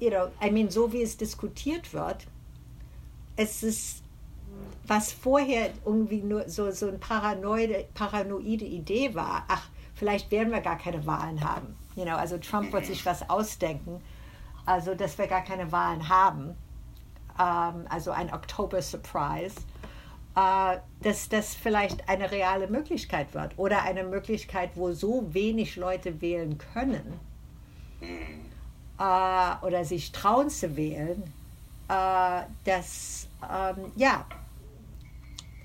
you 0.00 0.10
know, 0.10 0.28
I 0.44 0.50
mean, 0.50 0.70
so 0.70 0.92
wie 0.92 1.02
es 1.02 1.16
diskutiert 1.16 1.92
wird, 1.92 2.26
es 3.36 3.62
ist, 3.62 4.02
was 4.86 5.12
vorher 5.12 5.70
irgendwie 5.84 6.22
nur 6.22 6.48
so, 6.48 6.70
so 6.70 6.88
eine 6.88 6.98
paranoide, 6.98 7.86
paranoide 7.94 8.64
Idee 8.64 9.14
war, 9.14 9.44
ach, 9.48 9.68
vielleicht 9.94 10.30
werden 10.30 10.52
wir 10.52 10.60
gar 10.60 10.78
keine 10.78 11.06
Wahlen 11.06 11.42
haben. 11.42 11.76
You 11.94 12.04
know, 12.04 12.14
also 12.14 12.38
Trump 12.38 12.72
wird 12.72 12.86
sich 12.86 13.04
was 13.04 13.28
ausdenken 13.28 14.00
also 14.66 14.94
dass 14.94 15.18
wir 15.18 15.26
gar 15.26 15.42
keine 15.42 15.70
Wahlen 15.72 16.08
haben, 16.08 16.56
ähm, 17.38 17.86
also 17.88 18.10
ein 18.10 18.32
Oktober-Surprise, 18.32 19.56
äh, 20.36 20.78
dass 21.02 21.28
das 21.28 21.54
vielleicht 21.54 22.08
eine 22.08 22.30
reale 22.30 22.68
Möglichkeit 22.68 23.34
wird 23.34 23.52
oder 23.58 23.82
eine 23.82 24.04
Möglichkeit, 24.04 24.70
wo 24.74 24.92
so 24.92 25.32
wenig 25.34 25.76
Leute 25.76 26.20
wählen 26.20 26.58
können 26.72 27.20
äh, 28.98 29.66
oder 29.66 29.84
sich 29.84 30.12
trauen 30.12 30.50
zu 30.50 30.76
wählen, 30.76 31.22
äh, 31.88 32.42
dass 32.64 33.28
ähm, 33.42 33.92
ja, 33.96 34.24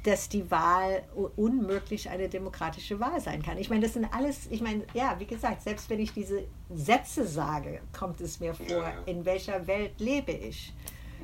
dass 0.07 0.29
die 0.29 0.49
Wahl 0.49 1.03
unmöglich 1.35 2.09
eine 2.09 2.29
demokratische 2.29 2.97
Wahl 3.01 3.19
sein 3.19 3.43
kann. 3.43 3.57
Ich 3.57 3.69
meine, 3.69 3.81
das 3.81 3.93
sind 3.93 4.05
alles, 4.13 4.47
ich 4.49 4.61
meine, 4.61 4.85
ja, 4.93 5.17
wie 5.19 5.25
gesagt, 5.25 5.63
selbst 5.63 5.89
wenn 5.89 5.99
ich 5.99 6.13
diese 6.13 6.45
Sätze 6.73 7.27
sage, 7.27 7.81
kommt 7.91 8.21
es 8.21 8.39
mir 8.39 8.53
vor, 8.53 8.65
ja, 8.67 8.83
ja. 8.83 9.01
in 9.05 9.25
welcher 9.25 9.67
Welt 9.67 9.99
lebe 9.99 10.31
ich? 10.31 10.73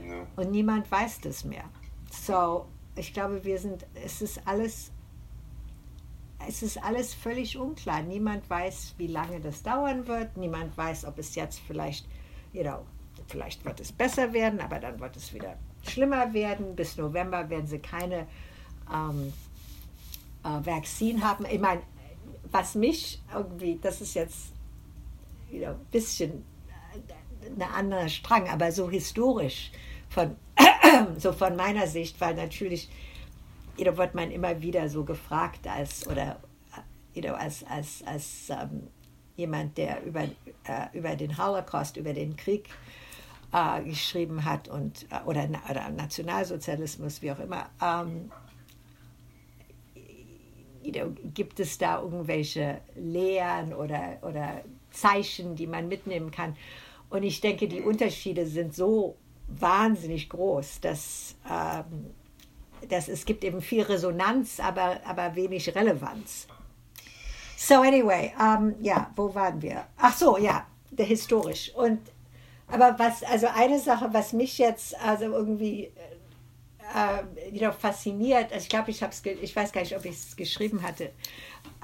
Ja. 0.06 0.28
Und 0.36 0.52
niemand 0.52 0.92
weiß 0.92 1.22
das 1.22 1.46
mehr. 1.46 1.64
So, 2.12 2.66
ich 2.98 3.14
glaube, 3.14 3.46
wir 3.46 3.58
sind, 3.58 3.86
es 4.04 4.22
ist 4.22 4.46
alles, 4.46 4.92
es 6.46 6.62
ist 6.62 6.84
alles 6.84 7.14
völlig 7.14 7.58
unklar. 7.58 8.02
Niemand 8.02 8.50
weiß, 8.50 8.96
wie 8.98 9.08
lange 9.08 9.40
das 9.40 9.64
dauern 9.64 10.08
wird. 10.08 10.36
Niemand 10.36 10.78
weiß, 10.78 11.06
ob 11.06 11.20
es 11.20 11.36
jetzt 11.36 11.62
vielleicht, 11.66 12.06
you 12.52 12.64
know, 12.64 12.86
vielleicht 13.28 13.64
wird 13.64 13.80
es 13.80 13.94
besser 13.94 14.34
werden, 14.34 14.60
aber 14.60 14.80
dann 14.80 15.00
wird 15.00 15.16
es 15.16 15.34
wieder 15.34 15.56
schlimmer 15.88 16.34
werden. 16.34 16.76
Bis 16.76 16.98
November 16.98 17.50
werden 17.50 17.68
sie 17.68 17.80
keine 17.80 18.28
ähm, 18.94 19.34
äh, 20.44 20.66
Vaccin 20.66 21.24
haben. 21.24 21.46
Ich 21.46 21.60
meine, 21.60 21.82
was 22.52 22.76
mich 22.76 23.22
irgendwie, 23.34 23.80
das 23.82 24.02
ist 24.02 24.14
jetzt 24.14 24.54
wieder 25.50 25.72
ein 25.72 25.86
bisschen 25.92 26.46
ein 27.44 27.62
anderer 27.62 28.08
Strang, 28.10 28.48
aber 28.48 28.72
so 28.72 28.90
historisch 28.90 29.72
von, 30.10 30.36
so 31.18 31.34
von 31.34 31.56
meiner 31.56 31.88
Sicht, 31.88 32.20
weil 32.22 32.36
natürlich 32.36 32.90
know, 33.78 33.98
wird 33.98 34.16
man 34.16 34.32
immer 34.32 34.62
wieder 34.62 34.88
so 34.90 35.04
gefragt 35.04 35.68
als 35.68 36.08
oder 36.08 36.40
you 37.14 37.22
know, 37.22 37.34
als, 37.34 37.64
als, 37.66 38.04
als 38.06 38.50
ähm, 38.50 38.88
jemand, 39.36 39.78
der 39.78 40.04
über, 40.04 40.24
äh, 40.24 40.88
über 40.94 41.16
den 41.16 41.38
Holocaust, 41.38 41.98
über 41.98 42.14
den 42.14 42.36
Krieg 42.36 42.70
äh, 43.52 43.84
geschrieben 43.84 44.46
hat 44.46 44.68
und 44.68 45.06
äh, 45.12 45.22
oder, 45.26 45.48
oder 45.70 45.90
Nationalsozialismus, 45.90 47.22
wie 47.22 47.32
auch 47.32 47.40
immer. 47.40 47.70
Ähm, 47.82 48.32
gibt 51.34 51.60
es 51.60 51.78
da 51.78 52.02
irgendwelche 52.02 52.82
Lehren 52.96 53.74
oder, 53.74 54.18
oder 54.22 54.62
Zeichen, 54.92 55.56
die 55.56 55.68
man 55.68 55.88
mitnehmen 55.88 56.32
kann? 56.32 56.56
Und 57.10 57.24
ich 57.24 57.42
denke, 57.42 57.68
die 57.68 57.82
Unterschiede 57.82 58.46
sind 58.46 58.76
so 58.76 59.16
wahnsinnig 59.48 60.30
groß, 60.30 60.82
dass, 60.82 61.36
ähm, 61.50 62.14
dass 62.90 63.08
es 63.08 63.26
gibt 63.26 63.44
eben 63.44 63.62
viel 63.62 63.84
Resonanz, 63.84 64.60
aber, 64.60 65.00
aber 65.06 65.36
wenig 65.36 65.74
Relevanz. 65.76 66.48
So 67.56 67.76
anyway, 67.76 68.34
ähm, 68.42 68.76
ja, 68.82 69.12
wo 69.16 69.34
waren 69.34 69.62
wir? 69.62 69.86
Ach 69.98 70.16
so, 70.16 70.38
ja, 70.38 70.66
der 70.92 71.06
historisch. 71.06 71.74
Und 71.76 72.00
aber 72.68 72.98
was, 72.98 73.24
also 73.24 73.48
eine 73.54 73.80
Sache, 73.80 74.10
was 74.12 74.34
mich 74.34 74.58
jetzt 74.58 75.00
also 75.00 75.26
irgendwie 75.26 75.92
äh, 76.96 77.52
wieder 77.52 77.74
fasziniert, 77.74 78.52
also 78.52 78.64
ich 78.64 78.70
glaube, 78.70 78.92
ich 78.92 79.02
habe 79.02 79.14
es, 79.14 79.26
ich 79.26 79.56
weiß 79.56 79.72
gar 79.72 79.82
nicht, 79.82 79.96
ob 79.96 80.06
ich 80.06 80.16
es 80.16 80.36
geschrieben 80.36 80.82
hatte, 80.82 81.12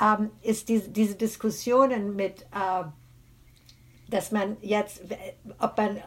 ähm, 0.02 0.32
ist 0.41 0.70
diese, 0.70 0.89
diese 0.89 1.16
Diskussionen 1.16 2.16
mit, 2.16 2.41
äh, 2.41 2.84
dass 4.10 4.32
man 4.32 4.58
jetzt, 4.62 5.02
ob 5.60 5.78
man 5.78 6.02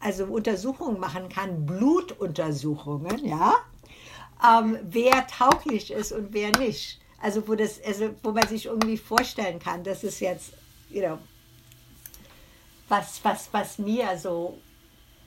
also 0.00 0.26
Untersuchungen 0.26 1.00
machen 1.00 1.28
kann, 1.28 1.64
Blutuntersuchungen, 1.64 3.24
ja, 3.26 3.54
ähm, 4.46 4.78
wer 4.82 5.26
tauglich 5.26 5.90
ist 5.90 6.12
und 6.12 6.32
wer 6.32 6.50
nicht. 6.58 7.00
Also 7.20 7.48
wo 7.48 7.54
das, 7.54 7.80
also 7.82 8.14
wo 8.22 8.32
man 8.32 8.46
sich 8.46 8.66
irgendwie 8.66 8.98
vorstellen 8.98 9.58
kann, 9.58 9.82
dass 9.82 10.04
es 10.04 10.20
jetzt, 10.20 10.52
you 10.90 11.00
know, 11.00 11.18
was, 12.88 13.24
was, 13.24 13.48
was 13.52 13.78
mir 13.78 14.18
so 14.18 14.58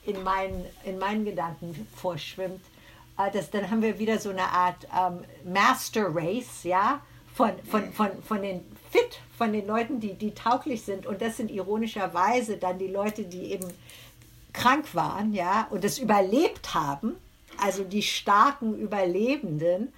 in 0.08 0.24
meinen, 0.24 0.66
in 0.84 0.98
meinen 0.98 1.26
Gedanken 1.26 1.88
vorschwimmt, 1.96 2.62
äh, 3.18 3.32
das, 3.32 3.50
dann 3.52 3.70
haben 3.70 3.82
wir 3.82 4.00
wieder 4.00 4.20
so 4.20 4.30
eine 4.30 4.44
Art 4.46 4.88
ähm, 4.98 5.20
Master 5.52 6.08
Race, 6.14 6.64
ja, 6.64 7.02
von, 7.34 7.52
von, 7.70 7.92
von, 7.94 8.10
von 8.24 8.42
den 8.42 8.62
Fit, 8.90 9.20
von 9.38 9.54
den 9.54 9.68
Leuten, 9.68 10.00
die, 10.00 10.14
die 10.14 10.34
tauglich 10.34 10.82
sind. 10.84 11.06
Und 11.06 11.22
das 11.22 11.38
sind 11.38 11.52
ironischerweise 11.52 12.58
dann 12.58 12.80
die 12.80 12.88
Leute, 12.88 13.24
die 13.24 13.52
eben 13.52 13.68
krank 14.54 14.96
waren, 14.96 15.34
ja, 15.34 15.68
und 15.70 15.86
es 15.86 16.00
überlebt 16.00 16.74
haben, 16.74 17.16
also 17.62 17.84
die 17.84 18.02
starken 18.02 18.76
Überlebenden, 18.76 19.94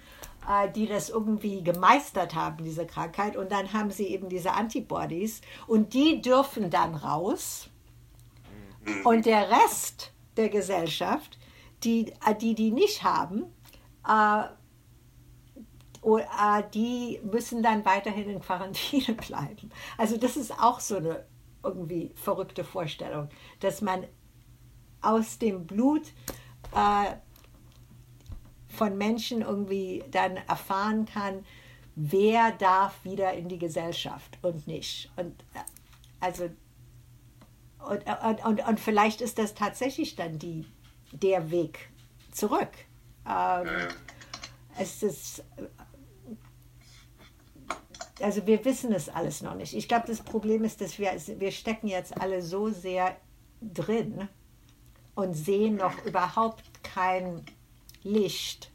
äh, 0.46 0.70
die 0.70 0.86
das 0.86 1.08
irgendwie 1.08 1.62
gemeistert 1.62 2.34
haben, 2.34 2.62
diese 2.64 2.86
Krankheit. 2.86 3.36
Und 3.36 3.52
dann 3.52 3.72
haben 3.72 3.90
sie 3.90 4.08
eben 4.08 4.28
diese 4.28 4.52
Antibodies 4.52 5.40
und 5.66 5.94
die 5.94 6.20
dürfen 6.20 6.68
dann 6.70 6.94
raus. 6.94 7.69
Und 9.04 9.26
der 9.26 9.50
Rest 9.50 10.12
der 10.36 10.48
Gesellschaft, 10.48 11.38
die 11.84 12.12
äh, 12.26 12.34
die, 12.40 12.54
die 12.54 12.70
nicht 12.70 13.02
haben, 13.02 13.44
äh, 14.06 14.44
die 16.74 17.20
müssen 17.30 17.62
dann 17.62 17.84
weiterhin 17.84 18.30
in 18.30 18.40
Quarantäne 18.40 19.14
bleiben. 19.26 19.70
Also 19.98 20.16
das 20.16 20.36
ist 20.36 20.52
auch 20.52 20.80
so 20.80 20.96
eine 20.96 21.24
irgendwie 21.62 22.10
verrückte 22.14 22.64
Vorstellung, 22.64 23.28
dass 23.60 23.82
man 23.82 24.06
aus 25.02 25.38
dem 25.38 25.66
Blut 25.66 26.06
äh, 26.74 27.14
von 28.68 28.96
Menschen 28.96 29.42
irgendwie 29.42 30.04
dann 30.10 30.36
erfahren 30.48 31.04
kann, 31.04 31.44
wer 31.96 32.52
darf 32.52 33.04
wieder 33.04 33.34
in 33.34 33.48
die 33.48 33.58
Gesellschaft 33.58 34.38
und 34.42 34.66
nicht. 34.66 35.10
Und 35.16 35.40
äh, 35.54 35.58
also 36.20 36.48
und, 37.88 38.44
und, 38.44 38.68
und, 38.68 38.80
vielleicht 38.80 39.20
ist 39.20 39.38
das 39.38 39.54
tatsächlich 39.54 40.16
dann 40.16 40.38
die, 40.38 40.66
der 41.12 41.50
Weg 41.50 41.90
zurück. 42.30 42.70
Ähm. 43.26 43.88
Es 44.78 45.02
ist 45.02 45.42
also 48.22 48.46
wir 48.46 48.64
wissen 48.64 48.92
es 48.92 49.08
alles 49.08 49.42
noch 49.42 49.54
nicht. 49.54 49.74
Ich 49.74 49.88
glaube, 49.88 50.06
das 50.06 50.20
Problem 50.20 50.64
ist, 50.64 50.80
dass 50.80 50.98
wir, 50.98 51.12
wir 51.38 51.52
stecken 51.52 51.86
jetzt 51.86 52.20
alle 52.20 52.42
so 52.42 52.70
sehr 52.70 53.16
drin 53.60 54.28
und 55.14 55.34
sehen 55.34 55.76
noch 55.76 56.04
überhaupt 56.04 56.64
kein 56.82 57.44
Licht. 58.02 58.70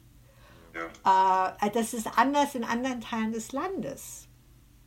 Ja. 0.74 1.54
Uh, 1.64 1.70
das 1.72 1.94
ist 1.94 2.06
anders 2.18 2.54
in 2.54 2.64
anderen 2.64 3.00
Teilen 3.00 3.32
des 3.32 3.52
Landes. 3.52 4.28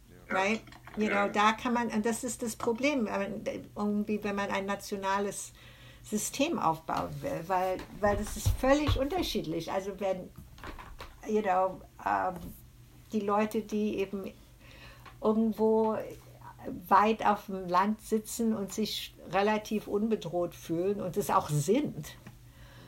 Ja. 0.09 0.36
Right? 0.36 0.61
Know, 0.96 1.30
da 1.32 1.54
kann 1.54 1.74
man, 1.74 1.88
und 1.90 2.06
das 2.06 2.24
ist 2.24 2.42
das 2.42 2.56
Problem, 2.56 3.08
irgendwie, 3.76 4.24
wenn 4.24 4.36
man 4.36 4.50
ein 4.50 4.66
nationales 4.66 5.54
System 6.04 6.60
aufbauen 6.60 7.10
will, 7.22 7.44
weil, 7.48 7.78
weil 8.00 8.18
das 8.18 8.38
ist 8.38 8.50
völlig 8.60 8.98
unterschiedlich. 8.98 9.72
Also 9.72 10.00
wenn, 10.00 10.30
you 11.28 11.42
know, 11.42 11.82
um, 12.04 12.36
die 13.12 13.20
Leute, 13.20 13.62
die 13.62 13.98
eben 13.98 14.32
irgendwo 15.22 15.98
weit 16.88 17.26
auf 17.26 17.46
dem 17.46 17.68
Land 17.68 18.02
sitzen 18.02 18.56
und 18.56 18.74
sich 18.74 19.16
relativ 19.32 19.88
unbedroht 19.88 20.56
fühlen 20.56 21.02
und 21.02 21.18
es 21.18 21.30
auch 21.30 21.50
sind, 21.50 22.16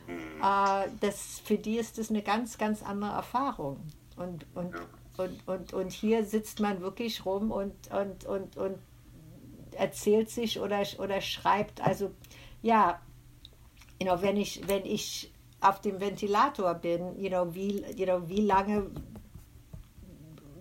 mhm. 0.07 0.41
äh, 0.41 0.87
das, 0.99 1.41
für 1.43 1.57
die 1.57 1.77
ist 1.77 1.97
das 1.97 2.09
eine 2.09 2.21
ganz, 2.21 2.57
ganz 2.57 2.83
andere 2.83 3.11
Erfahrung. 3.11 3.79
Und, 4.15 4.45
und. 4.55 4.75
Und, 5.21 5.47
und, 5.47 5.73
und 5.73 5.91
hier 5.91 6.25
sitzt 6.25 6.59
man 6.59 6.81
wirklich 6.81 7.25
rum 7.25 7.51
und, 7.51 7.73
und, 7.91 8.25
und, 8.25 8.57
und 8.57 8.77
erzählt 9.73 10.29
sich 10.29 10.59
oder, 10.59 10.83
oder 10.99 11.21
schreibt. 11.21 11.81
Also 11.81 12.11
ja, 12.61 12.99
you 13.99 14.07
know, 14.07 14.21
wenn, 14.21 14.37
ich, 14.37 14.67
wenn 14.67 14.85
ich 14.85 15.31
auf 15.61 15.81
dem 15.81 15.99
Ventilator 15.99 16.73
bin, 16.73 17.19
you 17.21 17.29
know, 17.29 17.53
wie, 17.53 17.83
you 17.95 18.05
know, 18.05 18.27
wie 18.27 18.41
lange 18.41 18.91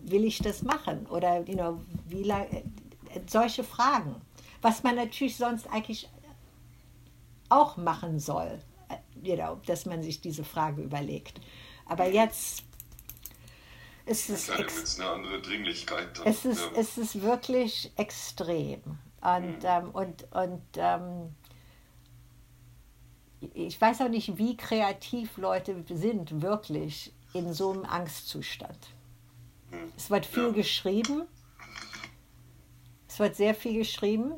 will 0.02 0.24
ich 0.24 0.38
das 0.38 0.62
machen? 0.62 1.06
Oder 1.06 1.46
you 1.48 1.54
know, 1.54 1.80
wie 2.08 2.22
lang, 2.22 2.46
solche 3.26 3.64
Fragen. 3.64 4.16
Was 4.62 4.82
man 4.82 4.96
natürlich 4.96 5.36
sonst 5.36 5.66
eigentlich 5.70 6.08
auch 7.48 7.76
machen 7.76 8.18
soll, 8.18 8.58
you 9.22 9.34
know, 9.36 9.58
dass 9.66 9.86
man 9.86 10.02
sich 10.02 10.20
diese 10.20 10.44
Frage 10.44 10.82
überlegt. 10.82 11.40
Aber 11.86 12.08
jetzt 12.08 12.62
es, 14.11 14.28
ist 14.28 15.00
eine 15.00 15.11
andere 15.11 15.40
Dringlichkeit. 15.40 16.18
Dann, 16.18 16.26
es, 16.26 16.44
ist, 16.44 16.61
ja. 16.61 16.80
es 16.80 16.98
ist 16.98 17.22
wirklich 17.22 17.92
extrem. 17.96 18.80
Und, 19.20 19.58
mhm. 19.58 19.64
ähm, 19.64 19.90
und, 19.90 20.26
und 20.32 20.62
ähm, 20.76 21.34
ich 23.54 23.80
weiß 23.80 24.00
auch 24.02 24.08
nicht, 24.08 24.36
wie 24.36 24.56
kreativ 24.56 25.36
Leute 25.36 25.84
sind, 25.88 26.42
wirklich 26.42 27.12
in 27.32 27.52
so 27.52 27.70
einem 27.70 27.84
Angstzustand. 27.84 28.78
Es 29.96 30.11
wird 30.11 30.26
viel 30.26 30.48
ja. 30.48 30.50
geschrieben. 30.50 31.22
Es 33.08 33.18
wird 33.18 33.36
sehr 33.36 33.54
viel 33.54 33.74
geschrieben. 33.74 34.32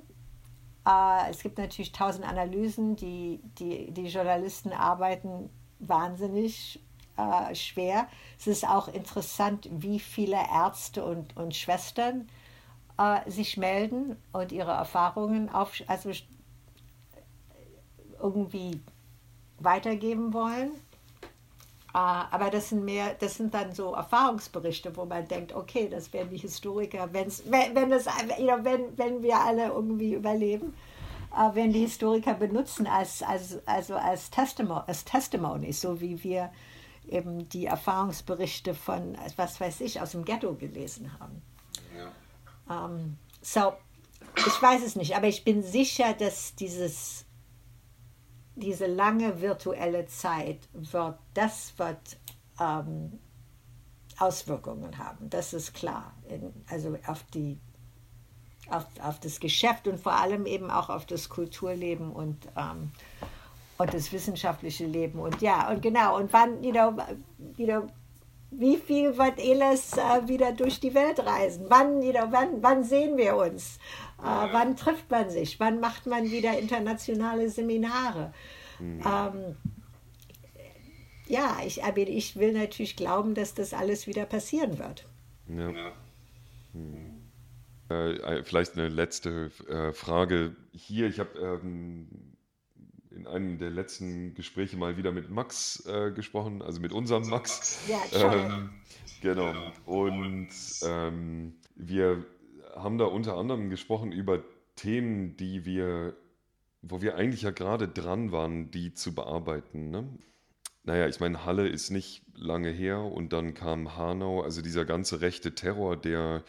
Äh, 0.86 1.30
es 1.30 1.42
gibt 1.42 1.58
natürlich 1.58 1.92
tausend 1.92 2.26
Analysen. 2.26 2.96
Die, 2.96 3.40
die, 3.58 3.90
die 3.90 4.06
Journalisten 4.06 4.72
arbeiten 4.72 5.48
wahnsinnig 5.78 6.80
äh, 7.16 7.54
schwer. 7.54 8.08
Es 8.38 8.46
ist 8.46 8.68
auch 8.68 8.88
interessant, 8.88 9.68
wie 9.70 10.00
viele 10.00 10.36
Ärzte 10.36 11.04
und, 11.04 11.36
und 11.36 11.54
Schwestern 11.54 12.28
äh, 12.98 13.28
sich 13.30 13.56
melden 13.56 14.16
und 14.32 14.52
ihre 14.52 14.72
Erfahrungen 14.72 15.48
auf, 15.50 15.74
also 15.86 16.10
irgendwie 18.20 18.80
weitergeben 19.58 20.32
wollen. 20.32 20.70
Ah, 21.94 22.26
aber 22.30 22.48
das 22.48 22.70
sind 22.70 22.86
mehr, 22.86 23.14
das 23.20 23.34
sind 23.34 23.52
dann 23.52 23.72
so 23.74 23.92
Erfahrungsberichte, 23.92 24.96
wo 24.96 25.04
man 25.04 25.28
denkt, 25.28 25.54
okay, 25.54 25.88
das 25.90 26.10
werden 26.14 26.30
die 26.30 26.38
Historiker, 26.38 27.10
wenn's, 27.12 27.42
wenn, 27.46 27.74
wenn, 27.74 27.90
das, 27.90 28.06
wenn, 28.06 28.96
wenn 28.96 29.22
wir 29.22 29.38
alle 29.38 29.66
irgendwie 29.66 30.14
überleben, 30.14 30.72
äh, 31.32 31.54
werden 31.54 31.72
die 31.74 31.80
Historiker 31.80 32.32
benutzen 32.32 32.86
als, 32.86 33.22
als, 33.22 33.58
also 33.66 33.96
als, 33.96 34.30
Testimony, 34.30 34.80
als 34.86 35.04
Testimony, 35.04 35.72
so 35.72 36.00
wie 36.00 36.22
wir 36.24 36.50
eben 37.06 37.48
die 37.48 37.66
Erfahrungsberichte 37.66 38.74
von, 38.74 39.16
was 39.36 39.60
weiß 39.60 39.80
ich, 39.80 40.00
aus 40.00 40.12
dem 40.12 40.24
Ghetto 40.24 40.54
gelesen 40.54 41.18
haben. 41.18 41.42
Ja. 41.96 42.86
Ähm, 42.86 43.18
so, 43.40 43.72
ich 44.36 44.62
weiß 44.62 44.82
es 44.82 44.96
nicht, 44.96 45.16
aber 45.16 45.28
ich 45.28 45.44
bin 45.44 45.62
sicher, 45.62 46.14
dass 46.14 46.54
dieses 46.54 47.26
diese 48.54 48.86
lange 48.86 49.40
virtuelle 49.40 50.06
Zeit 50.06 50.68
wird, 50.72 51.18
das 51.34 51.78
wird 51.78 52.18
ähm, 52.60 53.18
Auswirkungen 54.18 54.98
haben, 54.98 55.30
das 55.30 55.54
ist 55.54 55.72
klar. 55.72 56.14
In, 56.28 56.52
also 56.68 56.96
auf 57.06 57.22
die 57.34 57.58
auf, 58.68 58.86
auf 59.02 59.18
das 59.20 59.40
Geschäft 59.40 59.88
und 59.88 59.98
vor 59.98 60.12
allem 60.12 60.46
eben 60.46 60.70
auch 60.70 60.88
auf 60.88 61.04
das 61.04 61.28
Kulturleben 61.28 62.12
und, 62.12 62.46
ähm, 62.56 62.92
und 63.82 63.94
das 63.94 64.12
wissenschaftliche 64.12 64.86
Leben. 64.86 65.18
Und 65.18 65.40
ja, 65.42 65.70
und 65.70 65.82
genau, 65.82 66.16
und 66.18 66.32
wann, 66.32 66.62
you 66.62 66.72
know, 66.72 66.96
you 67.56 67.66
know, 67.66 67.86
wie 68.50 68.76
viel 68.76 69.16
wird 69.16 69.38
Eles 69.38 69.92
äh, 69.96 70.28
wieder 70.28 70.52
durch 70.52 70.78
die 70.78 70.94
Welt 70.94 71.20
reisen? 71.20 71.66
Wann, 71.68 72.02
you 72.02 72.12
know, 72.12 72.26
wann, 72.30 72.62
wann 72.62 72.84
sehen 72.84 73.16
wir 73.16 73.36
uns? 73.36 73.78
Äh, 74.18 74.52
wann 74.52 74.76
trifft 74.76 75.10
man 75.10 75.30
sich? 75.30 75.58
Wann 75.58 75.80
macht 75.80 76.06
man 76.06 76.30
wieder 76.30 76.58
internationale 76.58 77.48
Seminare? 77.48 78.32
Mhm. 78.78 79.00
Ähm, 79.04 79.56
ja, 81.26 81.58
ich, 81.64 81.82
aber 81.82 81.98
ich 81.98 82.36
will 82.36 82.52
natürlich 82.52 82.96
glauben, 82.96 83.34
dass 83.34 83.54
das 83.54 83.72
alles 83.72 84.06
wieder 84.06 84.26
passieren 84.26 84.78
wird. 84.78 85.06
Ja. 85.48 85.92
Hm. 86.72 87.22
Äh, 87.88 88.42
vielleicht 88.42 88.74
eine 88.74 88.88
letzte 88.88 89.50
äh, 89.68 89.92
Frage 89.92 90.56
hier. 90.72 91.06
Ich 91.06 91.18
habe 91.20 91.38
ähm, 91.38 92.31
in 93.14 93.26
einem 93.26 93.58
der 93.58 93.70
letzten 93.70 94.34
Gespräche 94.34 94.76
mal 94.76 94.96
wieder 94.96 95.12
mit 95.12 95.30
Max 95.30 95.84
äh, 95.86 96.10
gesprochen, 96.12 96.62
also 96.62 96.80
mit 96.80 96.92
unserem 96.92 97.28
Max. 97.28 97.80
Ja, 97.88 98.00
ähm, 98.12 98.70
genau. 99.20 99.52
Und 99.86 100.48
ähm, 100.84 101.54
wir 101.74 102.24
haben 102.74 102.98
da 102.98 103.04
unter 103.04 103.36
anderem 103.36 103.70
gesprochen 103.70 104.12
über 104.12 104.42
Themen, 104.76 105.36
die 105.36 105.64
wir, 105.64 106.16
wo 106.80 107.02
wir 107.02 107.16
eigentlich 107.16 107.42
ja 107.42 107.50
gerade 107.50 107.88
dran 107.88 108.32
waren, 108.32 108.70
die 108.70 108.94
zu 108.94 109.14
bearbeiten. 109.14 109.90
Ne? 109.90 110.08
Naja, 110.84 111.06
ich 111.08 111.20
meine, 111.20 111.44
Halle 111.44 111.68
ist 111.68 111.90
nicht 111.90 112.24
lange 112.34 112.70
her 112.70 113.00
und 113.00 113.32
dann 113.32 113.54
kam 113.54 113.96
Hanau, 113.96 114.42
also 114.42 114.62
dieser 114.62 114.84
ganze 114.84 115.20
rechte 115.20 115.54
Terror, 115.54 115.96
der 115.96 116.42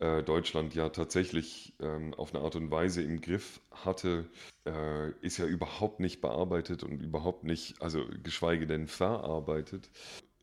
äh, 0.00 0.22
Deutschland 0.22 0.74
ja 0.74 0.88
tatsächlich 0.90 1.74
ähm, 1.80 2.14
auf 2.14 2.34
eine 2.34 2.44
Art 2.44 2.56
und 2.56 2.70
Weise 2.70 3.02
im 3.02 3.20
Griff 3.20 3.60
hatte, 3.70 4.28
äh, 4.64 5.10
ist 5.20 5.38
ja 5.38 5.46
überhaupt 5.46 6.00
nicht 6.00 6.20
bearbeitet 6.20 6.82
und 6.82 7.00
überhaupt 7.00 7.44
nicht, 7.44 7.80
also 7.82 8.04
geschweige 8.22 8.66
denn 8.66 8.86
verarbeitet. 8.86 9.90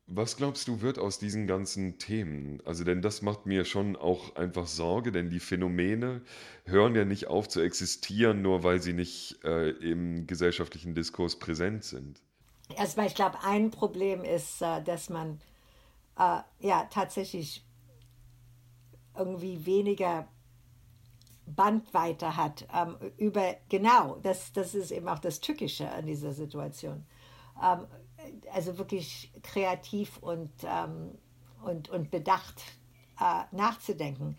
Was 0.08 0.38
glaubst 0.38 0.68
du, 0.68 0.82
wird 0.82 1.00
aus 1.00 1.18
diesen 1.18 1.48
ganzen 1.48 1.98
Themen? 1.98 2.62
Also, 2.64 2.84
denn 2.84 3.02
das 3.02 3.24
macht 3.24 3.48
mir 3.48 3.66
schon 3.66 3.96
auch 3.96 4.36
einfach 4.36 4.68
Sorge, 4.68 5.12
denn 5.12 5.32
die 5.32 5.40
Phänomene 5.40 6.22
hören 6.66 6.94
ja 6.94 7.06
nicht 7.06 7.26
auf 7.28 7.50
zu 7.50 7.60
existieren, 7.62 8.44
nur 8.44 8.64
weil 8.64 8.82
sie 8.82 8.94
nicht 8.94 9.44
äh, 9.44 9.70
im 9.70 10.28
gesellschaftlichen 10.28 10.94
Diskurs 10.94 11.40
präsent 11.40 11.86
sind. 11.86 12.22
Erstmal, 12.78 13.08
ich 13.08 13.16
glaube, 13.16 13.40
ein 13.44 13.72
Problem 13.72 14.24
ist, 14.24 14.62
äh, 14.62 14.84
dass 14.84 15.10
man 15.10 15.40
äh, 16.20 16.42
ja 16.60 16.88
tatsächlich 16.92 17.66
irgendwie 19.18 19.66
weniger 19.66 20.28
Bandweite 21.46 22.36
hat 22.36 22.68
ähm, 22.74 22.98
über 23.18 23.56
genau 23.70 24.18
das 24.24 24.52
das 24.52 24.74
ist 24.74 24.92
eben 24.92 25.08
auch 25.08 25.20
das 25.20 25.42
Tückische 25.42 25.90
an 25.92 26.08
dieser 26.08 26.34
Situation 26.34 27.06
ähm, 27.62 27.86
also 28.52 28.78
wirklich 28.78 29.32
kreativ 29.44 30.18
und 30.18 30.52
ähm, 30.64 31.12
und, 31.66 31.90
und 31.90 32.12
bedacht 32.12 32.62
äh, 33.20 33.56
nachzudenken. 33.56 34.38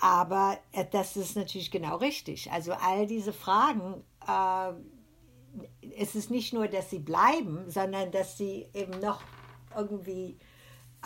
Aber 0.00 0.58
äh, 0.72 0.84
das 0.90 1.16
ist 1.16 1.36
natürlich 1.36 1.70
genau 1.70 1.96
richtig. 1.96 2.50
Also 2.50 2.72
all 2.72 3.06
diese 3.06 3.32
Fragen, 3.32 4.02
äh, 4.26 4.72
es 5.98 6.14
ist 6.14 6.30
nicht 6.30 6.52
nur, 6.52 6.66
dass 6.68 6.90
sie 6.90 6.98
bleiben, 6.98 7.70
sondern 7.70 8.10
dass 8.10 8.38
sie 8.38 8.68
eben 8.74 8.98
noch 9.00 9.20
irgendwie 9.76 10.38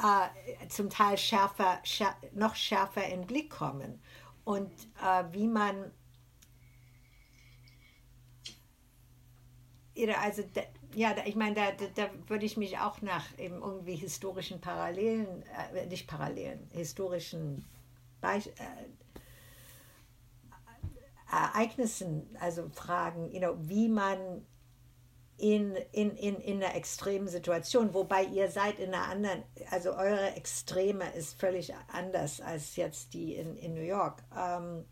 äh, 0.03 0.69
zum 0.69 0.91
Teil 0.91 1.17
schärfer, 1.19 1.81
schär, 1.85 2.15
noch 2.33 2.55
schärfer 2.55 3.07
in 3.07 3.27
Blick 3.27 3.51
kommen. 3.51 4.01
Und 4.45 4.71
äh, 5.03 5.25
wie 5.33 5.49
man, 5.49 5.91
also 10.21 10.43
ja, 10.95 11.15
ich 11.25 11.37
meine, 11.37 11.55
da, 11.55 11.73
da, 11.73 11.87
da, 11.95 12.11
würde 12.29 12.45
ich 12.45 12.57
mich 12.57 12.79
auch 12.79 13.03
nach 13.03 13.27
eben 13.39 13.61
irgendwie 13.63 13.97
historischen 13.97 14.61
Parallelen, 14.61 15.43
äh, 15.75 15.87
nicht 15.87 16.07
Parallelen, 16.07 16.69
historischen 16.73 17.65
Beich 18.21 18.47
äh, 18.47 18.87
Ereignissen, 21.31 22.37
also 22.41 22.69
fragen, 22.69 23.31
you 23.33 23.41
know, 23.41 23.57
wie 23.59 23.89
man 23.89 24.47
in, 25.39 25.77
in, 25.93 26.17
in, 26.17 26.37
in 26.37 26.63
einer 26.63 26.75
extremen 26.75 27.29
Situation, 27.29 27.93
wobei 27.93 28.25
ihr 28.25 28.51
seid 28.51 28.79
in 28.79 28.95
einer 28.95 29.09
anderen, 29.09 29.43
also 29.71 29.95
eure 29.95 30.35
Extreme 30.35 31.13
ist 31.15 31.39
völlig 31.39 31.75
anders 31.89 32.41
als 32.41 32.77
jetzt 32.77 33.13
die 33.13 33.35
in, 33.35 33.57
in 33.57 33.75
New 33.75 33.83
York. 33.83 34.23
Ähm, 34.37 34.85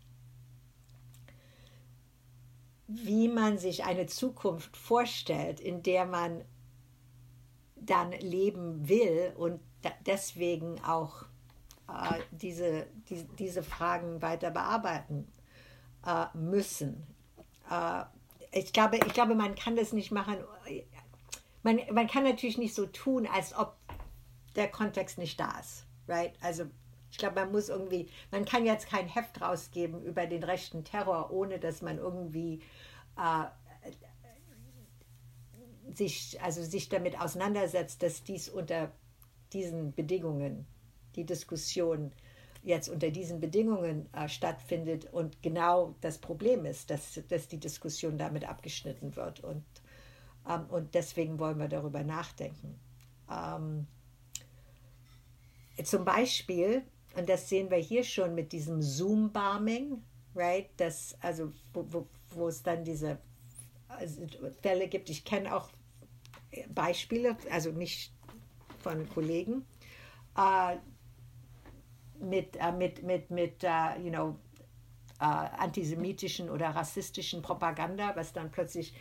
wie 2.87 3.27
man 3.27 3.57
sich 3.57 3.83
eine 3.83 4.05
Zukunft 4.05 4.77
vorstellt, 4.77 5.59
in 5.59 5.81
der 5.81 6.05
man 6.05 6.43
dann 7.75 8.11
leben 8.11 8.87
will 8.87 9.33
und 9.37 9.59
deswegen 10.05 10.79
auch 10.83 11.23
äh, 11.87 12.19
diese, 12.31 12.87
die, 13.09 13.23
diese 13.39 13.63
Fragen 13.63 14.21
weiter 14.21 14.51
bearbeiten 14.51 15.27
äh, 16.05 16.25
müssen. 16.37 17.07
Äh, 17.69 18.03
ich, 18.55 18.71
glaube, 18.71 18.97
ich 18.97 19.13
glaube, 19.13 19.35
man 19.35 19.55
kann 19.55 19.75
das 19.75 19.91
nicht 19.91 20.11
machen. 20.11 20.37
Man, 21.61 21.81
man 21.91 22.07
kann 22.07 22.23
natürlich 22.23 22.57
nicht 22.57 22.73
so 22.73 22.85
tun, 22.85 23.27
als 23.27 23.53
ob 23.55 23.75
der 24.55 24.69
Kontext 24.69 25.17
nicht 25.17 25.39
da 25.39 25.59
ist. 25.59 25.85
Right? 26.07 26.33
Also 26.41 26.65
ich 27.11 27.17
glaube, 27.17 27.35
man 27.35 27.51
muss 27.51 27.69
irgendwie, 27.69 28.09
man 28.31 28.45
kann 28.45 28.65
jetzt 28.65 28.87
kein 28.87 29.07
Heft 29.07 29.41
rausgeben 29.41 30.03
über 30.03 30.25
den 30.25 30.43
rechten 30.43 30.83
Terror, 30.83 31.31
ohne 31.31 31.59
dass 31.59 31.81
man 31.81 31.97
irgendwie 31.97 32.61
äh, 33.17 33.45
sich, 35.93 36.41
also 36.41 36.63
sich 36.63 36.89
damit 36.89 37.19
auseinandersetzt, 37.19 38.03
dass 38.03 38.23
dies 38.23 38.47
unter 38.47 38.91
diesen 39.53 39.93
Bedingungen, 39.93 40.65
die 41.15 41.25
Diskussion 41.25 42.11
jetzt 42.65 42.89
unter 42.89 43.11
diesen 43.11 43.39
Bedingungen 43.39 44.11
äh, 44.13 44.27
stattfindet 44.27 45.05
und 45.13 45.41
genau 45.43 45.95
das 46.01 46.17
Problem 46.17 46.65
ist, 46.65 46.89
dass, 46.89 47.21
dass 47.27 47.47
die 47.47 47.59
Diskussion 47.59 48.17
damit 48.17 48.49
abgeschnitten 48.49 49.15
wird. 49.15 49.39
Und, 49.41 49.63
ähm, 50.49 50.65
und 50.69 50.95
deswegen 50.95 51.37
wollen 51.37 51.59
wir 51.59 51.67
darüber 51.67 52.03
nachdenken. 52.03 52.79
Ähm, 53.31 53.85
zum 55.83 56.05
Beispiel, 56.05 56.83
und 57.15 57.29
das 57.29 57.49
sehen 57.49 57.69
wir 57.69 57.77
hier 57.77 58.03
schon 58.03 58.33
mit 58.33 58.51
diesem 58.51 58.81
Zoom-Barming, 58.81 60.01
right? 60.33 60.69
Das, 60.77 61.15
also, 61.21 61.51
wo, 61.71 61.85
wo, 61.89 62.07
wo 62.31 62.47
es 62.47 62.63
dann 62.63 62.83
diese 62.83 63.19
also, 63.87 64.25
Fälle 64.61 64.87
gibt. 64.87 65.09
Ich 65.11 65.23
kenne 65.23 65.55
auch 65.55 65.69
Beispiele, 66.69 67.37
also 67.51 67.71
nicht 67.71 68.11
von 68.79 69.07
Kollegen, 69.09 69.65
äh, 70.35 70.77
mit, 72.25 72.57
äh, 72.57 72.71
mit, 72.71 73.03
mit, 73.03 73.29
mit 73.29 73.63
uh, 73.63 73.99
you 74.01 74.09
know, 74.09 74.35
uh, 75.21 75.47
antisemitischen 75.57 76.49
oder 76.49 76.69
rassistischen 76.69 77.41
Propaganda, 77.41 78.15
was 78.15 78.33
dann 78.33 78.51
plötzlich 78.51 78.93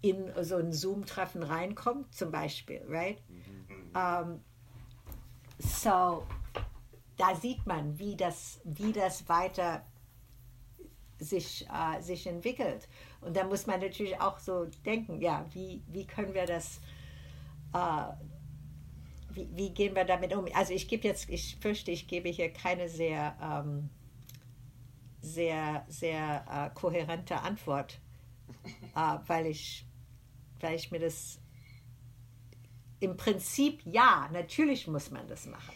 in 0.00 0.32
so 0.42 0.56
ein 0.56 0.72
Zoom-Treffen 0.72 1.42
reinkommt, 1.42 2.14
zum 2.14 2.30
Beispiel, 2.30 2.82
right? 2.88 3.22
Mhm. 3.28 3.42
Um, 3.94 4.40
so, 5.58 6.26
da 7.16 7.34
sieht 7.40 7.66
man, 7.66 7.98
wie 7.98 8.16
das, 8.16 8.60
wie 8.64 8.92
das 8.92 9.28
weiter 9.28 9.84
sich, 11.18 11.68
uh, 11.70 12.00
sich 12.00 12.26
entwickelt. 12.26 12.88
Und 13.20 13.36
da 13.36 13.44
muss 13.44 13.66
man 13.66 13.80
natürlich 13.80 14.20
auch 14.20 14.38
so 14.38 14.66
denken, 14.84 15.20
ja, 15.20 15.46
wie, 15.52 15.82
wie 15.86 16.06
können 16.06 16.34
wir 16.34 16.46
das 16.46 16.80
wie, 19.34 19.48
wie, 19.54 19.70
gehen 19.70 19.94
wir 19.94 20.04
damit 20.04 20.34
um? 20.34 20.46
Also 20.54 20.72
ich 20.72 20.88
gebe 20.88 21.06
jetzt, 21.06 21.28
ich 21.28 21.56
fürchte, 21.60 21.90
ich 21.90 22.06
gebe 22.06 22.28
hier 22.28 22.52
keine 22.52 22.88
sehr, 22.88 23.36
ähm, 23.40 23.90
sehr, 25.20 25.84
sehr 25.88 26.44
äh, 26.50 26.78
kohärente 26.78 27.40
Antwort, 27.40 28.00
äh, 28.94 29.18
weil, 29.26 29.46
ich, 29.46 29.86
weil 30.60 30.74
ich 30.74 30.90
mir 30.90 31.00
das 31.00 31.40
im 33.00 33.16
Prinzip 33.16 33.82
ja, 33.84 34.28
natürlich 34.32 34.86
muss 34.86 35.10
man 35.10 35.26
das 35.26 35.46
machen. 35.46 35.74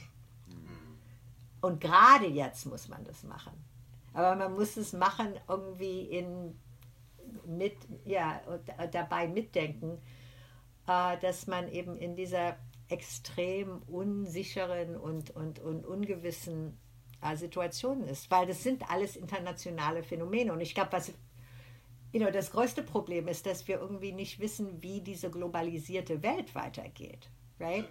Und 1.61 1.81
gerade 1.81 2.27
jetzt 2.27 2.67
muss 2.67 2.89
man 2.89 3.05
das 3.05 3.25
machen. 3.25 3.53
Aber 4.13 4.37
man 4.37 4.55
muss 4.55 4.77
es 4.77 4.93
machen 4.93 5.35
irgendwie 5.49 6.03
in 6.03 6.57
mit, 7.47 7.77
ja, 8.05 8.41
dabei 8.93 9.29
mitdenken, 9.29 9.99
äh, 10.87 11.19
dass 11.19 11.47
man 11.47 11.69
eben 11.69 11.97
in 11.97 12.17
dieser 12.17 12.57
extrem 12.89 13.83
unsicheren 13.83 14.97
und, 14.97 15.31
und, 15.31 15.59
und 15.59 15.85
ungewissen 15.87 16.79
äh, 17.23 17.37
Situationen 17.37 18.07
ist, 18.07 18.31
weil 18.31 18.47
das 18.47 18.63
sind 18.63 18.91
alles 18.91 19.17
internationale 19.17 20.03
Phänomene. 20.03 20.53
Und 20.53 20.61
ich 20.61 20.75
glaube, 20.75 20.93
was 20.93 21.13
you 22.13 22.21
know, 22.21 22.31
das 22.31 22.51
größte 22.51 22.83
Problem 22.83 23.29
ist, 23.29 23.47
dass 23.47 23.67
wir 23.69 23.81
irgendwie 23.81 24.13
nicht 24.13 24.39
wissen, 24.39 24.83
wie 24.83 25.01
diese 25.01 25.31
globalisierte 25.31 26.23
Welt 26.23 26.55
weitergeht. 26.55 27.31
Right? 27.59 27.89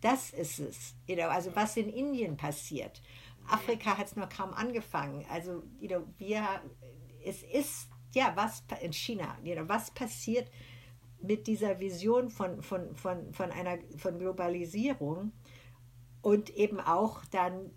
Das 0.00 0.30
ist 0.30 0.58
es. 0.58 0.94
You 1.06 1.16
know, 1.16 1.28
also 1.28 1.54
was 1.54 1.76
in 1.76 1.88
Indien 1.88 2.36
passiert. 2.36 3.02
Afrika 3.48 3.98
hat 3.98 4.06
es 4.06 4.16
noch 4.16 4.28
kaum 4.28 4.52
angefangen. 4.52 5.24
Also 5.30 5.62
you 5.80 5.88
know, 5.88 6.02
wir, 6.18 6.62
es 7.24 7.42
ist, 7.42 7.88
ja, 8.14 8.32
was 8.34 8.64
in 8.80 8.92
China, 8.92 9.36
you 9.42 9.54
know, 9.54 9.68
was 9.68 9.90
passiert 9.90 10.48
mit 11.22 11.46
dieser 11.46 11.80
Vision 11.80 12.30
von, 12.30 12.62
von, 12.62 12.94
von, 12.94 13.32
von 13.32 13.50
einer 13.50 13.78
von 13.96 14.18
Globalisierung 14.18 15.32
und 16.22 16.50
eben 16.50 16.80
auch 16.80 17.24
dann 17.26 17.70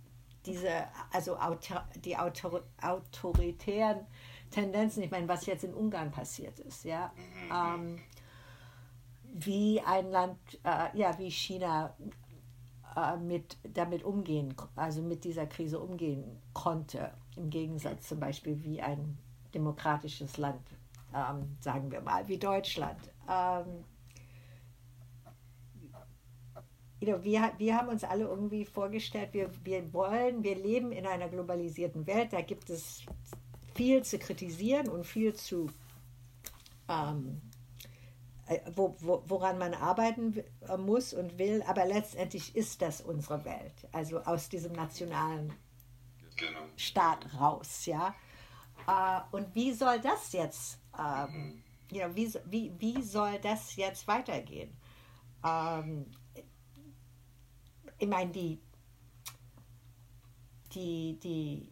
diese, 0.46 0.70
also 1.12 1.38
autor, 1.38 1.88
die 2.04 2.18
autor, 2.18 2.64
autoritären 2.82 4.06
Tendenzen, 4.52 5.04
ich 5.04 5.12
meine, 5.12 5.28
was 5.28 5.46
jetzt 5.46 5.64
in 5.64 5.74
Ungarn 5.74 6.12
passiert 6.12 6.60
ist, 6.60 6.86
ja, 6.86 7.12
ähm, 7.52 8.00
wie 9.34 9.82
ein 9.82 10.12
Land, 10.12 10.38
äh, 10.64 10.98
ja, 10.98 11.18
wie 11.18 11.30
China 11.30 11.96
äh, 12.96 13.18
mit, 13.18 13.58
damit 13.74 14.04
umgehen, 14.04 14.54
also 14.76 15.02
mit 15.02 15.24
dieser 15.24 15.48
Krise 15.48 15.80
umgehen 15.80 16.42
konnte, 16.54 17.12
im 17.36 17.50
Gegensatz 17.50 18.08
zum 18.08 18.20
Beispiel 18.20 18.64
wie 18.64 18.82
ein 18.82 19.18
demokratisches 19.54 20.38
Land, 20.38 20.62
ähm, 21.14 21.58
sagen 21.60 21.92
wir 21.92 22.02
mal, 22.02 22.28
wie 22.28 22.38
Deutschland 22.38 23.00
ähm, 23.30 23.84
you 27.00 27.08
know, 27.08 27.24
wir, 27.24 27.52
wir 27.58 27.78
haben 27.78 27.90
uns 27.90 28.04
alle 28.04 28.26
irgendwie 28.26 28.66
vorgestellt, 28.66 29.30
wir, 29.34 29.50
wir 29.64 29.94
wollen, 29.94 30.44
wir 30.44 30.56
leben 30.56 30.92
in 30.92 31.06
einer 31.06 31.30
globalisierten 31.30 32.08
Welt, 32.08 32.34
da 32.34 32.42
gibt 32.42 32.70
es 32.70 33.04
viel 33.76 34.04
zu 34.04 34.18
kritisieren 34.18 34.88
und 34.88 35.06
viel 35.06 35.34
zu, 35.34 35.70
ähm, 36.90 37.42
äh, 38.48 38.60
wo, 38.74 38.96
wo, 39.00 39.24
woran 39.28 39.58
man 39.58 39.74
arbeiten 39.74 40.44
äh, 40.68 40.78
muss 40.78 41.14
und 41.14 41.38
will, 41.38 41.64
aber 41.68 41.86
letztendlich 41.86 42.56
ist 42.56 42.82
das 42.82 43.02
unsere 43.02 43.44
Welt, 43.46 43.88
also 43.92 44.22
aus 44.22 44.50
diesem 44.50 44.72
nationalen 44.72 45.54
genau. 46.36 46.60
Staat 46.78 47.28
raus, 47.40 47.86
ja. 47.86 48.16
Äh, 48.88 49.36
und 49.36 49.54
wie 49.54 49.74
soll 49.74 50.00
das 50.00 50.32
jetzt 50.32 50.80
ähm, 50.98 51.64
ja, 51.92 52.16
wie, 52.16 52.34
wie, 52.46 52.74
wie 52.80 53.02
soll 53.02 53.40
das 53.40 53.76
jetzt 53.76 54.08
weitergehen? 54.08 54.76
Ähm, 55.46 56.08
ich 57.98 58.08
meine, 58.08 58.32
die, 58.32 58.62
die, 60.74 61.20
die, 61.22 61.72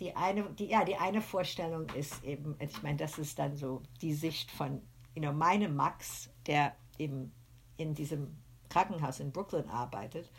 die, 0.00 0.16
eine, 0.16 0.44
die, 0.50 0.66
ja, 0.66 0.84
die 0.84 0.96
eine 0.96 1.20
Vorstellung 1.20 1.88
ist 1.90 2.22
eben, 2.24 2.56
ich 2.60 2.82
meine, 2.82 2.96
das 2.96 3.18
ist 3.18 3.38
dann 3.38 3.56
so 3.56 3.82
die 4.00 4.14
Sicht 4.14 4.50
von 4.50 4.80
you 5.14 5.22
know, 5.22 5.32
meinem 5.32 5.74
Max, 5.74 6.30
der 6.46 6.74
eben 6.98 7.32
in 7.76 7.94
diesem 7.94 8.36
Krankenhaus 8.68 9.20
in 9.20 9.32
Brooklyn 9.32 9.68
arbeitet, 9.68 10.30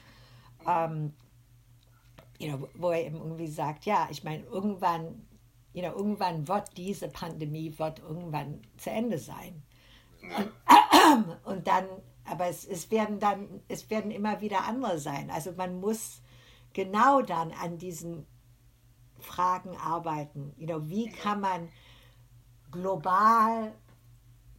ähm, 0.67 1.13
you 2.39 2.47
know, 2.47 2.67
wo 2.76 2.91
er 2.91 3.05
eben 3.05 3.17
irgendwie 3.17 3.47
sagt, 3.47 3.86
ja, 3.86 4.07
ich 4.09 4.24
meine, 4.24 4.43
irgendwann 4.45 5.28
you 5.80 5.86
know, 5.86 5.97
irgendwann 5.97 6.47
wird 6.49 6.75
diese 6.75 7.07
Pandemie 7.07 7.73
wird 7.80 7.99
irgendwann 7.99 8.61
zu 8.77 8.89
Ende 8.89 9.17
sein. 9.17 9.63
Und, 10.21 11.38
und 11.45 11.67
dann, 11.67 11.86
aber 12.25 12.47
es, 12.47 12.65
es 12.65 12.91
werden 12.91 13.19
dann, 13.19 13.61
es 13.69 13.89
werden 13.89 14.11
immer 14.11 14.41
wieder 14.41 14.65
andere 14.65 14.99
sein. 14.99 15.32
Also 15.32 15.53
man 15.53 15.80
muss 15.80 16.21
genau 16.73 17.21
dann 17.21 17.53
an 17.53 17.77
diesen 17.77 18.25
Fragen 19.19 19.77
arbeiten. 19.77 20.53
You 20.57 20.67
know, 20.67 20.89
wie 20.89 21.09
kann 21.09 21.39
man 21.39 21.69
global, 22.71 23.73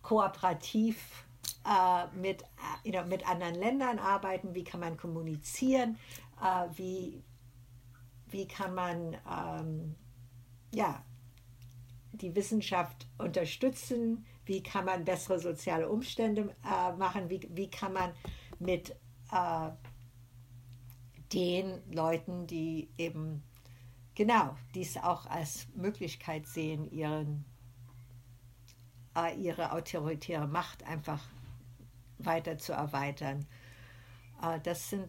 kooperativ 0.00 1.26
äh, 1.66 2.06
mit, 2.16 2.44
you 2.82 2.92
know, 2.92 3.04
mit 3.04 3.28
anderen 3.28 3.56
Ländern 3.56 3.98
arbeiten? 3.98 4.54
Wie 4.54 4.64
kann 4.64 4.80
man 4.80 4.96
kommunizieren? 4.96 5.98
Äh, 6.42 6.68
wie, 6.78 7.22
wie 8.30 8.48
kann 8.48 8.74
man 8.74 9.18
ähm, 9.30 9.96
ja, 10.72 11.02
die 12.22 12.34
Wissenschaft 12.34 13.06
unterstützen? 13.18 14.26
Wie 14.44 14.62
kann 14.62 14.84
man 14.84 15.04
bessere 15.04 15.38
soziale 15.38 15.88
Umstände 15.88 16.54
äh, 16.64 16.92
machen? 16.96 17.30
Wie, 17.30 17.48
wie 17.52 17.70
kann 17.70 17.92
man 17.92 18.12
mit 18.58 18.90
äh, 19.32 19.70
den 21.32 21.80
Leuten, 21.92 22.46
die 22.46 22.90
eben 22.98 23.42
genau 24.14 24.56
dies 24.74 24.96
auch 24.96 25.26
als 25.26 25.68
Möglichkeit 25.74 26.46
sehen, 26.46 26.90
ihren, 26.90 27.44
äh, 29.16 29.34
ihre 29.40 29.72
autoritäre 29.72 30.46
Macht 30.46 30.82
einfach 30.84 31.22
weiter 32.18 32.58
zu 32.58 32.72
erweitern. 32.72 33.46
Äh, 34.42 34.60
das, 34.60 34.90
sind, 34.90 35.08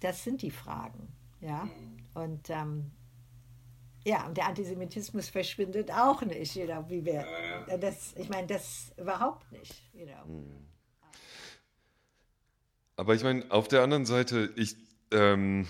das 0.00 0.24
sind 0.24 0.42
die 0.42 0.50
Fragen. 0.50 1.08
Ja? 1.40 1.68
Und 2.14 2.50
ähm, 2.50 2.92
ja, 4.08 4.26
und 4.26 4.38
der 4.38 4.46
Antisemitismus 4.46 5.28
verschwindet 5.28 5.90
auch 5.92 6.22
nicht, 6.22 6.56
you 6.56 6.64
know, 6.64 6.82
wie 6.88 7.04
wir. 7.04 7.26
Das, 7.78 8.14
ich 8.16 8.30
meine, 8.30 8.46
das 8.46 8.90
überhaupt 8.96 9.52
nicht. 9.52 9.74
You 9.92 10.06
know. 10.06 10.24
Hm. 10.24 10.66
Aber 12.96 13.14
ich 13.14 13.22
meine, 13.22 13.44
auf 13.50 13.68
der 13.68 13.82
anderen 13.82 14.06
Seite, 14.06 14.50
ich, 14.56 14.76
ähm, 15.10 15.68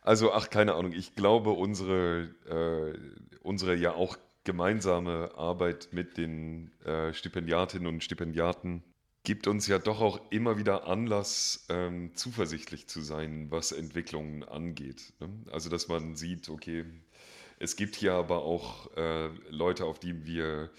also, 0.00 0.32
ach, 0.32 0.48
keine 0.48 0.74
Ahnung, 0.74 0.92
ich 0.92 1.16
glaube, 1.16 1.50
unsere, 1.50 2.30
äh, 2.48 3.38
unsere 3.42 3.74
ja 3.74 3.94
auch 3.94 4.16
gemeinsame 4.44 5.32
Arbeit 5.36 5.88
mit 5.90 6.18
den 6.18 6.70
äh, 6.84 7.12
Stipendiatinnen 7.12 7.88
und 7.88 8.04
Stipendiaten 8.04 8.84
gibt 9.24 9.48
uns 9.48 9.66
ja 9.66 9.80
doch 9.80 10.00
auch 10.00 10.20
immer 10.30 10.56
wieder 10.56 10.86
Anlass, 10.86 11.66
ähm, 11.68 12.14
zuversichtlich 12.14 12.86
zu 12.86 13.00
sein, 13.00 13.50
was 13.50 13.72
Entwicklungen 13.72 14.44
angeht. 14.44 15.14
Ne? 15.18 15.28
Also, 15.50 15.68
dass 15.68 15.88
man 15.88 16.14
sieht, 16.14 16.48
okay, 16.48 16.84
es 17.58 17.76
gibt 17.76 17.96
hier 17.96 18.14
aber 18.14 18.42
auch 18.42 18.94
äh, 18.96 19.28
Leute, 19.48 19.84
auf 19.84 19.98
die 19.98 20.26
wir 20.26 20.70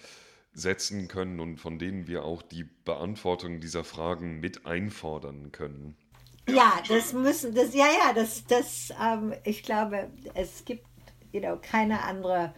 setzen 0.52 1.08
können 1.08 1.40
und 1.40 1.58
von 1.58 1.78
denen 1.78 2.06
wir 2.06 2.24
auch 2.24 2.42
die 2.42 2.64
Beantwortung 2.64 3.60
dieser 3.60 3.84
Fragen 3.84 4.40
mit 4.40 4.66
einfordern 4.66 5.52
können. 5.52 5.96
Ja, 6.48 6.80
das 6.88 7.12
müssen, 7.12 7.54
das, 7.54 7.74
ja, 7.74 7.86
ja, 7.86 8.12
das, 8.14 8.44
das, 8.46 8.92
ähm, 9.00 9.34
ich 9.44 9.62
glaube, 9.62 10.10
es 10.34 10.64
gibt 10.64 10.88
you 11.32 11.40
know, 11.40 11.58
keine 11.60 12.02
andere, 12.02 12.54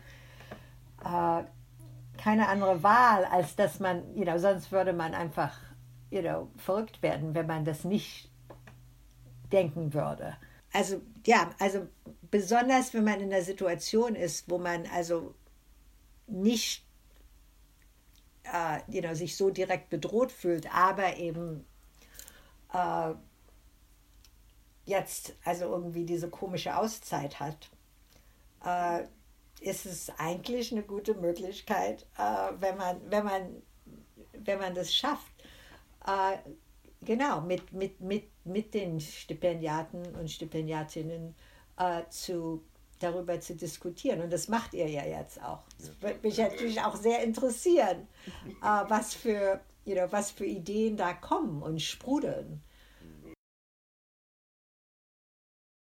äh, 1.05 1.43
keine 2.18 2.49
andere 2.49 2.83
Wahl, 2.83 3.25
als 3.25 3.57
dass 3.57 3.81
man, 3.81 4.14
you 4.14 4.25
know, 4.25 4.39
sonst 4.39 4.73
würde 4.73 4.93
man 4.93 5.14
einfach, 5.14 5.57
you 6.11 6.21
know, 6.21 6.51
verrückt 6.57 7.03
werden, 7.03 7.35
wenn 7.35 7.47
man 7.47 7.64
das 7.64 7.85
nicht 7.85 8.31
denken 9.53 9.95
würde. 9.95 10.37
Also, 10.73 11.01
ja, 11.27 11.51
also 11.59 11.89
besonders 12.31 12.95
wenn 12.95 13.05
man 13.05 13.20
in 13.20 13.33
einer 13.33 13.43
Situation 13.43 14.14
ist, 14.14 14.49
wo 14.51 14.59
man 14.59 14.87
also 14.87 15.35
nicht 16.26 16.85
äh, 18.45 18.81
you 18.89 19.01
know, 19.01 19.14
sich 19.14 19.37
so 19.37 19.51
direkt 19.51 19.91
bedroht 19.91 20.33
fühlt, 20.33 20.72
aber 20.74 21.16
eben 21.16 21.64
äh, 22.72 23.12
jetzt 24.85 25.35
also 25.45 25.66
irgendwie 25.66 26.05
diese 26.05 26.28
komische 26.28 26.76
Auszeit 26.76 27.41
hat, 27.41 27.70
äh, 28.64 29.05
ist 29.61 29.87
es 29.87 30.11
eigentlich 30.18 30.72
eine 30.72 30.83
gute 30.83 31.14
Möglichkeit, 31.14 32.07
äh, 32.16 32.53
wenn, 32.59 32.76
man, 32.76 33.01
wenn, 33.11 33.24
man, 33.24 33.62
wenn 34.33 34.59
man 34.59 34.74
das 34.74 34.95
schafft, 34.95 35.33
äh, 36.07 36.39
genau, 37.05 37.41
mit, 37.43 37.72
mit, 37.72 38.01
mit, 38.01 38.31
mit 38.45 38.74
den 38.74 39.01
Stipendiaten 39.01 40.14
und 40.16 40.31
Stipendiatinnen 40.31 41.35
äh, 41.81 42.03
zu, 42.11 42.62
darüber 42.99 43.41
zu 43.41 43.57
diskutieren. 43.57 44.20
Und 44.20 44.33
das 44.33 44.49
macht 44.49 44.74
ihr 44.74 44.89
ja 44.89 45.05
jetzt 45.05 45.43
auch. 45.43 45.64
Das 45.78 45.91
würde 46.01 46.20
mich 46.22 46.39
natürlich 46.39 46.81
auch 46.83 46.95
sehr 46.95 47.24
interessieren, 47.24 48.07
äh, 48.62 48.85
was, 48.89 49.14
für, 49.14 49.61
you 49.85 49.95
know, 49.95 50.07
was 50.11 50.31
für 50.31 50.45
Ideen 50.45 50.97
da 50.97 51.14
kommen 51.14 51.62
und 51.62 51.81
sprudeln. 51.81 52.62